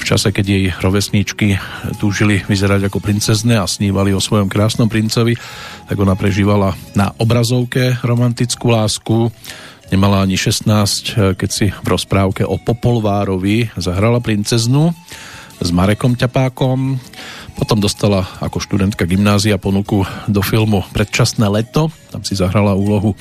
V 0.00 0.02
čase, 0.04 0.32
keď 0.32 0.44
jej 0.48 0.64
rovesníčky 0.80 1.60
túžili 2.00 2.40
vyzerať 2.48 2.88
ako 2.88 3.04
princezne 3.04 3.60
a 3.60 3.68
snívali 3.68 4.16
o 4.16 4.20
svojom 4.20 4.48
krásnom 4.48 4.88
princovi, 4.88 5.36
tak 5.88 5.96
ona 6.00 6.16
prežívala 6.16 6.72
na 6.96 7.12
obrazovke 7.20 8.00
romantickú 8.00 8.72
lásku. 8.72 9.28
Nemala 9.92 10.24
ani 10.24 10.40
16, 10.40 11.36
keď 11.36 11.50
si 11.52 11.68
v 11.68 11.86
rozprávke 11.86 12.48
o 12.48 12.56
Popolvárovi 12.56 13.68
zahrala 13.76 14.24
princeznu 14.24 14.96
s 15.60 15.68
Marekom 15.68 16.16
Ťapákom. 16.16 16.96
Potom 17.60 17.78
dostala 17.78 18.24
ako 18.40 18.64
študentka 18.64 19.04
gymnázia 19.04 19.60
ponuku 19.60 20.08
do 20.24 20.40
filmu 20.40 20.80
Predčasné 20.96 21.44
leto. 21.52 21.92
Tam 22.08 22.24
si 22.24 22.32
zahrala 22.32 22.72
úlohu 22.72 23.12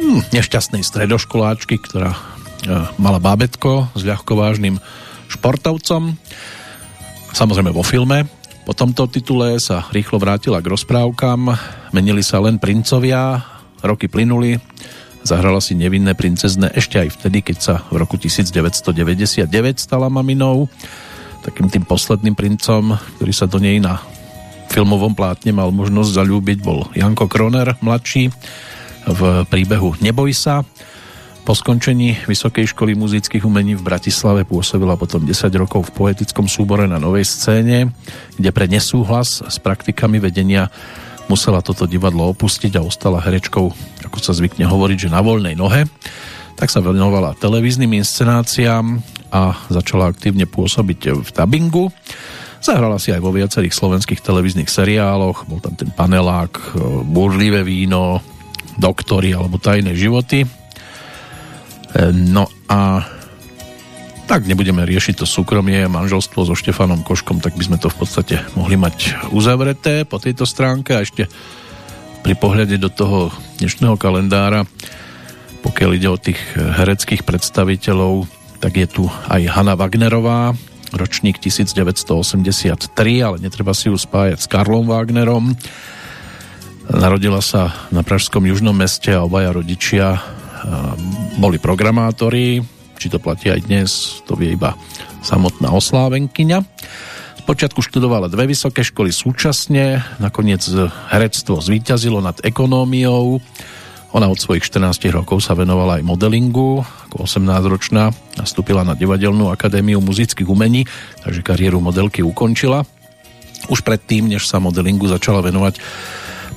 hm, 0.00 0.32
nešťastnej 0.32 0.80
stredoškoláčky, 0.80 1.76
ktorá 1.76 2.16
e, 2.16 2.20
mala 2.96 3.20
bábetko 3.20 3.92
s 3.92 4.02
ľahkovážnym 4.02 4.80
športovcom. 5.28 6.16
Samozrejme 7.36 7.70
vo 7.70 7.84
filme. 7.84 8.24
Po 8.64 8.72
tomto 8.72 9.04
titule 9.12 9.60
sa 9.60 9.84
rýchlo 9.92 10.16
vrátila 10.16 10.64
k 10.64 10.72
rozprávkam. 10.72 11.52
Menili 11.92 12.24
sa 12.24 12.40
len 12.40 12.56
princovia, 12.56 13.44
roky 13.84 14.08
plynuli. 14.08 14.56
Zahrala 15.24 15.60
si 15.60 15.76
nevinné 15.76 16.16
princezne 16.16 16.72
ešte 16.72 17.00
aj 17.00 17.20
vtedy, 17.20 17.44
keď 17.44 17.56
sa 17.60 17.74
v 17.92 18.00
roku 18.00 18.16
1999 18.16 19.44
stala 19.76 20.08
maminou 20.08 20.72
takým 21.44 21.68
tým 21.68 21.84
posledným 21.84 22.32
princom, 22.32 22.96
ktorý 23.20 23.32
sa 23.36 23.44
do 23.44 23.60
nej 23.60 23.76
na 23.76 24.00
filmovom 24.72 25.12
plátne 25.12 25.52
mal 25.52 25.68
možnosť 25.70 26.16
zalúbiť, 26.18 26.58
bol 26.64 26.88
Janko 26.96 27.28
Kroner, 27.28 27.76
mladší, 27.84 28.32
v 29.04 29.20
príbehu 29.46 30.00
Neboj 30.00 30.32
sa. 30.32 30.64
Po 31.44 31.52
skončení 31.52 32.24
Vysokej 32.24 32.72
školy 32.72 32.96
muzických 32.96 33.44
umení 33.44 33.76
v 33.76 33.84
Bratislave 33.84 34.48
pôsobila 34.48 34.96
potom 34.96 35.28
10 35.28 35.52
rokov 35.60 35.92
v 35.92 35.94
poetickom 35.94 36.48
súbore 36.48 36.88
na 36.88 36.96
novej 36.96 37.28
scéne, 37.28 37.92
kde 38.40 38.48
pre 38.48 38.64
nesúhlas 38.64 39.44
s 39.44 39.60
praktikami 39.60 40.24
vedenia 40.24 40.72
musela 41.28 41.60
toto 41.60 41.84
divadlo 41.84 42.32
opustiť 42.32 42.80
a 42.80 42.84
ostala 42.84 43.20
herečkou, 43.20 43.66
ako 44.08 44.18
sa 44.24 44.32
zvykne 44.32 44.64
hovoriť, 44.64 45.08
že 45.08 45.12
na 45.12 45.20
voľnej 45.20 45.52
nohe. 45.52 45.84
Tak 46.54 46.70
sa 46.70 46.78
venovala 46.78 47.34
televíznym 47.36 47.98
inscenáciám, 47.98 49.02
a 49.34 49.58
začala 49.66 50.14
aktívne 50.14 50.46
pôsobiť 50.46 51.00
v 51.10 51.28
dubbingu. 51.34 51.90
Zahrala 52.62 53.02
si 53.02 53.10
aj 53.10 53.20
vo 53.20 53.34
viacerých 53.34 53.74
slovenských 53.74 54.22
televíznych 54.22 54.70
seriáloch, 54.70 55.44
bol 55.50 55.58
tam 55.58 55.74
ten 55.74 55.90
panelák, 55.90 56.54
e, 56.54 56.64
Burlivé 57.04 57.66
víno, 57.66 58.22
Doktory 58.78 59.34
alebo 59.34 59.58
Tajné 59.58 59.98
životy. 59.98 60.46
E, 60.46 60.48
no 62.14 62.46
a 62.70 63.04
tak 64.24 64.48
nebudeme 64.48 64.86
riešiť 64.88 65.20
to 65.20 65.26
súkromie, 65.28 65.84
manželstvo 65.90 66.48
so 66.48 66.56
Štefanom 66.56 67.04
Koškom, 67.04 67.44
tak 67.44 67.58
by 67.60 67.68
sme 67.68 67.76
to 67.76 67.92
v 67.92 67.98
podstate 68.00 68.36
mohli 68.56 68.80
mať 68.80 69.28
uzavreté 69.36 70.08
po 70.08 70.16
tejto 70.16 70.48
stránke 70.48 70.96
a 70.96 71.04
ešte 71.04 71.28
pri 72.24 72.32
pohľade 72.32 72.80
do 72.80 72.88
toho 72.88 73.28
dnešného 73.60 74.00
kalendára, 74.00 74.64
pokiaľ 75.64 75.90
ide 75.96 76.08
o 76.12 76.20
tých 76.20 76.38
hereckých 76.54 77.24
predstaviteľov, 77.24 78.28
tak 78.60 78.76
je 78.76 78.84
tu 78.84 79.08
aj 79.08 79.48
Hanna 79.48 79.74
Wagnerová, 79.80 80.52
ročník 80.92 81.40
1983, 81.40 82.84
ale 83.24 83.36
netreba 83.40 83.72
si 83.72 83.88
ju 83.88 83.96
spájať 83.96 84.38
s 84.38 84.46
Karlom 84.46 84.86
Wagnerom. 84.86 85.56
Narodila 86.92 87.40
sa 87.40 87.72
na 87.88 88.04
Pražskom 88.04 88.44
južnom 88.44 88.76
meste 88.76 89.10
a 89.16 89.24
obaja 89.24 89.56
rodičia 89.56 90.20
boli 91.40 91.56
programátori, 91.56 92.60
či 93.00 93.08
to 93.08 93.16
platí 93.16 93.48
aj 93.48 93.64
dnes, 93.64 94.20
to 94.28 94.36
vie 94.36 94.52
iba 94.52 94.76
samotná 95.24 95.72
oslávenkyňa. 95.72 96.60
Spočiatku 97.44 97.84
študovala 97.84 98.32
dve 98.32 98.48
vysoké 98.48 98.80
školy 98.80 99.12
súčasne, 99.12 100.00
nakoniec 100.16 100.64
herectvo 101.12 101.60
zvíťazilo 101.60 102.24
nad 102.24 102.40
ekonómiou, 102.40 103.40
ona 104.14 104.30
od 104.30 104.38
svojich 104.38 104.62
14 104.62 105.10
rokov 105.10 105.42
sa 105.42 105.58
venovala 105.58 105.98
aj 105.98 106.06
modelingu, 106.06 106.86
ako 107.10 107.26
18-ročná 107.26 108.14
nastúpila 108.38 108.86
na 108.86 108.94
Divadelnú 108.94 109.50
akadémiu 109.50 109.98
muzických 109.98 110.46
umení, 110.46 110.86
takže 111.26 111.42
kariéru 111.42 111.82
modelky 111.82 112.22
ukončila. 112.22 112.86
Už 113.66 113.82
predtým, 113.82 114.30
než 114.30 114.46
sa 114.46 114.62
modelingu 114.62 115.10
začala 115.10 115.42
venovať, 115.42 115.82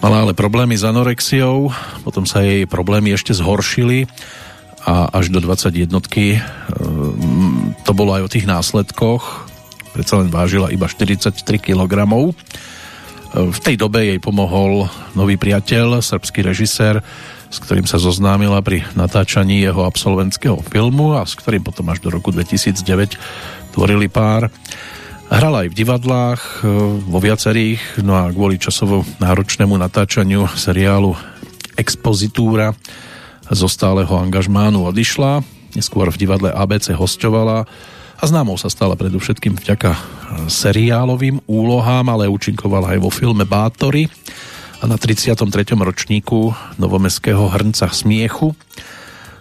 mala 0.05 0.21
ale 0.21 0.37
problémy 0.37 0.77
s 0.77 0.85
anorexiou, 0.85 1.73
potom 2.05 2.29
sa 2.29 2.45
jej 2.45 2.69
problémy 2.69 3.17
ešte 3.17 3.33
zhoršili 3.33 4.05
a 4.85 5.09
až 5.17 5.33
do 5.33 5.41
21 5.41 5.89
ehm, 5.89 6.39
to 7.81 7.91
bolo 7.97 8.13
aj 8.13 8.21
o 8.21 8.31
tých 8.37 8.45
následkoch, 8.45 9.49
predsa 9.97 10.21
len 10.21 10.29
vážila 10.29 10.69
iba 10.69 10.85
43 10.85 11.41
kg 11.41 12.05
V 13.33 13.59
tej 13.65 13.75
dobe 13.81 14.13
jej 14.13 14.19
pomohol 14.21 14.85
nový 15.17 15.41
priateľ, 15.41 16.05
srbský 16.05 16.45
režisér, 16.45 17.01
s 17.47 17.57
ktorým 17.63 17.87
sa 17.87 17.95
zoznámila 17.95 18.59
pri 18.59 18.83
natáčaní 18.93 19.63
jeho 19.63 19.87
absolventského 19.87 20.59
filmu 20.67 21.15
a 21.15 21.23
s 21.23 21.35
ktorým 21.39 21.63
potom 21.63 21.87
až 21.87 22.03
do 22.03 22.11
roku 22.11 22.35
2009 22.35 23.15
tvorili 23.71 24.11
pár. 24.11 24.51
Hrala 25.27 25.67
aj 25.67 25.75
v 25.75 25.77
divadlách, 25.83 26.41
e, 26.63 26.71
vo 27.03 27.19
viacerých, 27.19 27.99
no 28.03 28.15
a 28.15 28.31
kvôli 28.31 28.55
časovo 28.55 29.03
náročnému 29.19 29.75
natáčaniu 29.75 30.47
seriálu 30.55 31.15
Expozitúra 31.75 32.73
zo 33.51 33.67
stáleho 33.67 34.11
angažmánu 34.11 34.87
odišla. 34.87 35.43
Neskôr 35.75 36.07
v 36.09 36.19
divadle 36.19 36.49
ABC 36.51 36.95
hostovala 36.95 37.67
a 38.17 38.23
známou 38.25 38.57
sa 38.57 38.71
stala 38.71 38.97
predovšetkým 38.97 39.61
vďaka 39.61 39.93
seriálovým 40.49 41.43
úlohám, 41.45 42.07
ale 42.09 42.31
účinkovala 42.31 42.97
aj 42.97 42.99
vo 43.03 43.11
filme 43.13 43.45
Bátory 43.45 44.09
a 44.81 44.85
na 44.85 44.97
33. 44.97 45.73
ročníku 45.73 46.53
Novomestského 46.77 47.49
hrnca 47.49 47.89
smiechu 47.89 48.53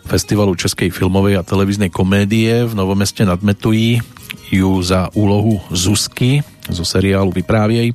Festivalu 0.08 0.56
Českej 0.56 0.88
filmovej 0.88 1.36
a 1.36 1.44
televíznej 1.44 1.92
komédie 1.92 2.64
v 2.64 2.72
Novomeste 2.72 3.26
nad 3.28 3.42
Metují 3.44 4.00
ju 4.48 4.70
za 4.80 5.12
úlohu 5.12 5.60
Zuzky 5.68 6.40
zo 6.72 6.88
seriálu 6.88 7.34
Vypráviej 7.36 7.92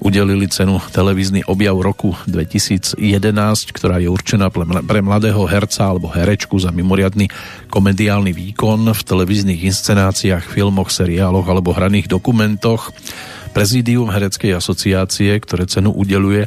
udelili 0.00 0.48
cenu 0.48 0.80
televízny 0.90 1.44
objav 1.44 1.76
roku 1.76 2.16
2011, 2.24 2.98
ktorá 3.70 4.00
je 4.00 4.08
určená 4.08 4.48
pre 4.82 5.00
mladého 5.04 5.44
herca 5.44 5.92
alebo 5.92 6.08
herečku 6.08 6.56
za 6.56 6.72
mimoriadný 6.72 7.28
komediálny 7.68 8.32
výkon 8.32 8.90
v 8.96 9.00
televíznych 9.04 9.60
inscenáciách, 9.60 10.48
filmoch, 10.48 10.88
seriáloch 10.88 11.44
alebo 11.44 11.76
hraných 11.76 12.08
dokumentoch. 12.08 12.90
Prezidium 13.50 14.08
Hereckej 14.10 14.56
asociácie, 14.56 15.34
ktoré 15.42 15.66
cenu 15.66 15.90
udeluje, 15.92 16.46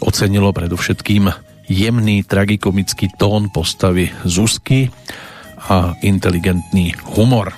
ocenilo 0.00 0.50
predovšetkým 0.54 1.28
jemný 1.68 2.24
tragikomický 2.24 3.12
tón 3.20 3.52
postavy 3.52 4.08
Zuzky 4.24 4.88
a 5.68 5.92
inteligentný 6.00 6.96
humor 7.18 7.52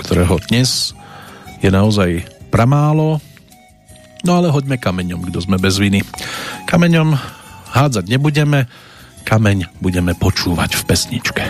ktorého 0.00 0.36
dnes 0.48 0.92
je 1.64 1.72
naozaj 1.72 2.24
pramálo, 2.52 3.18
no 4.22 4.30
ale 4.36 4.52
hoďme 4.52 4.76
kameňom, 4.76 5.24
kto 5.32 5.38
sme 5.40 5.56
bez 5.56 5.80
viny. 5.80 6.04
Kameňom 6.68 7.16
hádzať 7.72 8.04
nebudeme, 8.06 8.68
kameň 9.24 9.80
budeme 9.80 10.12
počúvať 10.16 10.76
v 10.76 10.82
pesničke. 10.84 11.44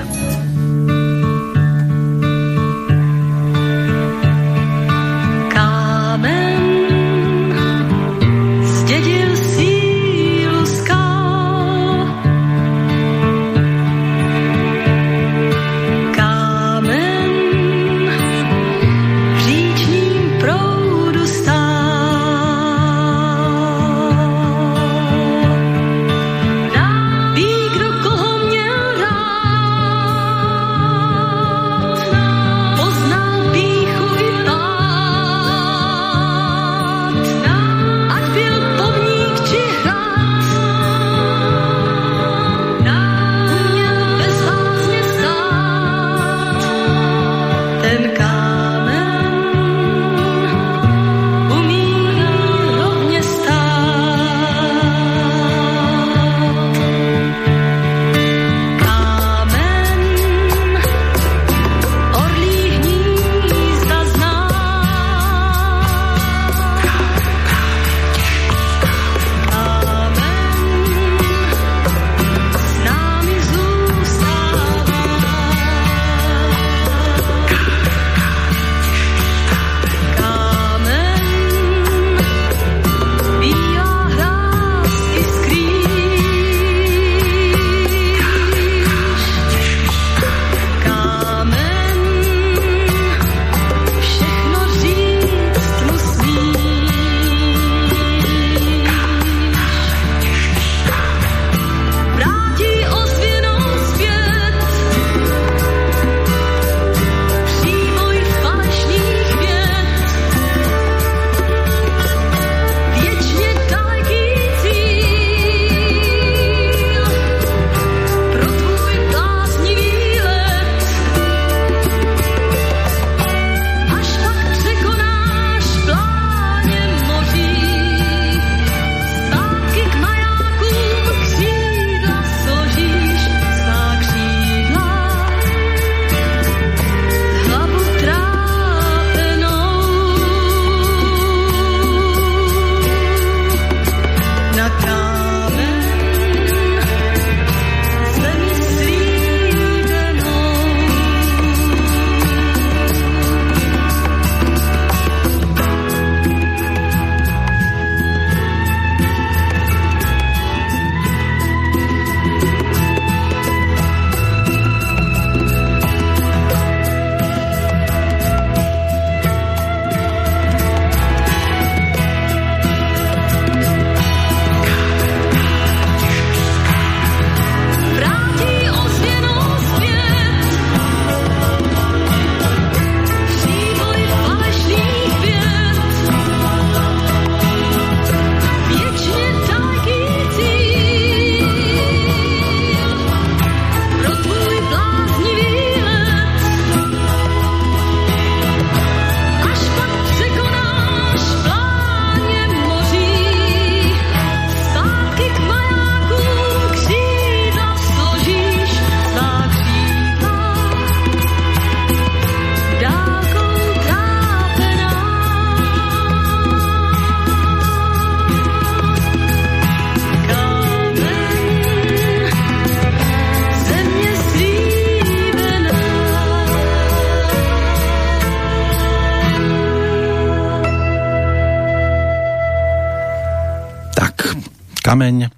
Kameň 234.96 235.28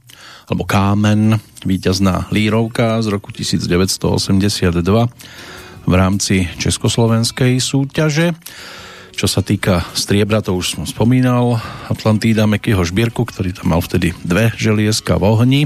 alebo 0.47 0.63
Kámen, 0.63 1.35
víťazná 1.67 2.31
lírovka 2.31 3.03
z 3.03 3.11
roku 3.11 3.35
1982 3.35 4.71
v 5.83 5.93
rámci 5.99 6.47
Československej 6.63 7.59
súťaže. 7.59 8.39
Čo 9.19 9.27
sa 9.27 9.43
týka 9.43 9.83
striebra, 9.99 10.47
to 10.47 10.55
už 10.55 10.79
som 10.79 10.87
spomínal, 10.87 11.59
Atlantída 11.91 12.47
Mekyho 12.47 12.87
Žbírku, 12.87 13.27
ktorý 13.27 13.51
tam 13.51 13.75
mal 13.75 13.83
vtedy 13.83 14.15
dve 14.23 14.55
želieska 14.55 15.19
v 15.19 15.27
ohni. 15.27 15.63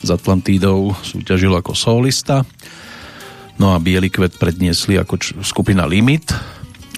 S 0.00 0.08
Atlantídou 0.08 0.96
súťažil 1.04 1.52
ako 1.52 1.76
solista. 1.76 2.48
No 3.60 3.76
a 3.76 3.76
Bielý 3.76 4.08
kvet 4.08 4.40
predniesli 4.40 4.96
ako 4.96 5.44
skupina 5.44 5.84
Limit 5.84 6.32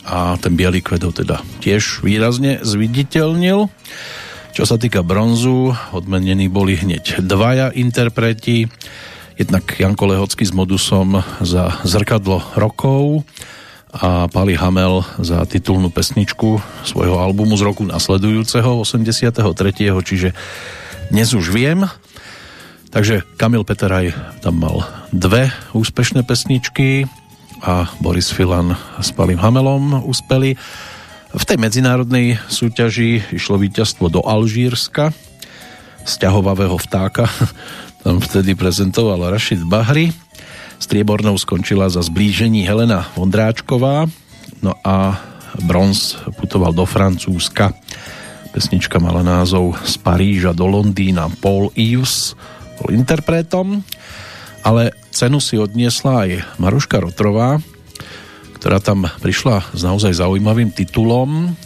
a 0.07 0.39
ten 0.39 0.55
Bielý 0.55 0.79
kvet 0.79 1.03
ho 1.03 1.11
teda 1.11 1.43
tiež 1.59 2.07
výrazne 2.07 2.63
zviditeľnil. 2.63 3.80
Čo 4.61 4.77
sa 4.77 4.77
týka 4.77 5.01
bronzu, 5.01 5.73
odmenení 5.97 6.53
boli 6.53 6.77
hneď 6.77 7.25
dvaja 7.25 7.73
interpreti. 7.73 8.69
Jednak 9.41 9.65
Janko 9.73 10.05
Lehocký 10.05 10.45
s 10.45 10.53
modusom 10.53 11.25
za 11.41 11.81
Zrkadlo 11.81 12.45
rokov 12.61 13.25
a 13.89 14.29
Pali 14.29 14.61
Hamel 14.61 15.01
za 15.17 15.49
titulnú 15.49 15.89
pesničku 15.89 16.61
svojho 16.85 17.25
albumu 17.25 17.57
z 17.57 17.73
roku 17.73 17.89
nasledujúceho 17.89 18.85
83. 18.85 19.41
Čiže 19.97 20.37
dnes 21.09 21.33
už 21.33 21.57
viem. 21.57 21.89
Takže 22.93 23.25
Kamil 23.41 23.65
Peteraj 23.65 24.13
tam 24.45 24.61
mal 24.61 24.85
dve 25.09 25.57
úspešné 25.73 26.21
pesničky 26.29 27.09
a 27.65 27.89
Boris 28.05 28.29
Filan 28.29 28.77
s 29.01 29.09
Palim 29.17 29.41
Hamelom 29.41 30.05
uspeli. 30.05 30.61
V 31.31 31.45
tej 31.47 31.63
medzinárodnej 31.63 32.43
súťaži 32.51 33.23
išlo 33.31 33.55
víťazstvo 33.55 34.11
do 34.11 34.19
Alžírska, 34.27 35.15
sťahovavého 36.03 36.75
vtáka, 36.75 37.31
tam 38.03 38.19
vtedy 38.19 38.59
prezentoval 38.59 39.31
Rašid 39.31 39.63
Bahri. 39.63 40.11
Striebornou 40.83 41.39
skončila 41.39 41.87
za 41.87 42.03
zblížení 42.03 42.67
Helena 42.67 43.07
Vondráčková, 43.15 44.11
no 44.59 44.75
a 44.83 45.23
bronz 45.71 46.19
putoval 46.35 46.75
do 46.75 46.83
Francúzska. 46.83 47.79
Pesnička 48.51 48.99
mala 48.99 49.23
názov 49.23 49.79
Z 49.87 50.03
Paríža 50.03 50.51
do 50.51 50.67
Londýna 50.67 51.31
Paul 51.39 51.71
Ius 51.79 52.35
bol 52.83 52.91
interpretom, 52.91 53.87
ale 54.67 54.99
cenu 55.15 55.39
si 55.39 55.55
odniesla 55.55 56.27
aj 56.27 56.31
Maruška 56.59 56.99
Rotrová, 56.99 57.63
ktorá 58.61 58.77
tam 58.77 59.09
prišla 59.09 59.73
s 59.73 59.81
naozaj 59.81 60.21
zaujímavým 60.21 60.69
titulom. 60.69 61.57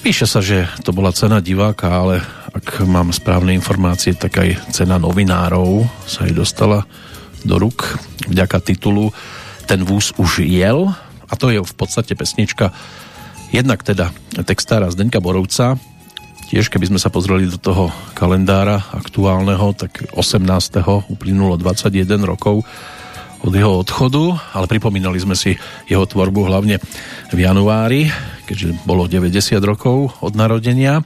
Píše 0.00 0.24
sa, 0.24 0.40
že 0.40 0.64
to 0.80 0.96
bola 0.96 1.12
cena 1.12 1.44
diváka, 1.44 1.92
ale 1.92 2.24
ak 2.56 2.88
mám 2.88 3.12
správne 3.12 3.52
informácie, 3.52 4.16
tak 4.16 4.40
aj 4.40 4.72
cena 4.72 4.96
novinárov 4.96 5.84
sa 6.08 6.24
jej 6.24 6.32
dostala 6.32 6.88
do 7.44 7.60
ruk 7.60 7.84
vďaka 8.28 8.64
titulu 8.64 9.12
Ten 9.68 9.84
vúz 9.84 10.16
už 10.16 10.40
jel 10.40 10.88
a 11.28 11.32
to 11.36 11.52
je 11.52 11.60
v 11.60 11.74
podstate 11.76 12.16
pesnička 12.16 12.72
jednak 13.52 13.84
teda 13.84 14.08
textára 14.48 14.88
Zdenka 14.88 15.20
Borovca 15.20 15.76
tiež 16.50 16.66
keby 16.66 16.90
sme 16.90 16.98
sa 16.98 17.14
pozreli 17.14 17.46
do 17.46 17.62
toho 17.62 17.94
kalendára 18.18 18.82
aktuálneho, 18.90 19.70
tak 19.78 20.10
18. 20.18 20.42
uplynulo 21.06 21.54
21 21.54 22.26
rokov 22.26 22.66
od 23.40 23.52
jeho 23.52 23.80
odchodu, 23.80 24.36
ale 24.52 24.68
pripomínali 24.68 25.16
sme 25.16 25.32
si 25.32 25.56
jeho 25.88 26.04
tvorbu 26.04 26.48
hlavne 26.48 26.76
v 27.32 27.38
januári, 27.38 28.12
keďže 28.44 28.84
bolo 28.84 29.08
90 29.08 29.56
rokov 29.64 30.12
od 30.20 30.32
narodenia, 30.36 31.00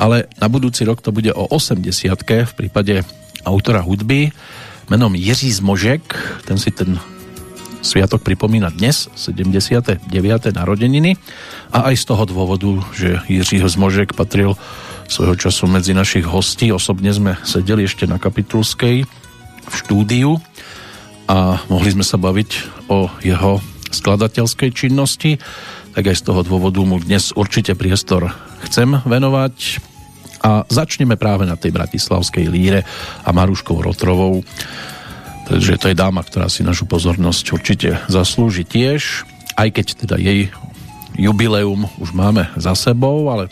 ale 0.00 0.28
na 0.40 0.48
budúci 0.48 0.88
rok 0.88 1.04
to 1.04 1.12
bude 1.12 1.32
o 1.32 1.44
80 1.48 1.84
v 2.24 2.52
prípade 2.56 3.04
autora 3.44 3.84
hudby 3.84 4.32
menom 4.88 5.12
Jiří 5.12 5.50
Zmožek, 5.52 6.02
ten 6.46 6.56
si 6.56 6.70
ten 6.70 6.96
sviatok 7.82 8.22
pripomína 8.26 8.74
dnes, 8.74 9.06
79. 9.14 10.10
narodeniny 10.50 11.14
a 11.70 11.92
aj 11.92 11.94
z 12.02 12.04
toho 12.06 12.24
dôvodu, 12.26 12.70
že 12.94 13.22
Jiří 13.30 13.62
Zmožek 13.62 14.14
patril 14.14 14.58
svojho 15.06 15.38
času 15.38 15.70
medzi 15.70 15.94
našich 15.94 16.26
hostí. 16.26 16.74
Osobne 16.74 17.14
sme 17.14 17.38
sedeli 17.46 17.86
ešte 17.86 18.10
na 18.10 18.18
Kapitulskej 18.18 19.06
v 19.66 19.74
štúdiu 19.74 20.42
a 21.26 21.58
mohli 21.66 21.90
sme 21.90 22.06
sa 22.06 22.18
baviť 22.18 22.50
o 22.86 23.10
jeho 23.22 23.58
skladateľskej 23.90 24.70
činnosti, 24.70 25.38
tak 25.94 26.12
aj 26.12 26.16
z 26.22 26.26
toho 26.26 26.46
dôvodu 26.46 26.78
mu 26.86 27.02
dnes 27.02 27.34
určite 27.34 27.74
priestor 27.74 28.30
chcem 28.66 28.98
venovať. 29.02 29.82
A 30.46 30.62
začneme 30.70 31.18
práve 31.18 31.42
na 31.42 31.58
tej 31.58 31.74
bratislavskej 31.74 32.46
líre 32.46 32.86
a 33.26 33.30
Maruškou 33.34 33.82
Rotrovou, 33.82 34.46
pretože 35.46 35.78
to 35.82 35.90
je 35.90 35.98
dáma, 35.98 36.22
ktorá 36.22 36.46
si 36.46 36.62
našu 36.62 36.86
pozornosť 36.86 37.44
určite 37.50 37.98
zaslúži 38.06 38.62
tiež, 38.62 39.26
aj 39.58 39.68
keď 39.74 39.86
teda 40.06 40.16
jej 40.22 40.54
jubileum 41.18 41.90
už 41.98 42.14
máme 42.14 42.46
za 42.54 42.78
sebou, 42.78 43.26
ale 43.32 43.50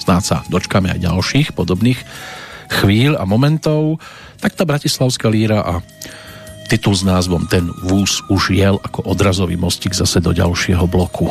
snáď 0.00 0.22
sa 0.24 0.36
dočkáme 0.48 0.88
aj 0.96 1.04
ďalších 1.04 1.52
podobných 1.52 2.00
chvíľ 2.80 3.20
a 3.20 3.28
momentov, 3.28 4.00
tak 4.40 4.56
tá 4.56 4.64
bratislavská 4.64 5.28
líra 5.28 5.60
a 5.60 5.74
Titul 6.68 6.94
s 6.96 7.04
názvom 7.04 7.46
Ten 7.46 7.68
vúz 7.84 8.24
už 8.32 8.50
jel 8.50 8.80
ako 8.80 9.04
odrazový 9.04 9.56
mostík 9.56 9.92
zase 9.92 10.20
do 10.20 10.32
ďalšieho 10.32 10.86
bloku. 10.88 11.30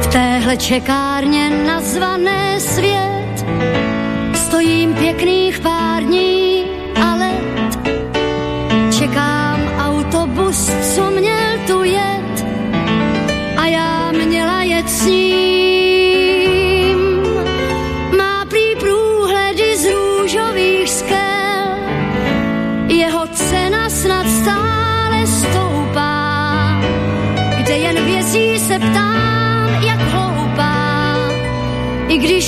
V 0.00 0.06
téhle 0.12 0.56
čekárně 0.56 1.50
nazvané 1.66 2.60
svět 2.60 3.46
stojím 4.34 4.94
pěkných 4.94 5.60
pár 5.60 5.73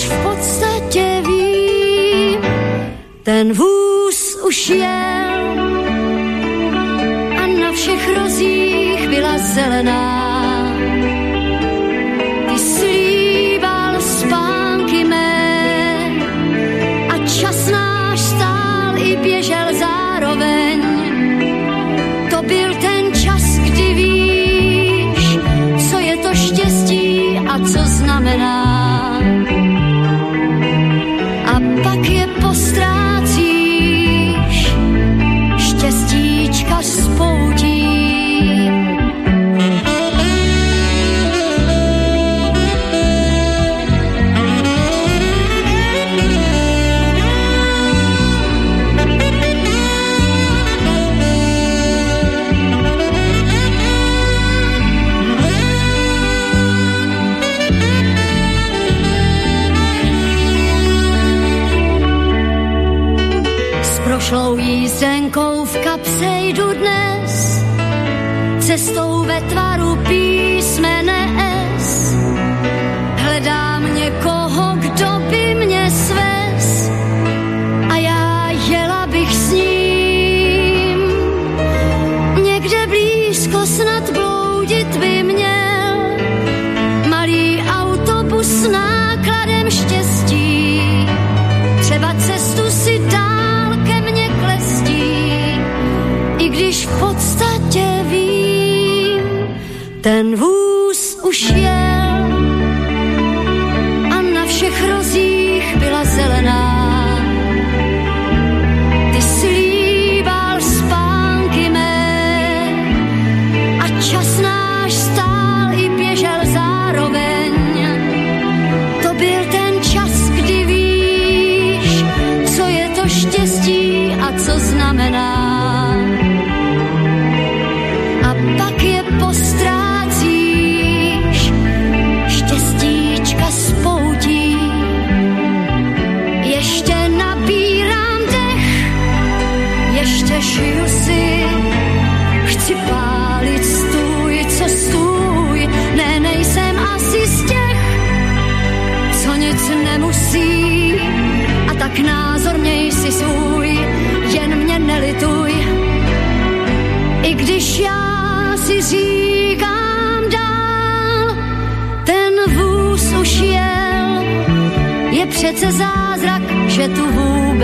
v 0.09 0.23
podstatě 0.23 1.23
vím, 1.27 2.41
ten 3.23 3.53
vůz 3.53 4.39
už 4.47 4.69
jel 4.69 5.61
a 7.39 7.47
na 7.61 7.73
všech 7.73 8.17
rozích 8.17 9.09
byla 9.09 9.39
zelená. 9.39 10.16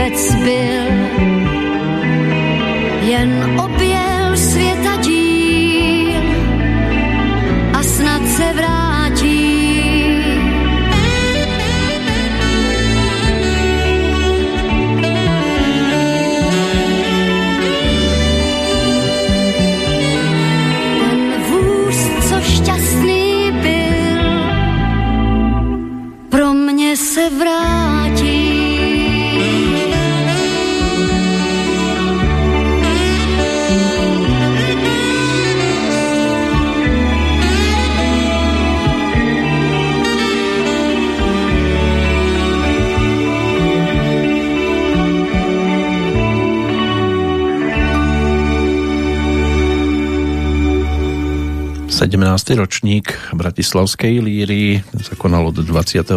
Vůbec 0.02 0.34
byl. 0.34 0.71
17. 52.12 52.60
ročník 52.60 53.32
Bratislavskej 53.32 54.20
líry 54.20 54.84
sa 55.00 55.16
konal 55.16 55.48
od 55.48 55.64
26. 55.64 56.12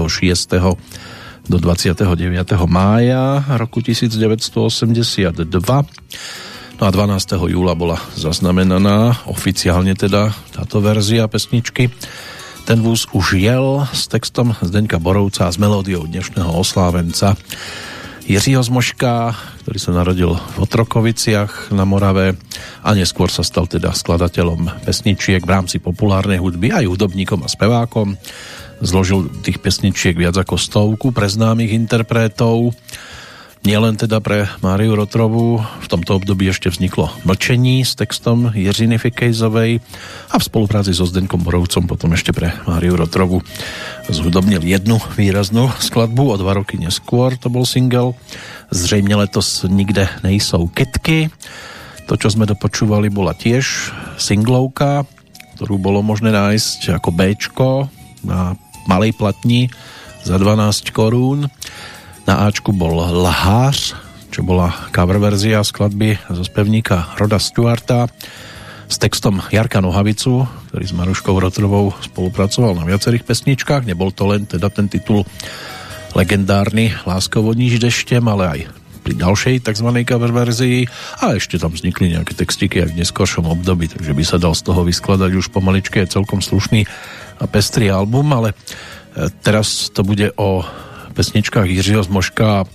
do 1.48 1.56
29. 1.56 2.04
mája 2.68 3.40
roku 3.56 3.80
1982. 3.80 5.40
No 6.76 6.84
a 6.84 6.90
12. 6.92 7.48
júla 7.48 7.80
bola 7.80 7.96
zaznamenaná 8.12 9.24
oficiálne 9.32 9.96
teda 9.96 10.36
táto 10.52 10.84
verzia 10.84 11.32
pesničky. 11.32 11.88
Ten 12.68 12.84
vúz 12.84 13.08
už 13.16 13.40
jel 13.40 13.88
s 13.88 14.12
textom 14.12 14.52
Zdeňka 14.60 15.00
Borovca 15.00 15.48
a 15.48 15.54
s 15.56 15.56
melódiou 15.56 16.04
dnešného 16.12 16.60
oslávenca 16.60 17.40
Jiřího 18.28 18.60
Zmoška, 18.60 19.32
ktorý 19.64 19.80
sa 19.80 19.96
narodil 19.96 20.36
v 20.36 20.58
Otrokoviciach 20.60 21.72
na 21.72 21.88
Morave 21.88 22.36
a 22.86 22.94
neskôr 22.94 23.34
sa 23.34 23.42
stal 23.42 23.66
teda 23.66 23.90
skladateľom 23.98 24.86
pesničiek 24.86 25.42
v 25.42 25.50
rámci 25.50 25.82
populárnej 25.82 26.38
hudby 26.38 26.70
aj 26.70 26.86
hudobníkom 26.86 27.42
a 27.42 27.50
spevákom. 27.50 28.14
Zložil 28.78 29.26
tých 29.42 29.58
pesničiek 29.58 30.14
viac 30.14 30.38
ako 30.38 30.62
stovku 30.62 31.10
pre 31.10 31.26
známych 31.26 31.74
interpretov. 31.74 32.78
Nielen 33.66 33.98
teda 33.98 34.22
pre 34.22 34.46
Máriu 34.62 34.94
Rotrovu, 34.94 35.58
v 35.58 35.88
tomto 35.90 36.22
období 36.22 36.46
ešte 36.46 36.70
vzniklo 36.70 37.10
Mlčení 37.26 37.82
s 37.82 37.98
textom 37.98 38.54
Jiřiny 38.54 39.02
Fikejzovej 39.02 39.82
a 40.30 40.36
v 40.38 40.44
spolupráci 40.46 40.94
so 40.94 41.10
Zdenkom 41.10 41.42
Borovcom 41.42 41.90
potom 41.90 42.14
ešte 42.14 42.30
pre 42.30 42.54
Máriu 42.70 42.94
Rotrovu 42.94 43.42
zhudobnil 44.06 44.62
jednu 44.62 45.02
výraznú 45.18 45.74
skladbu 45.82 46.24
o 46.30 46.36
dva 46.38 46.62
roky 46.62 46.78
neskôr, 46.78 47.34
to 47.42 47.50
bol 47.50 47.66
single. 47.66 48.14
Zřejmě 48.70 49.16
letos 49.16 49.66
nikde 49.66 50.10
nejsou 50.22 50.70
kytky. 50.70 51.34
To, 52.06 52.14
čo 52.14 52.30
sme 52.30 52.46
dopočúvali, 52.46 53.10
bola 53.10 53.34
tiež 53.34 53.90
singlovka, 54.22 55.10
ktorú 55.58 55.82
bolo 55.82 56.06
možné 56.06 56.30
nájsť 56.30 57.02
ako 57.02 57.10
Bčko 57.10 57.72
na 58.22 58.54
malej 58.86 59.18
platni 59.18 59.74
za 60.22 60.38
12 60.38 60.94
korún. 60.94 61.50
Na 62.30 62.46
Ačku 62.46 62.74
bol 62.74 63.02
Lhář, 63.02 63.98
čo 64.30 64.46
bola 64.46 64.70
cover 64.94 65.18
verzia 65.18 65.66
skladby 65.66 66.18
zo 66.30 66.46
spevníka 66.46 67.18
Roda 67.18 67.42
Stuarta 67.42 68.06
s 68.86 69.02
textom 69.02 69.42
Jarka 69.50 69.82
Nohavicu, 69.82 70.46
ktorý 70.70 70.86
s 70.86 70.94
Maruškou 70.94 71.34
Rotrovou 71.42 71.90
spolupracoval 72.06 72.78
na 72.78 72.86
viacerých 72.86 73.26
pesničkách. 73.26 73.90
Nebol 73.90 74.14
to 74.14 74.30
len 74.30 74.46
teda 74.46 74.70
ten 74.70 74.86
titul 74.86 75.26
legendárny 76.14 76.94
Láskovo 77.10 77.58
níž 77.58 77.82
deštem, 77.82 78.22
ale 78.30 78.44
aj 78.46 78.85
pri 79.06 79.14
ďalšej 79.22 79.62
tzv. 79.62 79.90
cover 80.02 80.34
verzii 80.34 80.90
a 81.22 81.38
ešte 81.38 81.62
tam 81.62 81.70
vznikli 81.78 82.18
nejaké 82.18 82.34
textiky 82.34 82.82
aj 82.82 82.98
v 82.98 82.98
neskôršom 83.06 83.46
období, 83.46 83.86
takže 83.94 84.18
by 84.18 84.24
sa 84.26 84.42
dal 84.42 84.58
z 84.58 84.66
toho 84.66 84.82
vyskladať 84.82 85.32
už 85.38 85.54
pomaličke 85.54 86.02
celkom 86.10 86.42
slušný 86.42 86.90
a 87.38 87.46
pestrý 87.46 87.94
album, 87.94 88.34
ale 88.34 88.58
e, 88.58 89.30
teraz 89.46 89.94
to 89.94 90.02
bude 90.02 90.34
o 90.42 90.66
pesničkách 91.14 91.70
Jiřího 91.70 92.02
Zmoška 92.02 92.66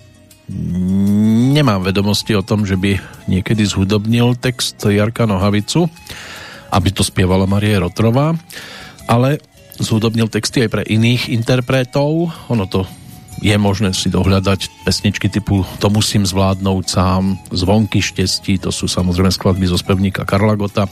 nemám 1.54 1.86
vedomosti 1.86 2.34
o 2.34 2.42
tom, 2.42 2.66
že 2.66 2.74
by 2.74 2.98
niekedy 3.30 3.62
zhudobnil 3.62 4.34
text 4.34 4.82
Jarka 4.82 5.26
Nohavicu, 5.26 5.86
aby 6.74 6.88
to 6.90 7.06
spievala 7.06 7.46
Marie 7.46 7.78
Rotrová, 7.78 8.34
ale 9.06 9.38
zhudobnil 9.78 10.26
texty 10.26 10.66
aj 10.66 10.70
pre 10.70 10.82
iných 10.82 11.30
interpretov. 11.30 12.34
Ono 12.50 12.64
to 12.66 12.84
je 13.38 13.54
možné 13.54 13.94
si 13.94 14.10
dohľadať 14.10 14.82
pesničky 14.82 15.30
typu 15.30 15.62
To 15.78 15.86
musím 15.88 16.26
zvládnout 16.26 16.90
sám, 16.90 17.38
Zvonky 17.54 18.02
štestí, 18.02 18.58
to 18.58 18.74
sú 18.74 18.90
samozrejme 18.90 19.30
skladby 19.30 19.70
zo 19.70 19.78
spevníka 19.78 20.26
Karla 20.26 20.58
Gota, 20.58 20.90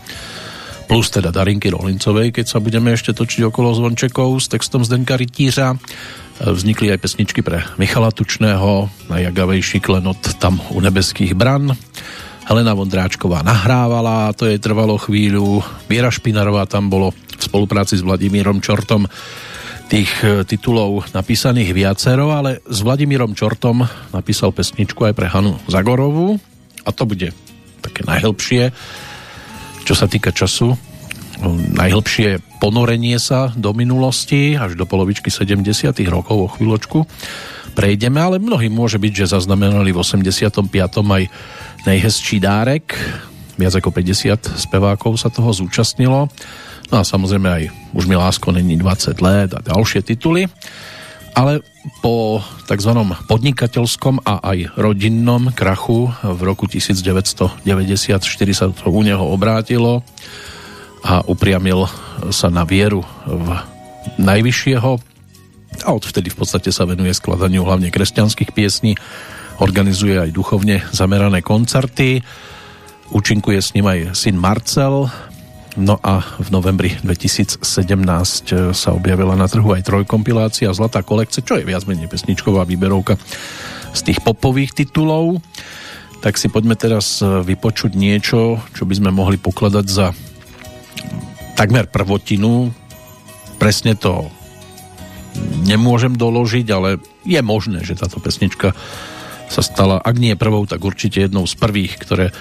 plus 0.89 1.13
teda 1.13 1.29
Darinky 1.29 1.69
Rolincovej, 1.69 2.33
keď 2.33 2.47
sa 2.49 2.59
budeme 2.65 2.97
ešte 2.97 3.13
točiť 3.13 3.53
okolo 3.53 3.77
zvončekov 3.77 4.41
s 4.41 4.49
textom 4.49 4.81
Zdenka 4.81 5.21
Rytířa. 5.21 5.77
Vznikli 6.39 6.95
aj 6.95 7.03
pesničky 7.03 7.45
pre 7.45 7.67
Michala 7.77 8.09
Tučného, 8.15 8.89
najjagavejší 9.11 9.85
klenot 9.85 10.41
tam 10.41 10.63
u 10.73 10.81
nebeských 10.81 11.37
bran. 11.37 11.77
Helena 12.49 12.73
Vondráčková 12.73 13.45
nahrávala, 13.45 14.33
to 14.33 14.49
jej 14.49 14.57
trvalo 14.57 14.97
chvíľu. 14.97 15.61
Viera 15.85 16.09
Špinarová 16.09 16.65
tam 16.65 16.89
bolo 16.89 17.13
v 17.13 17.43
spolupráci 17.45 18.01
s 18.01 18.07
Vladimírom 18.07 18.65
Čortom 18.65 19.05
tých 19.89 20.13
e, 20.21 20.45
titulov 20.45 21.09
napísaných 21.17 21.73
viacero, 21.73 22.31
ale 22.31 22.61
s 22.69 22.85
Vladimírom 22.85 23.33
Čortom 23.33 23.89
napísal 24.13 24.53
pesničku 24.53 25.01
aj 25.09 25.17
pre 25.17 25.27
Hanu 25.33 25.57
Zagorovú 25.65 26.37
a 26.85 26.91
to 26.93 27.09
bude 27.09 27.33
také 27.81 28.05
najhlbšie, 28.05 28.71
čo 29.89 29.95
sa 29.97 30.05
týka 30.05 30.29
času. 30.29 30.77
Najhlbšie 31.73 32.61
ponorenie 32.61 33.17
sa 33.17 33.55
do 33.57 33.73
minulosti 33.73 34.59
až 34.59 34.77
do 34.77 34.85
polovičky 34.85 35.33
70 35.33 35.65
rokov 36.11 36.37
o 36.37 36.49
chvíľočku. 36.53 37.09
Prejdeme, 37.73 38.19
ale 38.19 38.43
mnohí 38.43 38.67
môže 38.69 38.99
byť, 38.99 39.25
že 39.25 39.33
zaznamenali 39.39 39.95
v 39.95 40.03
85. 40.03 40.67
aj 40.99 41.25
nejhezčí 41.87 42.43
dárek 42.43 42.99
viac 43.59 43.75
ako 43.75 43.91
50 43.91 44.55
spevákov 44.55 45.19
sa 45.19 45.29
toho 45.35 45.51
zúčastnilo 45.51 46.31
no 46.89 46.95
a 47.01 47.05
samozrejme 47.05 47.49
aj 47.49 47.65
Už 47.93 48.05
mi 48.09 48.17
lásko 48.17 48.53
není 48.53 48.77
20 48.77 49.19
let 49.21 49.51
a 49.57 49.61
ďalšie 49.61 50.05
tituly 50.05 50.49
ale 51.39 51.63
po 52.03 52.43
tzv. 52.67 52.93
podnikateľskom 53.31 54.27
a 54.27 54.43
aj 54.43 54.75
rodinnom 54.75 55.55
krachu 55.55 56.11
v 56.11 56.41
roku 56.43 56.67
1994 56.67 57.63
sa 58.51 58.67
to 58.75 58.91
u 58.91 59.01
neho 59.07 59.23
obrátilo 59.23 60.03
a 61.07 61.23
upriamil 61.23 61.87
sa 62.35 62.51
na 62.51 62.67
vieru 62.67 63.07
v 63.23 63.49
najvyššieho 64.19 64.93
a 65.87 65.89
odvtedy 65.95 66.27
v 66.35 66.39
podstate 66.43 66.75
sa 66.75 66.83
venuje 66.91 67.15
skladaniu 67.15 67.63
hlavne 67.63 67.95
kresťanských 67.95 68.51
piesní, 68.51 68.99
organizuje 69.63 70.19
aj 70.19 70.35
duchovne 70.35 70.83
zamerané 70.91 71.39
koncerty, 71.39 72.19
účinkuje 73.15 73.63
s 73.63 73.79
ním 73.79 73.87
aj 73.87 74.19
syn 74.19 74.35
Marcel, 74.35 75.07
no 75.79 75.95
a 76.03 76.21
v 76.43 76.49
novembri 76.51 76.91
2017 77.07 77.63
sa 78.75 78.91
objavila 78.91 79.39
na 79.39 79.47
trhu 79.47 79.71
aj 79.73 79.87
trojkompilácia 79.87 80.75
Zlatá 80.75 81.07
kolekce, 81.07 81.41
čo 81.47 81.57
je 81.57 81.65
viac 81.65 81.87
menej 81.87 82.11
pesničková 82.11 82.67
výberovka 82.67 83.15
z 83.95 84.01
tých 84.11 84.21
popových 84.21 84.75
titulov. 84.75 85.39
Tak 86.19 86.35
si 86.35 86.51
poďme 86.51 86.75
teraz 86.75 87.23
vypočuť 87.23 87.95
niečo, 87.95 88.59
čo 88.75 88.83
by 88.83 88.95
sme 88.99 89.11
mohli 89.15 89.39
pokladať 89.39 89.87
za 89.87 90.11
takmer 91.55 91.87
prvotinu. 91.87 92.75
Presne 93.63 93.95
to 93.95 94.27
nemôžem 95.63 96.19
doložiť, 96.19 96.67
ale 96.75 96.99
je 97.23 97.39
možné, 97.39 97.87
že 97.87 97.95
táto 97.95 98.19
pesnička 98.19 98.75
sa 99.49 99.63
stala, 99.63 100.03
ak 100.03 100.19
nie 100.19 100.35
prvou, 100.35 100.67
tak 100.67 100.83
určite 100.83 101.25
jednou 101.25 101.47
z 101.47 101.55
prvých, 101.57 101.97
ktoré 101.97 102.35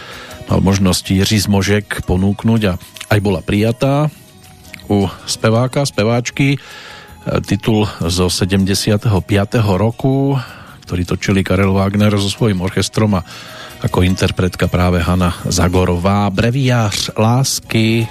mal 0.48 0.60
možnosť 0.64 1.04
Jiří 1.12 1.48
Zmožek 1.48 2.08
ponúknuť 2.08 2.62
a 2.72 2.74
aj 3.12 3.20
bola 3.20 3.44
prijatá 3.44 4.08
u 4.88 5.08
speváka, 5.28 5.84
speváčky. 5.84 6.60
Titul 7.44 7.84
zo 8.08 8.32
75. 8.32 9.04
roku, 9.76 10.40
ktorý 10.88 11.04
točili 11.04 11.44
Karel 11.44 11.76
Wagner 11.76 12.16
so 12.16 12.32
svojím 12.32 12.64
orchestrom 12.64 13.20
a 13.20 13.22
ako 13.84 14.08
interpretka 14.08 14.72
práve 14.72 15.04
Hanna 15.04 15.36
Zagorová. 15.44 16.32
Breviář 16.32 17.20
lásky. 17.20 18.08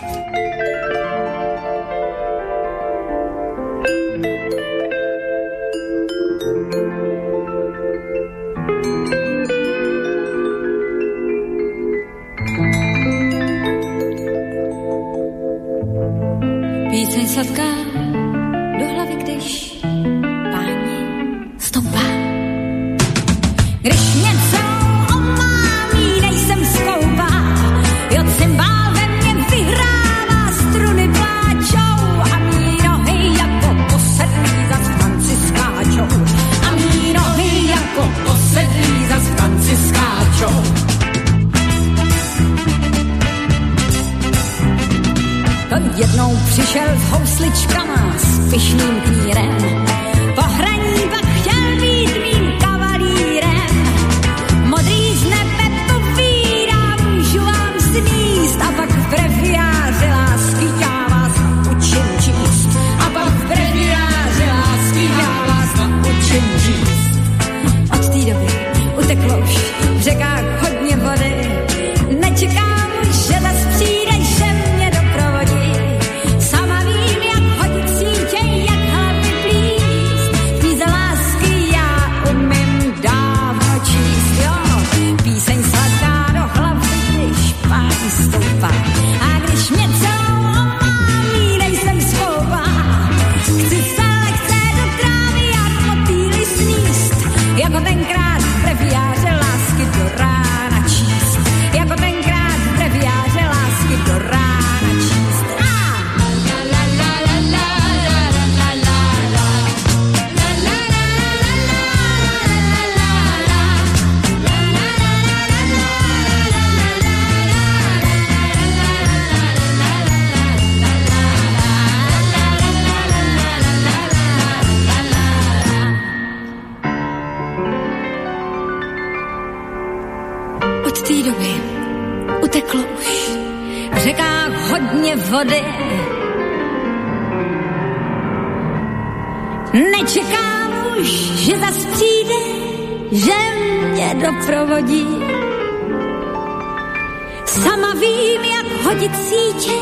Sama 147.47 147.95
vím, 147.95 148.45
jak 148.45 148.85
hodit 148.85 149.17
sítě, 149.17 149.77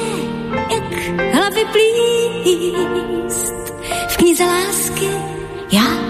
jak 0.75 0.93
hlavy 1.35 1.65
plíst. 1.65 3.55
V 4.09 4.17
knize 4.17 4.45
lásky 4.45 5.11
já 5.73 6.04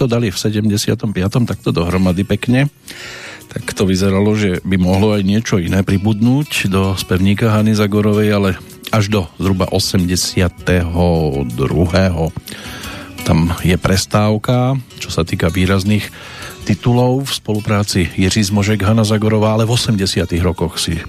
to 0.00 0.08
dali 0.08 0.32
v 0.32 0.40
75. 0.40 0.96
takto 1.44 1.76
dohromady 1.76 2.24
pekne, 2.24 2.72
tak 3.52 3.76
to 3.76 3.84
vyzeralo, 3.84 4.32
že 4.32 4.64
by 4.64 4.80
mohlo 4.80 5.12
aj 5.12 5.22
niečo 5.28 5.60
iné 5.60 5.84
pribudnúť 5.84 6.72
do 6.72 6.96
spevníka 6.96 7.52
Hany 7.52 7.76
Zagorovej, 7.76 8.28
ale 8.32 8.50
až 8.88 9.12
do 9.12 9.20
zhruba 9.36 9.68
82. 9.68 10.88
Tam 13.28 13.38
je 13.60 13.76
prestávka, 13.76 14.80
čo 14.96 15.12
sa 15.12 15.20
týka 15.28 15.52
výrazných 15.52 16.08
titulov 16.64 17.26
v 17.26 17.34
spolupráci 17.34 18.00
Jiří 18.16 18.42
Zmožek, 18.52 18.82
Hanna 18.82 19.04
Zagorová, 19.04 19.52
ale 19.52 19.64
v 19.64 19.70
80 19.74 20.32
rokoch 20.44 20.78
si 20.78 21.00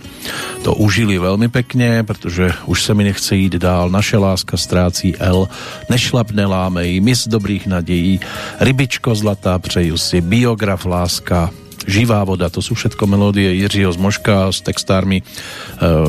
to 0.61 0.77
užili 0.77 1.17
veľmi 1.17 1.49
pekne, 1.49 2.05
pretože 2.05 2.53
už 2.65 2.77
sa 2.81 2.93
mi 2.93 3.03
nechce 3.03 3.35
jít 3.35 3.57
dál, 3.57 3.89
naše 3.89 4.17
láska 4.17 4.57
ztrácí 4.57 5.17
L, 5.19 5.49
nešlapne 5.89 6.45
lámej, 6.45 7.01
mis 7.01 7.27
dobrých 7.27 7.67
nadějí, 7.67 8.19
rybičko 8.59 9.15
zlatá 9.15 9.59
přeju 9.59 9.97
si, 9.97 10.21
biograf 10.21 10.85
láska, 10.85 11.49
Živá 11.81 12.21
voda, 12.21 12.45
to 12.45 12.61
sú 12.61 12.77
všetko 12.77 13.09
melódie 13.09 13.57
Jiřího 13.57 13.89
Zmožka 13.89 14.53
s 14.53 14.61
textármi 14.61 15.17
e, 15.17 15.23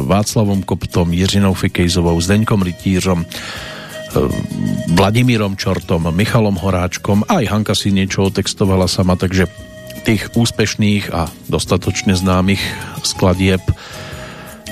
Václavom 0.04 0.60
Koptom, 0.60 1.08
Jiřinou 1.16 1.56
Fikejzovou, 1.56 2.20
Zdeňkom 2.20 2.60
Rytířom. 2.60 3.24
Vladimírom 4.92 5.56
Čortom, 5.56 6.12
Michalom 6.12 6.60
Horáčkom, 6.60 7.24
aj 7.26 7.48
Hanka 7.48 7.72
si 7.72 7.88
niečo 7.88 8.28
otextovala 8.28 8.84
sama, 8.84 9.16
takže 9.16 9.48
tých 10.02 10.34
úspešných 10.34 11.14
a 11.14 11.30
dostatočne 11.48 12.12
známych 12.12 12.60
skladieb 13.06 13.62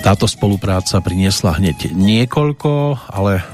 táto 0.01 0.25
spolupráca 0.25 0.97
priniesla 1.05 1.61
hneď 1.61 1.93
niekoľko, 1.93 3.05
ale 3.13 3.45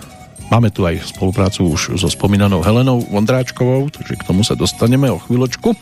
máme 0.46 0.70
tu 0.70 0.86
aj 0.86 1.02
spoluprácu 1.10 1.74
už 1.74 1.98
so 1.98 2.06
spomínanou 2.06 2.62
Helenou 2.62 3.02
Vondráčkovou, 3.10 3.90
takže 3.90 4.14
k 4.14 4.26
tomu 4.26 4.46
sa 4.46 4.54
dostaneme 4.54 5.10
o 5.10 5.18
chvíľočku. 5.18 5.74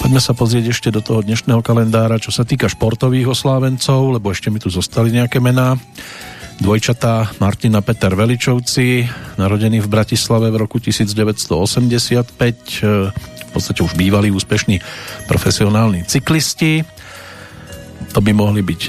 Poďme 0.00 0.20
sa 0.24 0.32
pozrieť 0.32 0.72
ešte 0.72 0.88
do 0.88 1.04
toho 1.04 1.20
dnešného 1.20 1.60
kalendára, 1.60 2.16
čo 2.16 2.32
sa 2.32 2.48
týka 2.48 2.64
športových 2.64 3.28
oslávencov, 3.36 4.16
lebo 4.16 4.32
ešte 4.32 4.48
mi 4.48 4.56
tu 4.56 4.72
zostali 4.72 5.12
nejaké 5.12 5.36
mená. 5.36 5.76
Dvojčatá 6.58 7.38
Martina 7.38 7.80
Peter 7.80 8.12
Veličovci, 8.12 9.06
narodený 9.38 9.78
v 9.78 9.88
Bratislave 9.88 10.50
v 10.50 10.56
roku 10.58 10.82
1985, 10.82 12.28
v 12.82 13.50
podstate 13.54 13.80
už 13.80 13.94
bývalí 13.94 14.34
úspešní 14.34 14.82
profesionálni 15.30 16.04
cyklisti. 16.04 16.82
To 18.12 18.20
by 18.20 18.32
mohli 18.34 18.60
byť 18.66 18.82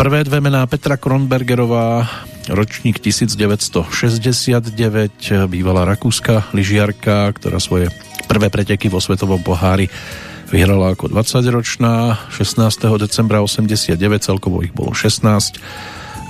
Prvé 0.00 0.24
dve 0.24 0.40
mená 0.40 0.64
Petra 0.64 0.96
Kronbergerová, 0.96 2.08
ročník 2.48 3.04
1969, 3.04 4.72
bývalá 5.44 5.84
rakúska 5.84 6.48
lyžiarka, 6.56 7.28
ktorá 7.36 7.60
svoje 7.60 7.92
prvé 8.24 8.48
preteky 8.48 8.88
vo 8.88 8.96
Svetovom 8.96 9.44
pohári 9.44 9.92
vyhrala 10.48 10.96
ako 10.96 11.12
20-ročná 11.12 12.16
16. 12.32 12.96
decembra 12.96 13.44
89, 13.44 13.92
celkovo 14.24 14.64
ich 14.64 14.72
bolo 14.72 14.96
16. 14.96 15.60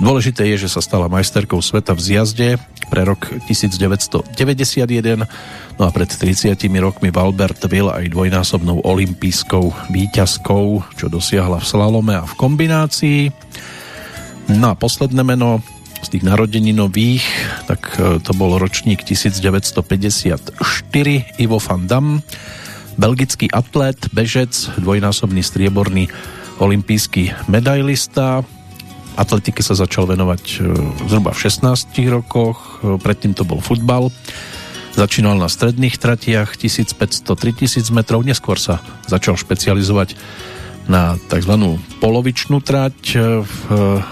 Dôležité 0.01 0.48
je, 0.48 0.64
že 0.64 0.72
sa 0.72 0.81
stala 0.81 1.12
majsterkou 1.12 1.60
sveta 1.60 1.93
v 1.93 2.01
zjazde 2.01 2.48
pre 2.89 3.05
rok 3.05 3.28
1991, 3.44 5.28
no 5.77 5.82
a 5.85 5.90
pred 5.93 6.09
30 6.09 6.56
rokmi 6.81 7.12
Valbert 7.12 7.60
Will 7.68 7.93
aj 7.93 8.09
dvojnásobnou 8.09 8.81
olympijskou 8.81 9.93
výťazkou, 9.93 10.97
čo 10.97 11.06
dosiahla 11.12 11.60
v 11.60 11.68
slalome 11.68 12.16
a 12.16 12.24
v 12.24 12.32
kombinácii. 12.32 13.20
No 14.56 14.72
a 14.72 14.74
posledné 14.74 15.20
meno 15.20 15.60
z 16.01 16.16
tých 16.16 16.24
narodeninových, 16.24 17.24
tak 17.68 17.81
e, 18.01 18.24
to 18.24 18.32
bol 18.32 18.56
ročník 18.56 19.05
1954, 19.05 20.48
Ivo 21.36 21.59
van 21.60 21.85
Dam, 21.85 22.24
belgický 22.97 23.52
atlet, 23.52 24.01
bežec, 24.16 24.48
dvojnásobný 24.81 25.44
strieborný 25.44 26.09
olimpijský 26.56 27.52
medailista. 27.52 28.48
Atletike 29.20 29.60
sa 29.60 29.76
začal 29.76 30.09
venovať 30.09 30.42
e, 30.48 30.56
zhruba 31.12 31.36
v 31.36 31.40
16 31.44 31.92
rokoch, 32.09 32.80
e, 32.80 32.97
predtým 32.97 33.36
to 33.36 33.44
bol 33.44 33.60
futbal. 33.60 34.09
Začínal 34.97 35.36
na 35.36 35.52
stredných 35.52 36.01
tratiach 36.01 36.56
1500-3000 36.56 37.92
metrov, 37.92 38.24
neskôr 38.24 38.56
sa 38.56 38.80
začal 39.05 39.36
špecializovať 39.36 40.16
na 40.88 41.20
tzv. 41.28 41.55
polovičnú 42.02 42.59
trať 42.64 43.14
v, 43.47 43.55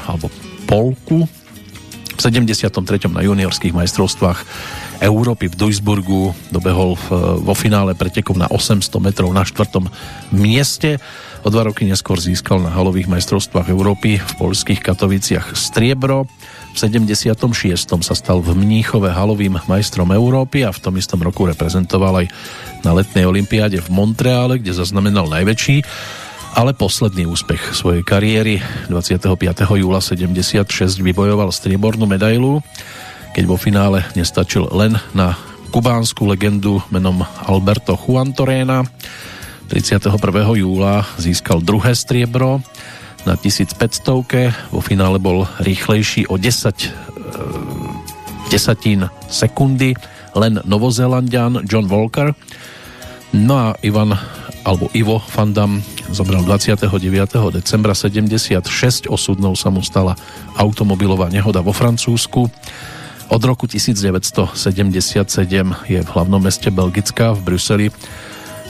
alebo 0.07 0.31
polku 0.71 1.27
v 1.27 2.21
73. 2.23 2.75
na 3.11 3.23
juniorských 3.23 3.75
majstrovstvách 3.75 4.39
Európy 4.99 5.47
v 5.47 5.55
Duisburgu 5.55 6.35
dobehol 6.51 6.99
vo 7.39 7.55
finále 7.55 7.95
pretekov 7.95 8.35
na 8.35 8.51
800 8.51 8.83
metrov 8.99 9.31
na 9.31 9.47
štvrtom 9.47 9.87
mieste. 10.35 10.99
O 11.47 11.49
dva 11.55 11.71
roky 11.71 11.87
neskôr 11.87 12.19
získal 12.19 12.59
na 12.59 12.75
halových 12.75 13.07
majstrovstvách 13.07 13.71
Európy 13.71 14.19
v 14.19 14.33
polských 14.39 14.83
Katoviciach 14.83 15.55
striebro. 15.55 16.27
V 16.73 16.77
76. 16.77 17.35
sa 18.03 18.15
stal 18.15 18.43
v 18.43 18.59
Mníchove 18.59 19.11
halovým 19.11 19.59
majstrom 19.71 20.11
Európy 20.11 20.67
a 20.67 20.75
v 20.75 20.83
tom 20.83 20.99
istom 20.99 21.23
roku 21.23 21.47
reprezentoval 21.47 22.23
aj 22.23 22.27
na 22.83 22.91
letnej 22.95 23.27
olympiáde 23.27 23.79
v 23.79 23.89
Montreale, 23.91 24.59
kde 24.59 24.75
zaznamenal 24.75 25.31
najväčší 25.31 25.83
ale 26.57 26.73
posledný 26.73 27.29
úspech 27.29 27.77
svojej 27.77 28.03
kariéry 28.03 28.59
25. 28.89 29.37
júla 29.79 30.01
76 30.01 30.65
vybojoval 30.99 31.53
striebornú 31.53 32.09
medailu, 32.09 32.65
keď 33.37 33.45
vo 33.45 33.55
finále 33.61 34.03
nestačil 34.17 34.67
len 34.73 34.97
na 35.13 35.37
kubánsku 35.69 36.25
legendu 36.25 36.81
menom 36.89 37.21
Alberto 37.45 37.95
Juantorena. 37.95 38.83
31. 39.69 40.17
júla 40.57 41.05
získal 41.21 41.61
druhé 41.61 41.93
striebro 41.93 42.65
na 43.29 43.37
1500 43.37 44.73
vo 44.73 44.81
finále 44.81 45.21
bol 45.21 45.45
rýchlejší 45.61 46.27
o 46.33 46.41
10 46.41 46.45
e, 46.45 46.89
desatín 48.49 49.13
sekundy 49.29 49.93
len 50.33 50.65
Novozélandian 50.65 51.61
John 51.69 51.85
Walker 51.85 52.33
no 53.37 53.55
a 53.55 53.77
Ivan 53.85 54.17
alebo 54.65 54.89
Ivo 54.97 55.21
Fandam 55.21 55.85
zomrel 56.13 56.45
29. 56.45 56.89
decembra 57.53 57.93
76. 57.93 59.09
Osudnou 59.09 59.53
sa 59.57 59.69
mu 59.69 59.85
stala 59.85 60.17
automobilová 60.57 61.29
nehoda 61.29 61.61
vo 61.61 61.73
Francúzsku. 61.73 62.49
Od 63.29 63.43
roku 63.45 63.69
1977 63.69 64.57
je 65.89 66.01
v 66.01 66.09
hlavnom 66.09 66.41
meste 66.41 66.73
Belgická 66.73 67.37
v 67.37 67.41
Bruseli 67.45 67.87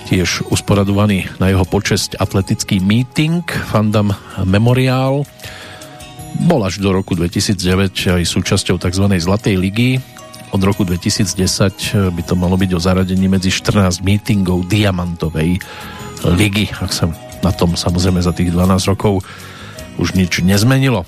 tiež 0.09 0.49
usporadovaný 0.49 1.29
na 1.37 1.53
jeho 1.53 1.69
počesť 1.69 2.17
atletický 2.17 2.81
meeting 2.81 3.45
Fandam 3.45 4.17
Memorial. 4.41 5.29
Bol 6.49 6.65
až 6.65 6.81
do 6.81 6.97
roku 6.97 7.13
2009 7.13 8.17
aj 8.17 8.25
súčasťou 8.25 8.81
tzv. 8.81 9.05
Zlatej 9.05 9.61
ligy. 9.61 10.01
Od 10.57 10.65
roku 10.65 10.89
2010 10.89 12.09
by 12.09 12.23
to 12.25 12.33
malo 12.41 12.57
byť 12.57 12.71
o 12.73 12.81
zaradení 12.81 13.29
medzi 13.29 13.53
14 13.53 14.01
meetingov 14.01 14.65
Diamantovej 14.65 15.61
ligy, 16.25 16.73
ak 16.73 16.89
sa 16.89 17.13
na 17.45 17.53
tom 17.53 17.77
samozrejme 17.77 18.25
za 18.25 18.33
tých 18.33 18.49
12 18.49 18.89
rokov 18.89 19.21
už 20.01 20.17
nič 20.17 20.41
nezmenilo. 20.41 21.05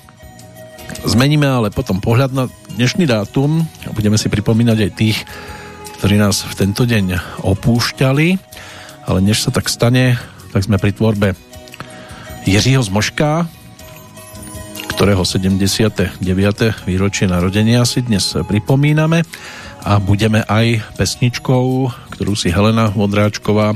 Zmeníme 1.09 1.49
ale 1.49 1.73
potom 1.73 1.97
pohľad 1.97 2.37
na 2.37 2.45
dnešný 2.77 3.09
dátum 3.09 3.65
a 3.89 3.89
budeme 3.97 4.21
si 4.21 4.29
pripomínať 4.29 4.77
aj 4.77 4.91
tých, 4.93 5.17
ktorí 5.97 6.21
nás 6.21 6.45
v 6.45 6.53
tento 6.53 6.85
deň 6.85 7.17
opúšťali, 7.41 8.27
ale 9.11 9.19
než 9.19 9.43
sa 9.43 9.51
tak 9.51 9.67
stane, 9.67 10.15
tak 10.55 10.63
sme 10.63 10.79
pri 10.79 10.95
tvorbe 10.95 11.35
Jiřího 12.47 12.79
Zmoška, 12.79 13.43
ktorého 14.95 15.27
79. 15.27 16.23
výročie 16.87 17.27
narodenia 17.27 17.83
si 17.83 18.07
dnes 18.07 18.23
pripomíname 18.47 19.27
a 19.83 19.99
budeme 19.99 20.47
aj 20.47 20.95
pesničkou, 20.95 21.91
ktorú 22.15 22.39
si 22.39 22.55
Helena 22.55 22.87
Vodráčková 22.87 23.75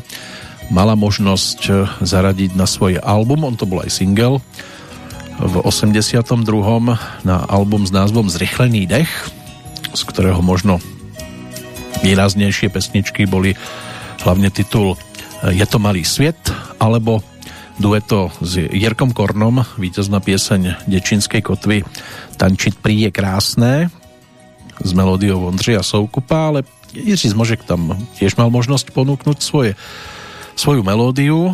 mala 0.71 0.95
možnosť 0.95 1.91
zaradiť 1.99 2.55
na 2.55 2.63
svoj 2.63 3.03
album, 3.03 3.43
on 3.43 3.59
to 3.59 3.67
bol 3.67 3.83
aj 3.83 3.91
single 3.91 4.39
v 5.35 5.55
82. 5.67 6.31
na 7.27 7.37
album 7.51 7.83
s 7.83 7.91
názvom 7.91 8.31
Zrychlený 8.31 8.87
dech, 8.87 9.11
z 9.91 10.01
ktorého 10.07 10.39
možno 10.39 10.79
výraznejšie 11.99 12.71
pesničky 12.71 13.27
boli 13.27 13.59
hlavne 14.23 14.49
titul 14.49 14.95
Je 15.45 15.65
to 15.69 15.77
malý 15.77 16.01
sviet, 16.01 16.41
alebo 16.81 17.21
dueto 17.77 18.33
s 18.41 18.57
Jirkom 18.57 19.13
Kornom, 19.13 19.61
víťazná 19.77 20.17
pieseň 20.17 20.89
Dečinskej 20.89 21.45
kotvy 21.45 21.85
Tančiť 22.33 22.81
prí 22.81 23.05
je 23.05 23.11
krásné 23.13 23.93
s 24.81 24.89
melódiou 24.97 25.45
Ondřeja 25.45 25.85
Soukupa, 25.85 26.49
ale 26.49 26.65
Jiří 26.97 27.29
Zmožek 27.37 27.61
tam 27.61 27.93
tiež 28.17 28.41
mal 28.41 28.49
možnosť 28.49 28.89
ponúknuť 28.89 29.37
svoje 29.37 29.71
svoju 30.57 30.81
melódiu 30.81 31.53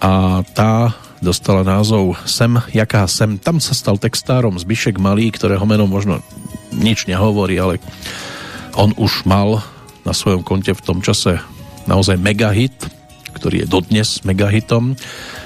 a 0.00 0.40
tá 0.56 0.96
dostala 1.20 1.60
názov 1.60 2.16
Sem, 2.24 2.56
jaká 2.72 3.04
sem. 3.04 3.36
Tam 3.36 3.60
sa 3.60 3.76
stal 3.76 4.00
textárom 4.00 4.56
Zbyšek 4.56 4.96
Malý, 4.96 5.28
ktorého 5.28 5.68
meno 5.68 5.84
možno 5.84 6.24
nič 6.72 7.04
nehovorí, 7.04 7.60
ale 7.60 7.84
on 8.80 8.96
už 8.96 9.28
mal 9.28 9.60
na 10.08 10.16
svojom 10.16 10.40
konte 10.40 10.72
v 10.72 10.84
tom 10.84 11.04
čase 11.04 11.36
naozaj 11.86 12.16
megahit, 12.20 12.74
ktorý 13.34 13.64
je 13.64 13.70
dodnes 13.70 14.08
megahitom, 14.22 14.94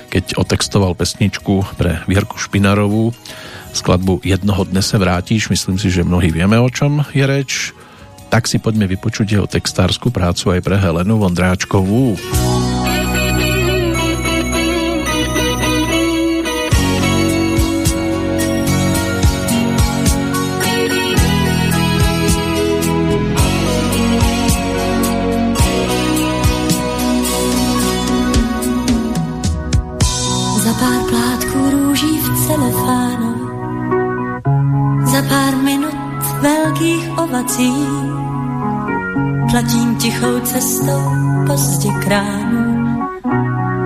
keď 0.08 0.40
otextoval 0.40 0.96
pesničku 0.96 1.76
pre 1.76 2.04
Vierku 2.08 2.40
Špinarovú 2.40 3.12
skladbu 3.68 4.24
Jednoho 4.24 4.64
dne 4.64 4.80
se 4.80 4.96
vrátíš, 4.96 5.52
myslím 5.52 5.76
si, 5.76 5.92
že 5.92 6.02
mnohí 6.02 6.32
vieme, 6.32 6.56
o 6.56 6.68
čom 6.72 7.04
je 7.12 7.24
reč 7.24 7.76
tak 8.28 8.44
si 8.44 8.60
poďme 8.60 8.84
vypočuť 8.84 9.26
jeho 9.40 9.48
textárskú 9.48 10.12
prácu 10.12 10.52
aj 10.52 10.60
pre 10.60 10.76
Helenu 10.76 11.16
Vondráčkovú. 11.16 12.20
Za 12.20 12.67
ovací. 37.48 37.72
Platím 39.50 39.96
tichou 39.96 40.40
cestou 40.40 41.02
pozdě 41.46 41.88
kránu, 42.04 42.98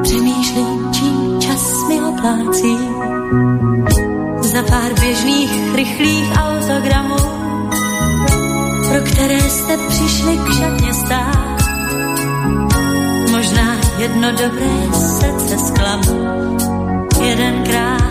přemýšlím, 0.03 0.93
čím 0.93 1.41
čas 1.41 1.89
mi 1.89 2.01
oplácí. 2.01 2.77
Za 4.41 4.63
pár 4.63 5.01
běžných, 5.01 5.75
rychlých 5.75 6.33
autogramů, 6.33 7.17
pro 8.89 9.01
které 9.13 9.41
jste 9.41 9.77
přišli 9.89 10.39
k 10.39 10.53
šatně 10.53 10.95
stát. 10.95 11.63
Možná 13.31 13.77
jedno 13.99 14.31
dobré 14.31 14.93
srdce 14.93 15.59
zklamu, 15.59 16.59
jedenkrát 17.25 18.02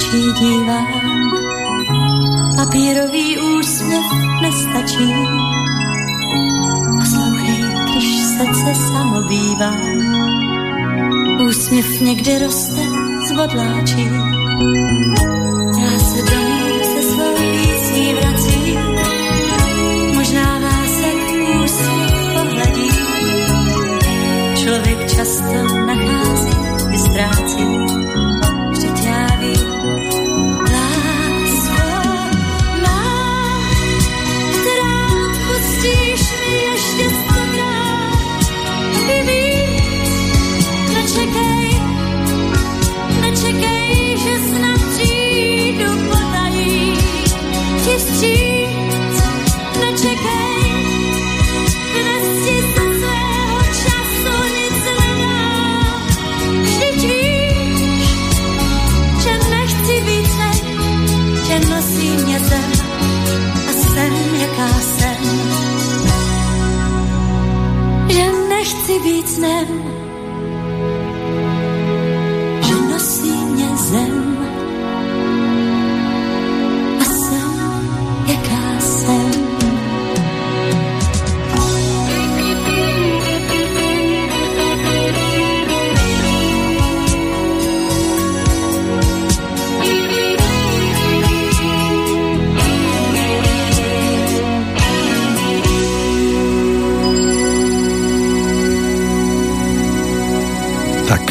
očí 0.00 0.32
dívám, 0.32 1.30
papírový 2.56 3.38
úsměv 3.38 4.04
nestačí. 4.42 5.14
Poslouchej, 6.98 7.64
když 7.90 8.22
srdce 8.22 8.74
samo 8.74 9.22
bývá, 9.22 9.72
úsměv 11.48 12.00
někde 12.00 12.38
roste 12.38 12.80
z 13.28 13.32
bodláčí. 13.32 14.08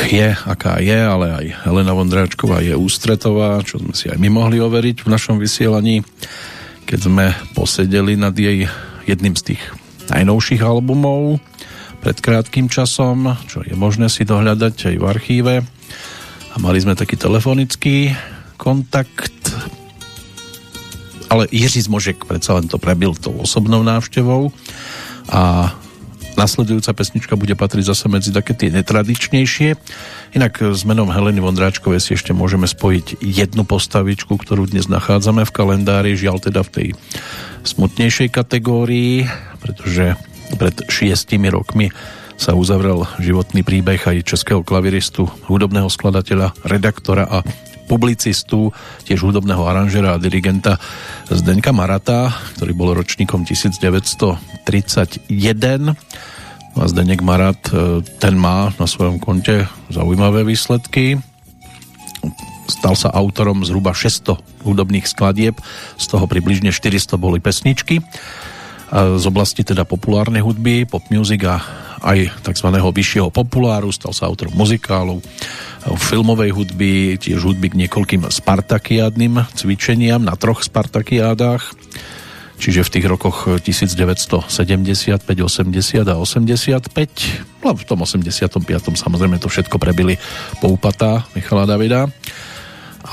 Je, 0.10 0.34
aká 0.34 0.82
je, 0.82 0.98
ale 0.98 1.28
aj 1.30 1.46
Helena 1.70 1.94
Vondráčková 1.94 2.66
je 2.66 2.74
ústretová, 2.74 3.62
čo 3.62 3.78
sme 3.78 3.94
si 3.94 4.10
aj 4.10 4.18
my 4.18 4.30
mohli 4.34 4.58
overiť 4.58 5.06
v 5.06 5.12
našom 5.14 5.38
vysielaní, 5.38 6.02
keď 6.90 7.00
sme 7.06 7.26
posedeli 7.54 8.18
nad 8.18 8.34
jej 8.34 8.66
jedným 9.06 9.38
z 9.38 9.54
tých 9.54 9.62
najnovších 10.10 10.66
albumov 10.66 11.38
pred 12.02 12.18
krátkým 12.18 12.72
časom, 12.72 13.38
čo 13.46 13.62
je 13.62 13.78
možné 13.78 14.10
si 14.10 14.26
dohľadať 14.26 14.94
aj 14.94 14.96
v 14.98 15.06
archíve. 15.06 15.56
A 16.50 16.56
mali 16.58 16.82
sme 16.82 16.98
taký 16.98 17.14
telefonický 17.14 18.10
kontakt, 18.58 19.54
ale 21.30 21.46
Jiří 21.54 21.86
Zmožek 21.86 22.26
predsa 22.26 22.58
len 22.58 22.66
to 22.66 22.82
prebil 22.82 23.14
tou 23.14 23.38
osobnou 23.38 23.86
návštevou 23.86 24.50
a 25.30 25.70
Nasledujúca 26.40 26.96
pesnička 26.96 27.36
bude 27.36 27.52
patriť 27.52 27.84
zase 27.92 28.08
medzi 28.08 28.32
také 28.32 28.56
tie 28.56 28.72
netradičnejšie. 28.72 29.76
Inak 30.40 30.72
s 30.72 30.88
menom 30.88 31.12
Heleny 31.12 31.44
Vondráčkovej 31.44 32.00
si 32.00 32.16
ešte 32.16 32.32
môžeme 32.32 32.64
spojiť 32.64 33.20
jednu 33.20 33.68
postavičku, 33.68 34.40
ktorú 34.40 34.72
dnes 34.72 34.88
nachádzame 34.88 35.44
v 35.44 35.52
kalendári, 35.52 36.16
žiaľ 36.16 36.40
teda 36.40 36.64
v 36.64 36.72
tej 36.72 36.88
smutnejšej 37.68 38.32
kategórii, 38.32 39.28
pretože 39.60 40.16
pred 40.56 40.76
šiestimi 40.88 41.52
rokmi 41.52 41.92
sa 42.40 42.56
uzavrel 42.56 43.04
životný 43.20 43.68
príbeh 43.68 44.00
aj 44.00 44.24
českého 44.24 44.64
klaviristu, 44.64 45.28
hudobného 45.52 45.92
skladateľa, 45.92 46.56
redaktora 46.64 47.28
a 47.28 47.44
publicistu, 47.90 48.70
tiež 49.10 49.26
hudobného 49.26 49.66
aranžera 49.66 50.14
a 50.14 50.22
dirigenta 50.22 50.78
Zdeňka 51.34 51.74
Marata, 51.74 52.30
ktorý 52.54 52.78
bol 52.78 52.94
ročníkom 52.94 53.50
1931. 53.50 55.26
No 56.70 56.78
a 56.78 56.86
Zdeněk 56.86 57.26
Marat, 57.26 57.58
e, 57.74 58.06
ten 58.22 58.38
má 58.38 58.70
na 58.78 58.86
svojom 58.86 59.18
konte 59.18 59.66
zaujímavé 59.90 60.46
výsledky. 60.46 61.18
Stal 62.70 62.94
sa 62.94 63.10
autorom 63.10 63.66
zhruba 63.66 63.98
600 63.98 64.38
hudobných 64.62 65.10
skladieb, 65.10 65.58
z 65.98 66.06
toho 66.06 66.30
približne 66.30 66.70
400 66.70 67.18
boli 67.18 67.42
pesničky 67.42 68.06
z 68.94 69.26
oblasti 69.30 69.62
teda 69.62 69.86
populárnej 69.86 70.42
hudby, 70.42 70.90
pop 70.90 71.06
music 71.14 71.46
a 71.46 71.62
aj 72.02 72.44
tzv. 72.44 72.68
vyššieho 72.72 73.30
populáru, 73.30 73.92
stal 73.94 74.12
sa 74.16 74.28
autorom 74.28 74.56
muzikálov, 74.56 75.24
filmovej 75.88 76.52
hudby, 76.52 77.16
tiež 77.20 77.40
hudby 77.44 77.72
k 77.72 77.80
niekoľkým 77.86 78.28
spartakiádnym 78.28 79.44
cvičeniam 79.56 80.24
na 80.24 80.36
troch 80.36 80.66
spartakiádách, 80.66 81.64
čiže 82.60 82.84
v 82.84 82.90
tých 82.92 83.06
rokoch 83.08 83.62
1975, 83.64 84.44
80 84.44 85.24
a 86.04 86.16
85. 86.20 87.64
No 87.64 87.70
v 87.76 87.84
tom 87.88 88.00
85. 88.04 89.00
samozrejme 89.00 89.40
to 89.40 89.48
všetko 89.48 89.80
prebili 89.80 90.20
poupatá 90.60 91.24
Michala 91.36 91.64
Davida 91.64 92.12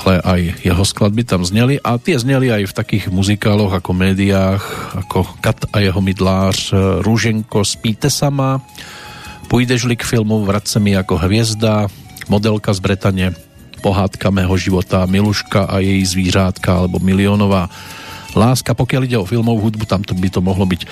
ale 0.03 0.21
aj 0.21 0.41
jeho 0.61 0.83
skladby 0.85 1.23
tam 1.25 1.41
zneli 1.41 1.81
a 1.81 1.97
tie 1.97 2.17
zneli 2.19 2.53
aj 2.53 2.69
v 2.69 2.77
takých 2.77 3.05
muzikáloch 3.09 3.73
ako 3.73 3.91
médiách, 3.93 4.63
ako 4.93 5.25
Kat 5.41 5.65
a 5.73 5.81
jeho 5.81 6.01
mydlář, 6.01 6.73
Rúženko, 7.01 7.65
Spíte 7.65 8.09
sama, 8.13 8.61
Půjdeš-li 9.47 9.95
k 9.95 10.03
filmu 10.03 10.43
Vrať 10.43 10.65
se 10.67 10.79
mi 10.79 10.91
ako 10.91 11.17
hviezda, 11.23 11.87
Modelka 12.27 12.75
z 12.75 12.79
Bretane, 12.83 13.27
Pohádka 13.79 14.29
mého 14.29 14.57
života, 14.59 15.07
Miluška 15.07 15.63
a 15.71 15.79
její 15.79 16.05
zvířátka 16.05 16.75
alebo 16.75 16.99
Miliónová 16.99 17.69
láska. 18.37 18.77
Pokiaľ 18.77 19.01
ide 19.09 19.17
o 19.17 19.25
filmovú 19.25 19.67
hudbu, 19.67 19.89
tam 19.89 20.05
to 20.05 20.13
by 20.13 20.29
to 20.29 20.39
mohlo 20.39 20.69
byť 20.69 20.85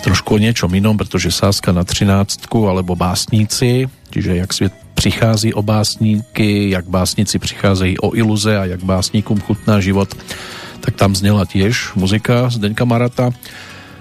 trošku 0.00 0.40
o 0.40 0.40
inom, 0.40 0.96
pretože 0.96 1.28
Sáska 1.28 1.76
na 1.76 1.84
13 1.84 2.48
alebo 2.48 2.96
Básníci, 2.96 3.84
čiže 4.10 4.32
jak 4.36 4.50
sviet 4.52 4.74
přichází 5.00 5.54
o 5.54 5.62
básníky, 5.62 6.70
jak 6.70 6.84
básnici 6.88 7.38
přicházejí 7.38 7.98
o 7.98 8.16
iluze 8.16 8.58
a 8.58 8.64
jak 8.64 8.84
básníkům 8.84 9.40
chutná 9.40 9.80
život, 9.80 10.12
tak 10.80 10.96
tam 10.96 11.16
znela 11.16 11.48
tiež 11.48 11.96
muzika 11.96 12.52
Zdeňka 12.52 12.84
Marata. 12.84 13.32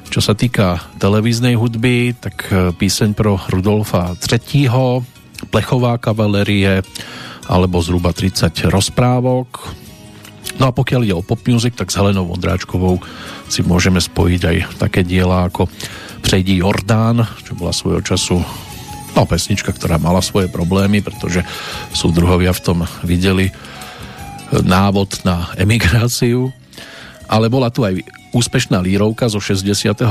Čo 0.09 0.25
sa 0.25 0.33
týka 0.33 0.81
televíznej 0.97 1.53
hudby, 1.53 2.17
tak 2.17 2.49
e, 2.49 2.73
píseň 2.73 3.13
pro 3.13 3.37
Rudolfa 3.47 4.17
III. 4.17 5.05
Plechová 5.53 5.95
kavalerie 6.01 6.81
alebo 7.47 7.79
zhruba 7.79 8.11
30 8.11 8.73
rozprávok. 8.73 9.71
No 10.59 10.69
a 10.69 10.75
pokiaľ 10.75 11.01
ide 11.07 11.15
o 11.15 11.23
pop 11.23 11.39
music, 11.47 11.79
tak 11.79 11.89
s 11.89 11.95
Helenou 11.95 12.27
Vondráčkovou 12.27 12.99
si 13.47 13.63
môžeme 13.63 14.03
spojiť 14.03 14.41
aj 14.43 14.57
také 14.77 15.07
diela 15.07 15.47
ako 15.47 15.71
Přejdí 16.19 16.59
Jordán, 16.59 17.23
čo 17.47 17.55
bola 17.55 17.71
svojho 17.71 18.03
času 18.03 18.43
no, 19.15 19.23
pesnička, 19.23 19.71
ktorá 19.71 19.95
mala 19.95 20.19
svoje 20.19 20.51
problémy, 20.51 20.99
pretože 20.99 21.47
súdruhovia 21.95 22.51
v 22.51 22.63
tom 22.63 22.77
videli 23.07 23.49
e, 23.49 23.53
návod 24.59 25.23
na 25.23 25.47
emigráciu 25.55 26.51
ale 27.29 27.45
bola 27.45 27.69
tu 27.69 27.85
aj 27.85 28.01
úspešná 28.33 28.81
lírovka 28.81 29.29
zo 29.29 29.37
68. 29.37 30.01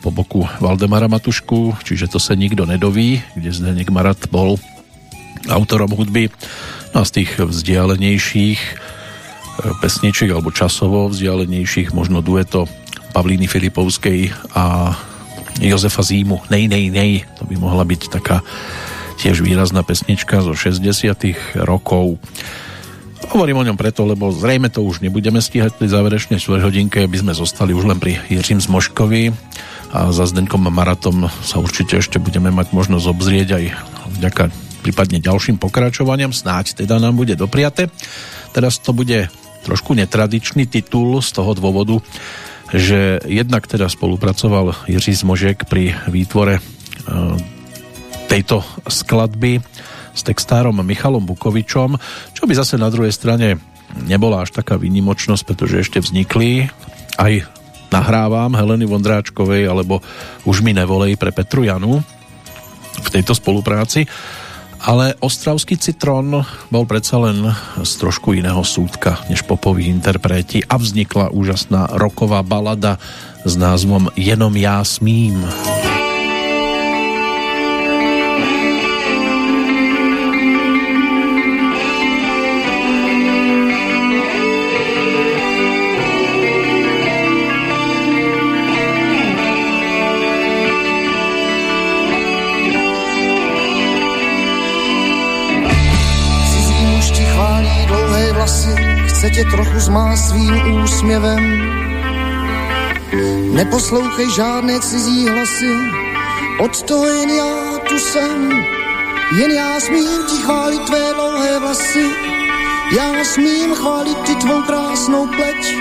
po 0.00 0.10
boku 0.10 0.48
Valdemara 0.64 1.12
Matušku, 1.12 1.76
čiže 1.84 2.08
to 2.08 2.16
sa 2.16 2.32
nikto 2.32 2.64
nedoví, 2.64 3.20
kde 3.36 3.52
Zdeněk 3.52 3.92
Marat 3.92 4.24
bol 4.32 4.56
autorom 5.52 5.92
hudby. 5.92 6.32
No 6.96 7.04
a 7.04 7.08
z 7.08 7.20
tých 7.22 7.36
vzdialenejších 7.36 8.60
pesničiek 9.80 10.30
alebo 10.32 10.52
časovo 10.52 11.08
vzdialenejších 11.08 11.92
možno 11.96 12.20
dueto 12.20 12.68
Pavlíny 13.16 13.48
Filipovskej 13.48 14.32
a 14.52 14.92
Jozefa 15.56 16.04
Zímu 16.04 16.44
Nej, 16.52 16.68
nej, 16.68 16.92
nej. 16.92 17.24
To 17.40 17.48
by 17.48 17.56
mohla 17.56 17.84
byť 17.88 18.12
taká 18.12 18.44
tiež 19.16 19.40
výrazná 19.40 19.80
pesnička 19.80 20.44
zo 20.44 20.52
60 20.52 20.84
rokov. 21.64 22.20
Hovorím 23.32 23.64
o 23.64 23.66
ňom 23.72 23.80
preto, 23.80 24.04
lebo 24.04 24.28
zrejme 24.28 24.68
to 24.68 24.84
už 24.84 25.00
nebudeme 25.00 25.40
stíhať 25.40 25.80
pri 25.80 25.88
záverečnej 25.88 26.36
hodinke, 26.60 27.00
aby 27.00 27.16
sme 27.16 27.32
zostali 27.32 27.72
už 27.72 27.88
len 27.88 27.96
pri 27.96 28.20
Jiřím 28.28 28.60
Zmoškovi 28.60 29.32
a 29.96 30.12
za 30.12 30.28
Zdenkom 30.28 30.68
Maratom 30.68 31.32
sa 31.40 31.56
určite 31.56 31.96
ešte 31.96 32.20
budeme 32.20 32.52
mať 32.52 32.76
možnosť 32.76 33.06
obzrieť 33.08 33.48
aj 33.56 33.64
vďaka 34.20 34.44
prípadne 34.86 35.18
ďalším 35.18 35.58
pokračovaniam, 35.58 36.30
snáď 36.30 36.86
teda 36.86 37.02
nám 37.02 37.18
bude 37.18 37.34
dopriate. 37.34 37.90
Teraz 38.54 38.78
to 38.78 38.94
bude 38.94 39.26
trošku 39.66 39.98
netradičný 39.98 40.70
titul 40.70 41.18
z 41.18 41.34
toho 41.34 41.50
dôvodu, 41.58 41.98
že 42.70 43.18
jednak 43.26 43.66
teda 43.66 43.90
spolupracoval 43.90 44.86
Jiří 44.86 45.18
Zmožek 45.18 45.66
pri 45.66 45.98
výtvore 46.06 46.58
e, 46.58 46.62
tejto 48.30 48.62
skladby 48.86 49.58
s 50.14 50.22
textárom 50.22 50.78
Michalom 50.86 51.26
Bukovičom, 51.26 51.98
čo 52.30 52.42
by 52.46 52.54
zase 52.54 52.78
na 52.78 52.86
druhej 52.86 53.10
strane 53.10 53.58
nebola 54.06 54.46
až 54.46 54.54
taká 54.54 54.78
výnimočnosť, 54.78 55.42
pretože 55.42 55.82
ešte 55.82 55.98
vznikli. 55.98 56.70
Aj 57.18 57.32
nahrávam 57.90 58.54
Heleny 58.54 58.86
Vondráčkovej 58.86 59.66
alebo 59.66 60.02
Už 60.46 60.62
mi 60.62 60.74
nevolej 60.74 61.18
pre 61.18 61.30
Petru 61.34 61.66
Janu 61.66 62.02
v 62.96 63.08
tejto 63.12 63.34
spolupráci 63.34 64.06
ale 64.86 65.18
Ostravský 65.18 65.74
citrón 65.74 66.46
bol 66.70 66.86
predsa 66.86 67.18
len 67.18 67.42
z 67.82 67.92
trošku 67.98 68.38
iného 68.38 68.62
súdka 68.62 69.18
než 69.26 69.42
popoví 69.42 69.90
interpreti 69.90 70.62
a 70.62 70.78
vznikla 70.78 71.34
úžasná 71.34 71.90
roková 71.98 72.46
balada 72.46 73.02
s 73.42 73.58
názvom 73.58 74.06
Jenom 74.14 74.54
já 74.54 74.86
smím. 74.86 75.42
Se 99.26 99.30
tě 99.30 99.44
trochu 99.44 99.78
zmá 99.78 100.16
svým 100.16 100.82
úsměvem. 100.84 101.42
Neposlouchej 103.54 104.30
žádné 104.36 104.80
cizí 104.80 105.28
hlasy, 105.28 105.74
od 106.58 106.82
toho 106.82 107.06
jen 107.06 107.30
já 107.30 107.78
tu 107.88 107.98
jsem. 107.98 108.52
Jen 109.38 109.50
já 109.50 109.80
smím 109.80 110.24
ti 110.26 110.36
chválit 110.42 110.82
tvé 110.86 111.12
dlouhé 111.14 111.58
vlasy, 111.58 112.10
já 112.96 113.24
smím 113.24 113.74
chválit 113.74 114.18
ti 114.26 114.34
tvou 114.34 114.62
krásnou 114.62 115.26
pleť, 115.26 115.74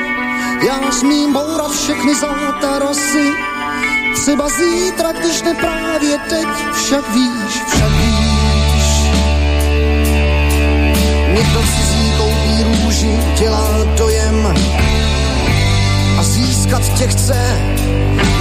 já 0.67 0.91
smím 0.91 1.33
bourat 1.33 1.71
všechny 1.71 2.15
zlatá 2.15 2.79
rosy. 2.79 3.33
Třeba 4.21 4.49
zítra, 4.49 5.11
když 5.11 5.41
ne 5.41 5.53
právě 5.53 6.17
teď, 6.29 6.47
však 6.73 7.13
víš, 7.13 7.61
však 7.67 7.91
víš. 7.91 8.04
Dělá 13.39 13.67
dojem. 13.97 14.53
A 16.19 16.23
získat 16.23 16.81
tě 16.97 17.07
chce. 17.07 17.39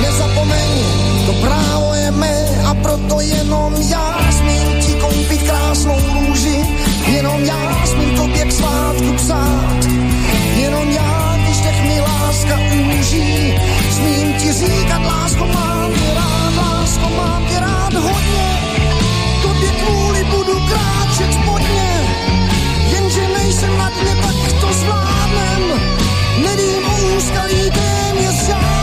Nezapomeň, 0.03 0.71
to 1.27 1.33
právo 1.33 1.95
je 1.95 2.11
mé 2.11 2.63
a 2.65 2.75
proto 2.75 3.21
jenom 3.21 3.75
já 3.89 4.19
smím 4.31 4.81
ti 4.81 4.93
koupit 4.93 5.43
krásnou 5.43 5.99
růži, 6.15 6.67
jenom 7.07 7.45
já 7.45 7.87
smím 7.87 8.17
tobě 8.17 8.45
k 8.45 8.53
svátku 8.53 9.13
psát, 9.17 9.85
jenom 10.57 10.91
já, 10.91 11.37
když 11.43 11.57
těch 11.61 11.83
mi 11.85 12.01
láska 12.01 12.59
úží, 12.59 13.55
smím 13.91 14.33
ti 14.33 14.53
říkat, 14.53 15.03
lásko, 15.03 15.47
mám 15.47 15.93
tě 15.93 16.15
rád, 16.15 16.55
lásko, 16.57 17.09
mám 17.17 17.47
tě 17.47 17.61
rád 17.61 17.95
hodně, 17.95 18.49
tobě 19.43 19.71
kvůli 19.71 20.25
budu 20.25 20.61
kráčet 20.69 21.33
spodně, 21.35 21.91
jenže 22.93 23.29
nejsem 23.39 23.79
na 23.79 23.91
dně 23.91 24.14
tak 27.15 27.23
úskalí 27.23 27.71
téměř 27.71 28.47
žádném. 28.47 28.74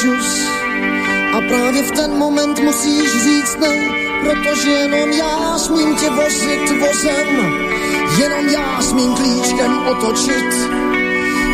Žus 0.00 0.48
a 1.36 1.40
právě 1.48 1.82
v 1.82 1.90
ten 1.90 2.18
moment 2.18 2.58
musíš 2.58 3.22
říct 3.24 3.56
ne, 3.56 3.74
protože 4.20 4.70
jenom 4.70 5.10
já 5.10 5.58
smím 5.58 5.96
tě 5.96 6.10
vozit 6.10 6.70
vozem, 6.70 7.28
jenom 8.18 8.48
já 8.48 8.82
smím 8.82 9.14
klíčkem 9.14 9.78
otočit, 9.88 10.54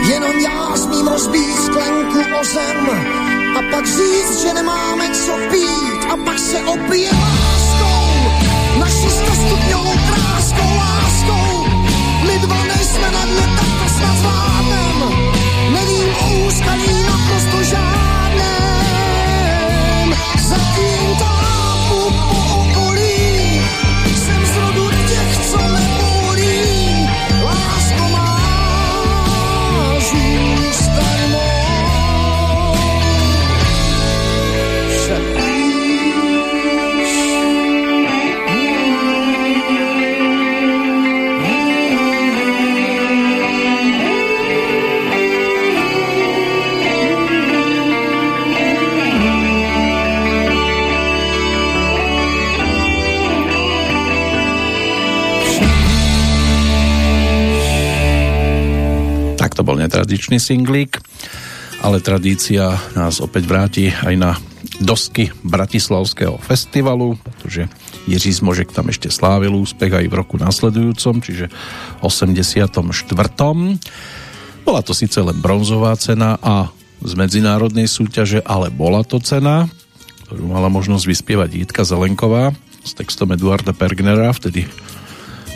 jenom 0.08 0.38
já 0.38 0.76
smím 0.76 1.08
rozbít 1.08 1.56
sklenku 1.56 2.18
o 2.40 2.44
zem. 2.44 2.90
A 3.58 3.62
pak 3.70 3.86
říct, 3.86 4.42
že 4.42 4.54
nemáme 4.54 5.10
co 5.10 5.32
pít. 5.50 6.04
A 6.12 6.16
pak 6.24 6.38
se 6.38 6.58
opije 6.58 7.10
láskou, 7.10 8.30
naší 8.78 9.10
stostupňovou 9.10 9.92
kráskou 10.08 10.76
láskou. 10.76 11.66
My 12.26 12.38
dva 12.38 12.64
nejsme 12.64 13.10
na 13.10 13.24
dne, 13.24 13.46
tak 13.56 13.68
to 13.82 13.88
snad 13.98 14.16
zvládnem. 14.16 15.57
Nevím 15.72 16.08
o 16.14 16.46
úskalí 16.46 17.02
naprosto 17.02 17.62
žádném. 17.62 18.48
Zatím 20.38 21.16
tápu 21.18 22.12
po 22.28 22.67
tradičný 60.08 60.40
singlík, 60.40 61.04
ale 61.84 62.00
tradícia 62.00 62.80
nás 62.96 63.20
opäť 63.20 63.44
vráti 63.44 63.84
aj 63.92 64.16
na 64.16 64.40
dosky 64.80 65.28
Bratislavského 65.44 66.40
festivalu, 66.40 67.20
pretože 67.20 67.68
Jiří 68.08 68.40
Zmožek 68.40 68.72
tam 68.72 68.88
ešte 68.88 69.12
slávil 69.12 69.52
úspech 69.52 69.92
aj 69.92 70.08
v 70.08 70.16
roku 70.16 70.40
nasledujúcom, 70.40 71.20
čiže 71.20 71.52
84. 72.00 72.72
Bola 74.64 74.80
to 74.80 74.96
síce 74.96 75.20
len 75.20 75.36
bronzová 75.44 75.92
cena 76.00 76.40
a 76.40 76.72
z 77.04 77.12
medzinárodnej 77.12 77.84
súťaže, 77.84 78.40
ale 78.48 78.72
bola 78.72 79.04
to 79.04 79.20
cena, 79.20 79.68
ktorú 80.24 80.48
mala 80.48 80.72
možnosť 80.72 81.04
vyspievať 81.04 81.68
Jitka 81.68 81.84
Zelenková 81.84 82.56
s 82.80 82.96
textom 82.96 83.28
Eduarda 83.36 83.76
Pergnera, 83.76 84.32
vtedy 84.32 84.64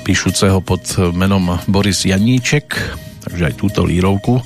píšuceho 0.05 0.61
pod 0.61 0.85
menom 1.17 1.57
Boris 1.65 2.05
Janíček, 2.05 2.77
takže 3.25 3.53
aj 3.53 3.55
túto 3.59 3.87
lírovku 3.87 4.43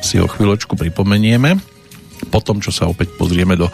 si 0.00 0.18
o 0.18 0.26
chvíľočku 0.30 0.78
pripomenieme. 0.78 1.58
Potom, 2.32 2.58
čo 2.58 2.74
sa 2.74 2.90
opäť 2.90 3.14
pozrieme 3.14 3.54
do 3.54 3.70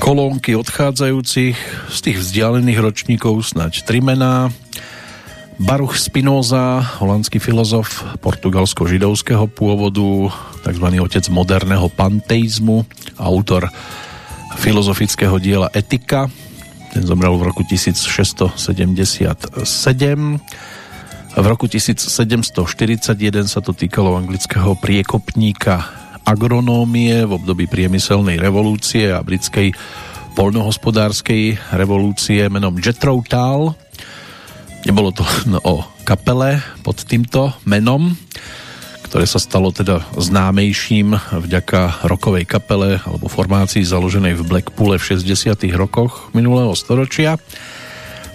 kolónky 0.00 0.56
odchádzajúcich 0.56 1.56
z 1.92 1.98
tých 2.00 2.16
vzdialených 2.16 2.80
ročníkov 2.80 3.44
snať 3.52 3.84
tri 3.84 4.00
mená. 4.00 4.48
Baruch 5.60 6.00
Spinoza, 6.00 6.80
holandský 7.04 7.36
filozof 7.36 8.00
portugalsko-židovského 8.24 9.44
pôvodu, 9.44 10.32
tzv. 10.64 10.86
otec 11.04 11.24
moderného 11.28 11.92
panteizmu, 11.92 12.88
autor 13.20 13.68
filozofického 14.56 15.36
diela 15.36 15.68
Etika. 15.76 16.32
Ten 16.96 17.04
zomrel 17.04 17.36
v 17.36 17.52
roku 17.52 17.60
1677. 17.68 18.56
V 21.30 21.46
roku 21.46 21.70
1741 21.70 23.14
sa 23.46 23.62
to 23.62 23.70
týkalo 23.70 24.18
anglického 24.18 24.74
priekopníka 24.74 25.86
agronómie 26.26 27.22
v 27.22 27.38
období 27.38 27.70
priemyselnej 27.70 28.34
revolúcie 28.34 29.14
a 29.14 29.22
britskej 29.22 29.70
poľnohospodárskej 30.34 31.74
revolúcie 31.78 32.50
menom 32.50 32.74
Jethro 32.82 33.22
Tull. 33.22 33.78
Nebolo 34.90 35.14
to 35.14 35.22
len 35.22 35.54
o 35.62 35.86
kapele 36.02 36.58
pod 36.82 36.98
týmto 37.06 37.54
menom, 37.62 38.10
ktoré 39.06 39.22
sa 39.22 39.38
stalo 39.38 39.70
teda 39.70 40.02
známejším 40.18 41.14
vďaka 41.46 42.10
rokovej 42.10 42.42
kapele 42.42 42.98
alebo 43.06 43.30
formácii 43.30 43.86
založenej 43.86 44.34
v 44.34 44.46
Blackpoole 44.50 44.98
v 44.98 45.14
60. 45.14 45.54
rokoch 45.78 46.34
minulého 46.34 46.74
storočia. 46.74 47.38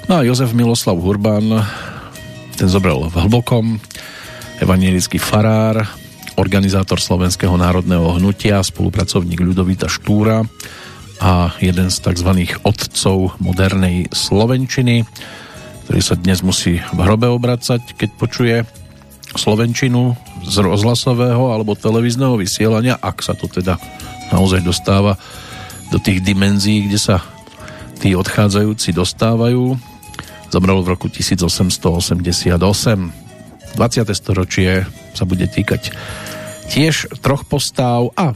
No 0.08 0.20
a 0.20 0.26
Jozef 0.28 0.56
Miloslav 0.56 0.96
Hurban, 0.96 1.60
ten 2.56 2.72
zobral 2.72 3.11
v 3.11 3.15
hlbokom, 3.27 3.84
evanielický 4.64 5.19
farár, 5.19 5.84
organizátor 6.40 7.03
Slovenského 7.03 7.52
národného 7.60 8.15
hnutia, 8.15 8.64
spolupracovník 8.64 9.44
Ľudovita 9.44 9.91
Štúra 9.91 10.44
a 11.19 11.52
jeden 11.60 11.91
z 11.91 11.98
tzv. 11.99 12.32
otcov 12.64 13.36
modernej 13.44 14.07
Slovenčiny, 14.11 15.03
ktorý 15.88 16.02
sa 16.02 16.15
dnes 16.15 16.40
musí 16.44 16.80
v 16.80 16.99
hrobe 17.03 17.27
obracať, 17.27 17.95
keď 17.99 18.10
počuje 18.15 18.56
Slovenčinu 19.36 20.15
z 20.48 20.56
rozhlasového 20.64 21.52
alebo 21.52 21.76
televízneho 21.76 22.40
vysielania, 22.40 22.95
ak 22.95 23.19
sa 23.19 23.36
to 23.36 23.52
teda 23.52 23.76
naozaj 24.32 24.64
dostáva 24.64 25.19
do 25.91 25.99
tých 25.99 26.23
dimenzií, 26.23 26.88
kde 26.88 26.99
sa 26.99 27.18
tí 27.99 28.15
odchádzajúci 28.15 28.95
dostávajú. 28.95 29.95
Zomrel 30.56 30.88
v 30.88 30.95
roku 30.95 31.11
1888. 31.11 32.56
20. 32.56 33.76
storočie 34.15 34.88
sa 35.11 35.27
bude 35.27 35.52
týkať 35.52 35.91
tiež 36.72 37.11
troch 37.19 37.44
postáv 37.44 38.15
a 38.15 38.32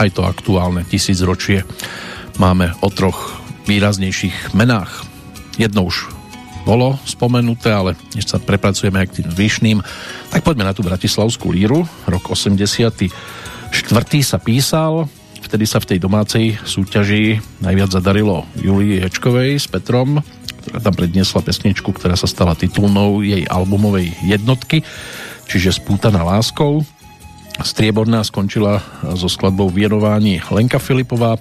aj 0.00 0.08
to 0.16 0.24
aktuálne 0.24 0.80
tisícročie 0.88 1.68
máme 2.40 2.72
o 2.80 2.88
troch 2.88 3.36
výraznejších 3.68 4.56
menách. 4.56 5.04
Jedno 5.60 5.92
už 5.92 6.08
bolo 6.64 6.96
spomenuté, 7.04 7.68
ale 7.68 8.00
než 8.16 8.32
sa 8.32 8.40
prepracujeme 8.40 9.04
aj 9.04 9.12
k 9.12 9.16
tým 9.20 9.28
zvyšným, 9.36 9.78
tak 10.32 10.48
poďme 10.48 10.64
na 10.64 10.72
tú 10.72 10.80
Bratislavskú 10.80 11.52
líru. 11.52 11.84
Rok 12.08 12.32
84. 12.32 13.12
sa 14.24 14.38
písal, 14.40 15.04
vtedy 15.44 15.68
sa 15.68 15.84
v 15.84 15.88
tej 15.92 15.98
domácej 16.00 16.56
súťaži 16.64 17.44
najviac 17.60 17.92
zadarilo 17.92 18.48
Julii 18.56 19.04
Ječkovej 19.04 19.60
s 19.60 19.68
Petrom, 19.68 20.24
ktorá 20.62 20.78
tam 20.78 20.94
predniesla 20.94 21.42
pesničku, 21.42 21.90
ktorá 21.90 22.14
sa 22.14 22.30
stala 22.30 22.54
titulnou 22.54 23.20
jej 23.26 23.42
albumovej 23.50 24.14
jednotky, 24.22 24.86
čiže 25.50 25.74
Spútaná 25.82 26.22
láskou. 26.22 26.86
Strieborná 27.60 28.24
skončila 28.24 28.80
so 29.12 29.28
skladbou 29.28 29.68
Vierování 29.68 30.40
Lenka 30.48 30.80
Filipová 30.80 31.36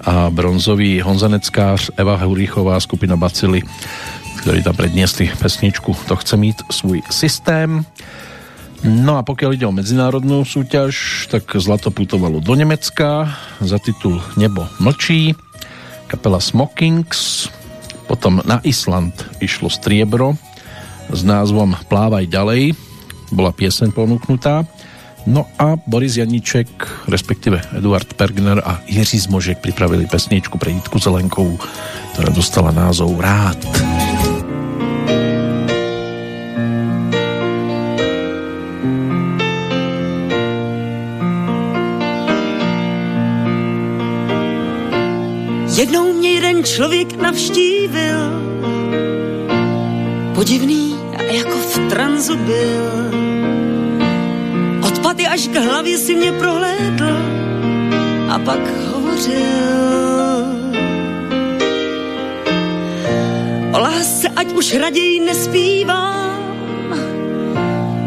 a 0.00 0.30
bronzový 0.30 1.00
Honzaneckář 1.02 1.90
Eva 1.96 2.16
Huríchová 2.16 2.80
skupina 2.80 3.16
Bacily, 3.16 3.60
ktorí 4.40 4.62
tam 4.62 4.76
predniesli 4.76 5.28
pesničku 5.36 5.96
To 6.08 6.16
chce 6.16 6.36
mít 6.36 6.56
svůj 6.70 7.02
systém. 7.10 7.84
No 8.80 9.20
a 9.20 9.22
pokiaľ 9.22 9.60
ide 9.60 9.68
o 9.68 9.76
medzinárodnú 9.76 10.40
súťaž, 10.48 11.28
tak 11.28 11.52
zlato 11.60 11.92
putovalo 11.92 12.40
do 12.40 12.56
Nemecka 12.56 13.28
za 13.60 13.76
titul 13.76 14.24
Nebo 14.40 14.64
mlčí, 14.80 15.36
kapela 16.08 16.40
Smokings, 16.40 17.52
potom 18.10 18.42
na 18.42 18.58
Island 18.66 19.14
išlo 19.38 19.70
striebro 19.70 20.34
s 21.14 21.22
názvom 21.22 21.78
Plávaj 21.86 22.26
ďalej, 22.26 22.74
bola 23.30 23.54
pieseň 23.54 23.94
ponúknutá 23.94 24.66
No 25.28 25.44
a 25.60 25.76
Boris 25.76 26.16
Janíček, 26.16 26.66
respektíve 27.08 27.60
Eduard 27.76 28.08
Pergner 28.16 28.56
a 28.64 28.80
Jiří 28.88 29.18
Zmožek 29.28 29.60
pripravili 29.60 30.08
pesničku 30.08 30.56
pre 30.56 30.72
Jitku 30.72 30.96
Zelenkovú, 30.96 31.60
ktorá 32.16 32.32
dostala 32.32 32.72
názov 32.72 33.20
Rád. 33.20 33.60
Jednou 33.60 34.19
člověk 46.80 47.16
navštívil, 47.16 48.20
podivný 50.34 50.96
a 51.18 51.22
jako 51.22 51.56
v 51.56 51.78
tranzu 51.88 52.36
byl 52.36 53.10
paty 55.02 55.26
až 55.26 55.48
k 55.48 55.56
hlavě 55.56 55.98
si 55.98 56.14
mě 56.14 56.32
prohlédl 56.32 57.16
a 58.28 58.38
pak 58.38 58.60
hovořil. 58.92 60.44
O 63.72 63.78
lásce 63.78 64.28
ať 64.36 64.52
už 64.52 64.74
raději 64.74 65.20
nespívám, 65.20 66.94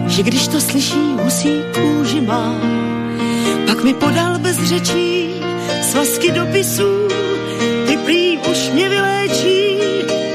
že 0.07 0.23
když 0.23 0.47
to 0.47 0.61
slyší, 0.61 1.17
musí 1.23 1.61
kůži 1.73 2.21
má. 2.21 2.55
Pak 3.67 3.83
mi 3.83 3.93
podal 3.93 4.39
bez 4.39 4.63
řečí 4.63 5.29
svazky 5.81 6.31
dopisů, 6.31 7.22
už 8.37 8.69
mě 8.69 8.89
vyléčí 8.89 9.77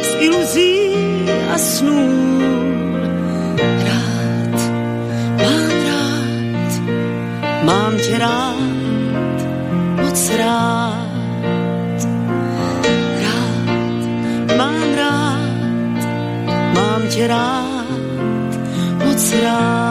z 0.03 0.15
iluzí 0.21 0.91
a 1.55 1.59
snů 1.59 2.29
Mám 7.69 7.97
tě 7.99 8.19
rád, 8.19 8.57
moc 10.03 10.31
rád, 10.39 11.09
rád, 13.23 14.57
mám 14.57 14.95
rád, 14.97 16.07
mám 16.75 17.03
tě 17.09 17.27
rád, 17.27 17.87
moc 19.05 19.33
rád. 19.43 19.88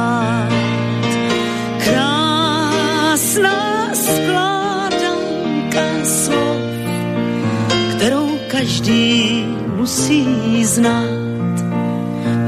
Každý 8.88 9.43
musí 9.76 10.65
znát. 10.65 11.55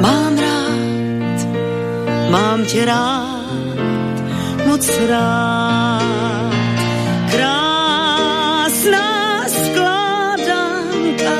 Mám 0.01 0.37
rád, 0.37 1.47
mám 2.31 2.65
tě 2.65 2.85
rád, 2.85 4.15
moc 4.67 4.99
rád. 5.09 6.53
Krásná 7.31 9.07
skládanka 9.47 11.35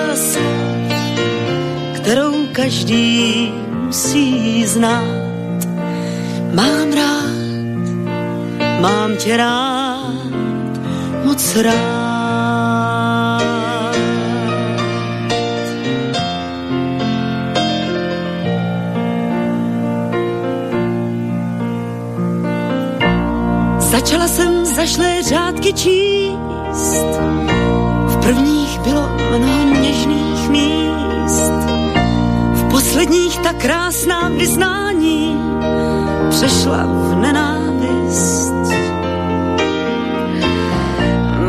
kterou 1.94 2.34
každý 2.52 3.54
musí 3.72 4.68
znát. 4.68 5.60
Mám 6.54 6.92
rád, 6.92 7.40
mám 8.82 9.16
tě 9.16 9.38
rád, 9.38 10.14
moc 11.24 11.56
rád. 11.56 11.99
Začala 23.90 24.28
jsem 24.28 24.66
zašlé 24.66 25.24
řádky 25.24 25.74
číst. 25.74 27.06
V 28.08 28.18
prvních 28.22 28.80
bylo 28.80 29.10
mnoho 29.38 29.82
něžných 29.82 30.50
míst. 30.50 31.52
V 32.54 32.70
posledních 32.70 33.40
ta 33.40 33.54
krásná 33.54 34.30
vyznání 34.30 35.40
přešla 36.30 36.84
v 36.86 37.16
nenávist. 37.16 38.54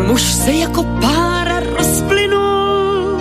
Muž 0.07 0.23
se 0.23 0.53
jako 0.53 0.83
pára 0.83 1.61
rozplynul, 1.79 3.19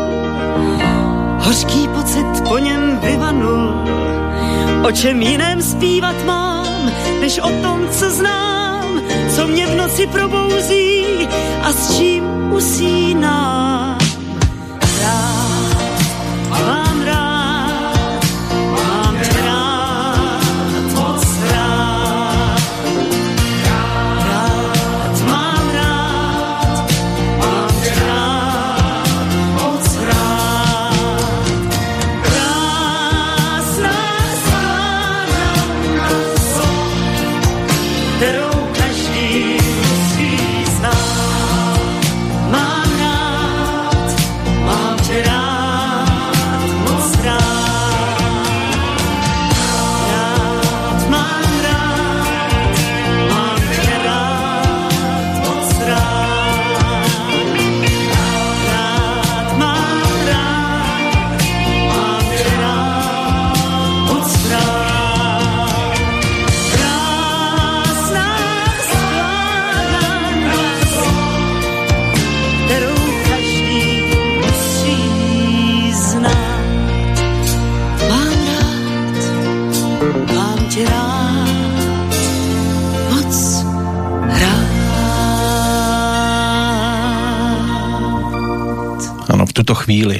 hořký 1.39 1.87
pocit 1.87 2.43
po 2.47 2.57
něm 2.57 2.99
vyvanul. 3.03 3.73
O 4.87 4.91
čem 4.91 5.21
jiném 5.21 5.61
zpívat 5.61 6.25
mám, 6.25 6.91
než 7.21 7.39
o 7.39 7.49
tom, 7.61 7.87
co 7.91 8.09
znám, 8.09 8.58
co 9.39 9.47
mě 9.47 9.67
v 9.67 9.75
noci 9.75 10.07
probouzí 10.07 11.05
a 11.63 11.71
s 11.73 11.97
čím 11.97 12.53
usínám. 12.53 13.98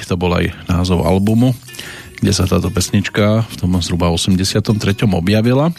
To 0.09 0.17
bol 0.17 0.33
aj 0.33 0.49
názov 0.65 1.05
albumu, 1.05 1.53
kde 2.17 2.33
sa 2.33 2.49
táto 2.49 2.73
pesnička 2.73 3.45
v 3.45 3.55
tom 3.61 3.77
zhruba 3.77 4.09
83. 4.09 4.73
objavila. 5.05 5.69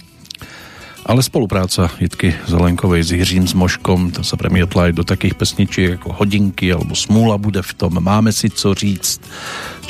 Ale 1.03 1.27
spolupráca 1.27 1.91
Jitky 1.99 2.31
Zelenkovej 2.47 3.03
s 3.03 3.11
Jiřím 3.11 3.49
Zmoškom 3.51 4.15
to 4.15 4.23
sa 4.23 4.39
premietla 4.39 4.93
aj 4.93 4.93
do 4.95 5.03
takých 5.03 5.35
pesničiek 5.35 5.91
ako 5.99 6.15
Hodinky 6.23 6.71
alebo 6.71 6.95
Smúla 6.95 7.35
bude 7.41 7.65
v 7.65 7.73
tom, 7.75 7.99
Máme 7.99 8.31
si 8.31 8.53
co 8.53 8.71
říct, 8.71 9.19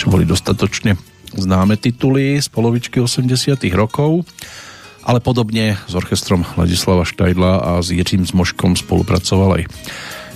čo 0.01 0.09
boli 0.09 0.25
dostatočne 0.25 0.97
známe 1.35 1.79
tituly 1.79 2.43
z 2.43 2.49
polovičky 2.51 2.99
80 2.99 3.61
rokov. 3.75 4.27
Ale 5.01 5.19
podobne 5.25 5.81
s 5.89 5.93
orchestrom 5.97 6.45
Ladislava 6.61 7.09
Štajdla 7.09 7.53
a 7.57 7.71
s 7.81 7.89
Jiřím 7.89 8.29
Zmoškom 8.29 8.77
spolupracoval 8.77 9.61
aj 9.61 9.63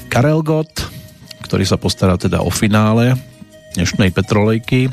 Karel 0.08 0.40
Gott, 0.40 0.88
ktorý 1.44 1.68
sa 1.68 1.76
postará 1.76 2.16
teda 2.16 2.40
o 2.40 2.48
finále 2.48 3.12
dnešnej 3.74 4.14
Petrolejky. 4.14 4.88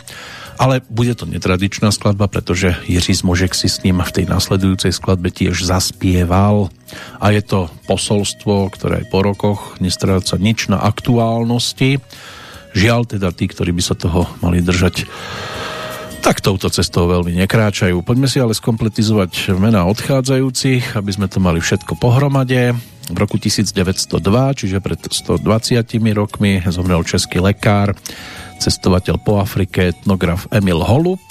Ale 0.61 0.85
bude 0.93 1.17
to 1.17 1.25
netradičná 1.25 1.89
skladba, 1.89 2.29
pretože 2.29 2.77
Jiří 2.85 3.25
Zmožek 3.25 3.57
si 3.57 3.65
s 3.65 3.81
ním 3.81 3.97
v 4.05 4.13
tej 4.13 4.25
následujúcej 4.29 4.93
skladbe 4.93 5.33
tiež 5.33 5.65
zaspieval. 5.65 6.69
A 7.17 7.33
je 7.33 7.41
to 7.41 7.71
posolstvo, 7.89 8.69
ktoré 8.69 9.09
po 9.09 9.25
rokoch 9.25 9.81
nestráca 9.81 10.37
nič 10.37 10.69
na 10.69 10.77
aktuálnosti. 10.85 11.97
Žiaľ 12.77 13.01
teda 13.17 13.33
tí, 13.33 13.49
ktorí 13.49 13.73
by 13.73 13.83
sa 13.83 13.97
toho 13.97 14.29
mali 14.45 14.61
držať 14.61 15.09
tak 16.21 16.37
touto 16.37 16.69
cestou 16.69 17.09
veľmi 17.09 17.33
nekráčajú. 17.33 18.05
Poďme 18.05 18.29
si 18.29 18.37
ale 18.37 18.53
skompletizovať 18.53 19.57
mená 19.57 19.89
odchádzajúcich, 19.89 20.93
aby 20.93 21.11
sme 21.11 21.25
to 21.25 21.41
mali 21.41 21.57
všetko 21.57 21.97
pohromade. 21.97 22.77
V 23.09 23.17
roku 23.17 23.41
1902, 23.41 24.21
čiže 24.53 24.77
pred 24.77 25.01
120 25.01 25.41
rokmi, 26.13 26.61
zomrel 26.69 27.01
český 27.01 27.41
lekár, 27.41 27.97
cestovateľ 28.61 29.17
po 29.17 29.41
Afrike, 29.41 29.89
etnograf 29.89 30.45
Emil 30.53 30.85
Holub. 30.85 31.21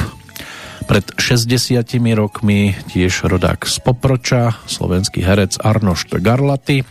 Pred 0.90 1.14
60 1.14 1.78
rokmi 2.18 2.74
tiež 2.90 3.30
rodák 3.30 3.62
z 3.62 3.78
Poproča, 3.86 4.58
slovenský 4.66 5.22
herec 5.22 5.54
Arnošt 5.62 6.10
Garlaty. 6.18 6.82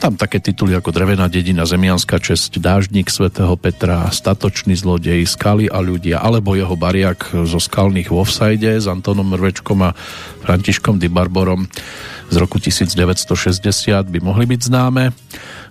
Tam 0.00 0.16
také 0.16 0.40
tituly 0.40 0.72
ako 0.72 0.96
Drevená 0.96 1.28
dedina, 1.28 1.68
Zemianská 1.68 2.16
česť, 2.16 2.56
Dážnik 2.56 3.12
svätého 3.12 3.52
Petra, 3.60 4.08
Statočný 4.08 4.72
zlodej, 4.72 5.28
Skaly 5.28 5.68
a 5.68 5.84
ľudia, 5.84 6.24
alebo 6.24 6.56
jeho 6.56 6.72
bariak 6.72 7.36
zo 7.44 7.60
Skalných 7.60 8.08
v 8.08 8.16
offside 8.16 8.80
s 8.80 8.88
Antonom 8.88 9.28
Mrvečkom 9.28 9.84
a 9.84 9.92
Františkom 10.40 10.96
Dybarborom 10.96 11.68
z 12.30 12.36
roku 12.38 12.62
1960 12.62 14.06
by 14.06 14.18
mohli 14.22 14.46
byť 14.46 14.60
známe. 14.70 15.10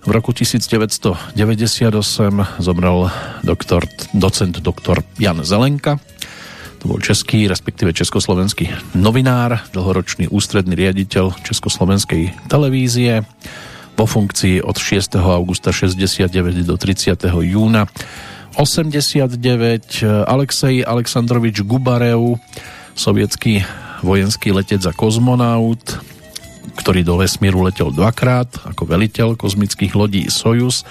V 0.04 0.10
roku 0.12 0.36
1998 0.36 1.40
zomrel 2.60 3.10
doktor, 3.40 3.88
docent 4.12 4.60
doktor 4.60 5.00
Jan 5.16 5.40
Zelenka, 5.40 5.96
to 6.80 6.88
bol 6.88 7.00
český, 7.00 7.44
respektíve 7.44 7.92
československý 7.92 8.96
novinár, 8.96 9.68
dlhoročný 9.76 10.32
ústredný 10.32 10.72
riaditeľ 10.72 11.36
Československej 11.44 12.48
televízie 12.48 13.20
po 14.00 14.08
funkcii 14.08 14.64
od 14.64 14.80
6. 14.80 15.20
augusta 15.20 15.76
69 15.76 16.64
do 16.64 16.76
30. 16.80 17.20
júna 17.44 17.84
89 18.56 19.36
Alexej 20.24 20.80
Aleksandrovič 20.88 21.60
Gubarev 21.68 22.40
sovietský 22.96 23.60
vojenský 24.00 24.56
letec 24.56 24.80
a 24.88 24.96
kozmonaut 24.96 26.00
ktorý 26.76 27.04
do 27.04 27.20
vesmíru 27.20 27.64
letel 27.64 27.92
dvakrát 27.92 28.48
ako 28.68 28.86
veliteľ 28.88 29.36
kozmických 29.36 29.92
lodí 29.96 30.22
Sojus 30.28 30.84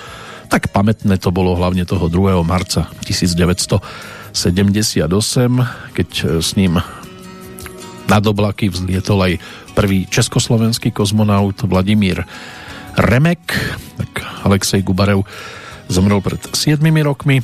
tak 0.49 0.73
pamätné 0.73 1.21
to 1.21 1.29
bolo 1.29 1.53
hlavne 1.53 1.85
toho 1.85 2.09
2. 2.09 2.41
marca 2.45 2.89
1978 3.05 4.33
keď 5.93 6.09
s 6.41 6.49
ním 6.57 6.81
nad 8.09 8.25
oblaky 8.25 8.73
vzlietol 8.73 9.21
aj 9.21 9.33
prvý 9.77 10.09
československý 10.09 10.89
kozmonaut 10.89 11.55
Vladimír 11.61 12.25
Remek, 12.97 13.53
tak 13.95 14.11
Alexej 14.43 14.81
Gubarev 14.81 15.23
zomrel 15.87 16.19
pred 16.19 16.41
7 16.41 16.81
rokmi 17.05 17.39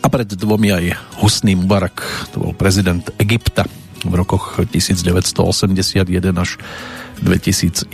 a 0.00 0.06
pred 0.08 0.30
dvomi 0.30 0.70
aj 0.70 0.84
Husný 1.20 1.58
Mubarak, 1.58 2.00
to 2.32 2.40
bol 2.40 2.52
prezident 2.56 3.04
Egypta 3.18 3.66
v 4.04 4.14
rokoch 4.14 4.60
1981 4.60 6.04
až 6.36 6.60
2011. 7.24 7.90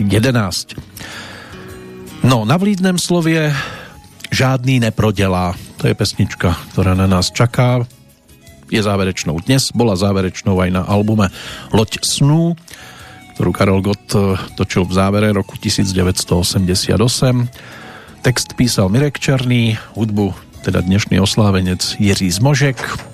No, 2.21 2.45
na 2.45 2.55
vlídnem 2.59 3.01
slovie 3.01 3.49
žádný 4.29 4.79
neprodelá. 4.79 5.57
To 5.81 5.89
je 5.89 5.97
pesnička, 5.97 6.53
ktorá 6.75 6.93
na 6.93 7.09
nás 7.09 7.33
čaká. 7.33 7.83
Je 8.71 8.79
záverečnou 8.79 9.35
dnes, 9.43 9.73
bola 9.75 9.99
záverečnou 9.99 10.55
aj 10.61 10.69
na 10.71 10.83
albume 10.87 11.27
Loď 11.75 11.99
snú, 12.05 12.55
ktorú 13.35 13.51
Karel 13.51 13.81
Gott 13.83 14.05
točil 14.55 14.87
v 14.87 14.93
závere 14.95 15.35
roku 15.35 15.59
1988. 15.59 16.95
Text 18.21 18.53
písal 18.53 18.87
Mirek 18.87 19.17
Černý, 19.19 19.75
hudbu 19.97 20.31
teda 20.61 20.85
dnešný 20.85 21.17
oslávenec 21.17 21.97
Jiří 21.97 22.29
Zmožek 22.31 23.10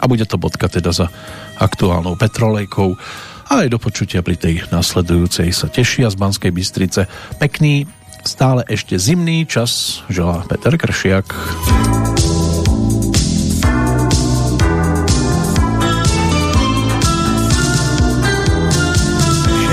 a 0.00 0.04
bude 0.08 0.26
to 0.26 0.40
bodka 0.40 0.68
teda 0.68 0.90
za 0.90 1.06
aktuálnou 1.58 2.18
petrolejkou 2.18 2.96
a 3.44 3.60
aj 3.60 3.68
do 3.68 3.78
počutia 3.78 4.24
pri 4.24 4.40
tej 4.40 4.54
nasledujúcej 4.72 5.52
sa 5.52 5.68
tešia 5.68 6.08
z 6.08 6.16
Banskej 6.16 6.48
Bystrice. 6.48 7.04
Pekný, 7.36 7.84
stále 8.24 8.64
ešte 8.64 8.96
zimný 8.96 9.44
čas 9.44 10.00
želá 10.08 10.42
Peter 10.48 10.72
Kršiak. 10.80 11.28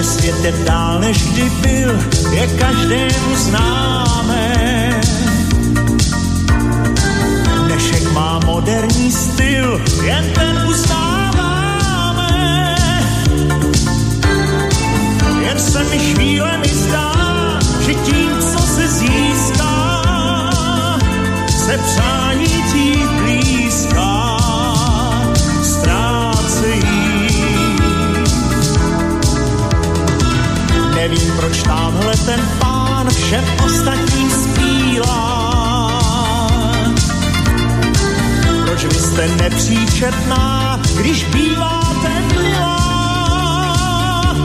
že 0.02 0.04
svět 0.04 0.36
Svět 0.36 0.56
dál 0.66 1.00
než 1.00 1.18
kdy 1.32 1.50
byl, 1.62 2.00
je 2.34 2.48
každému 2.48 3.36
známé. 3.36 4.52
Má 8.22 8.40
moderní 8.46 9.12
styl, 9.12 9.82
jen 10.04 10.32
ten 10.34 10.68
uznáváme. 10.70 12.26
Jen 15.42 15.60
se 15.60 15.84
mi 15.84 16.00
chvílemi 16.00 16.68
zdá, 16.68 17.14
že 17.86 17.94
tím, 17.94 18.32
co 18.40 18.60
se 18.60 18.88
získá, 18.88 20.04
se 21.66 21.78
přání 21.78 22.64
tí 22.72 23.04
blízká 23.22 24.38
ztrácejí. 25.64 27.28
Nevím, 30.96 31.34
proč 31.38 31.64
tamhle 31.64 32.18
ten 32.26 32.50
pán 32.60 33.10
všem 33.10 33.46
ostatním 33.66 34.30
spílá. 34.30 35.41
Proč 38.82 38.94
vy 38.94 39.00
jste 39.00 39.28
nepříčetná, 39.28 40.80
když 40.98 41.24
býváte 41.24 42.22
milá? 42.34 44.36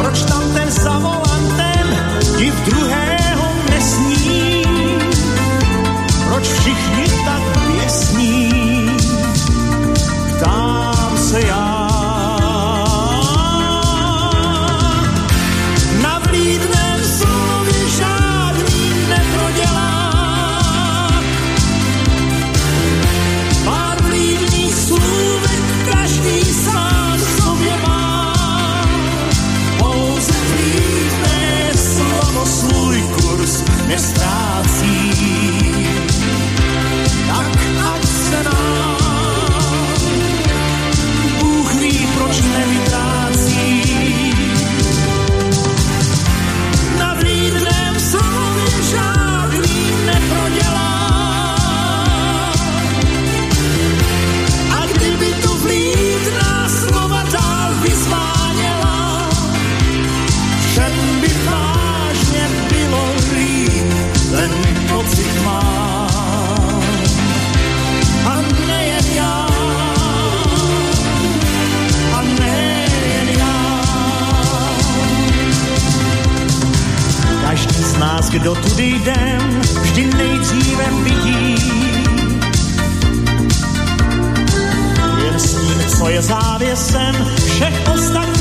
Proč 0.00 0.22
tam 0.22 0.42
ten 0.54 0.70
za 0.70 0.98
volantem 0.98 1.98
div 2.38 2.54
druhého 2.54 3.48
nesní? 3.70 4.62
Proč 6.28 6.48
všichni 6.48 7.04
tak 7.24 7.66
běsní? 7.66 8.50
Ptám 10.36 11.18
se 11.18 11.40
já. 11.40 11.73
me. 33.88 34.53
Kdo 78.34 78.54
tudy 78.54 78.84
jdem, 78.84 79.60
vždy 79.82 80.06
nejdříve 80.16 80.84
vidí. 81.02 81.56
Jen 85.24 85.38
s 85.38 85.54
tím, 85.54 85.88
co 85.98 86.08
je 86.08 86.22
závěsem 86.22 87.14
všech 87.46 87.88
ostatních 87.94 88.33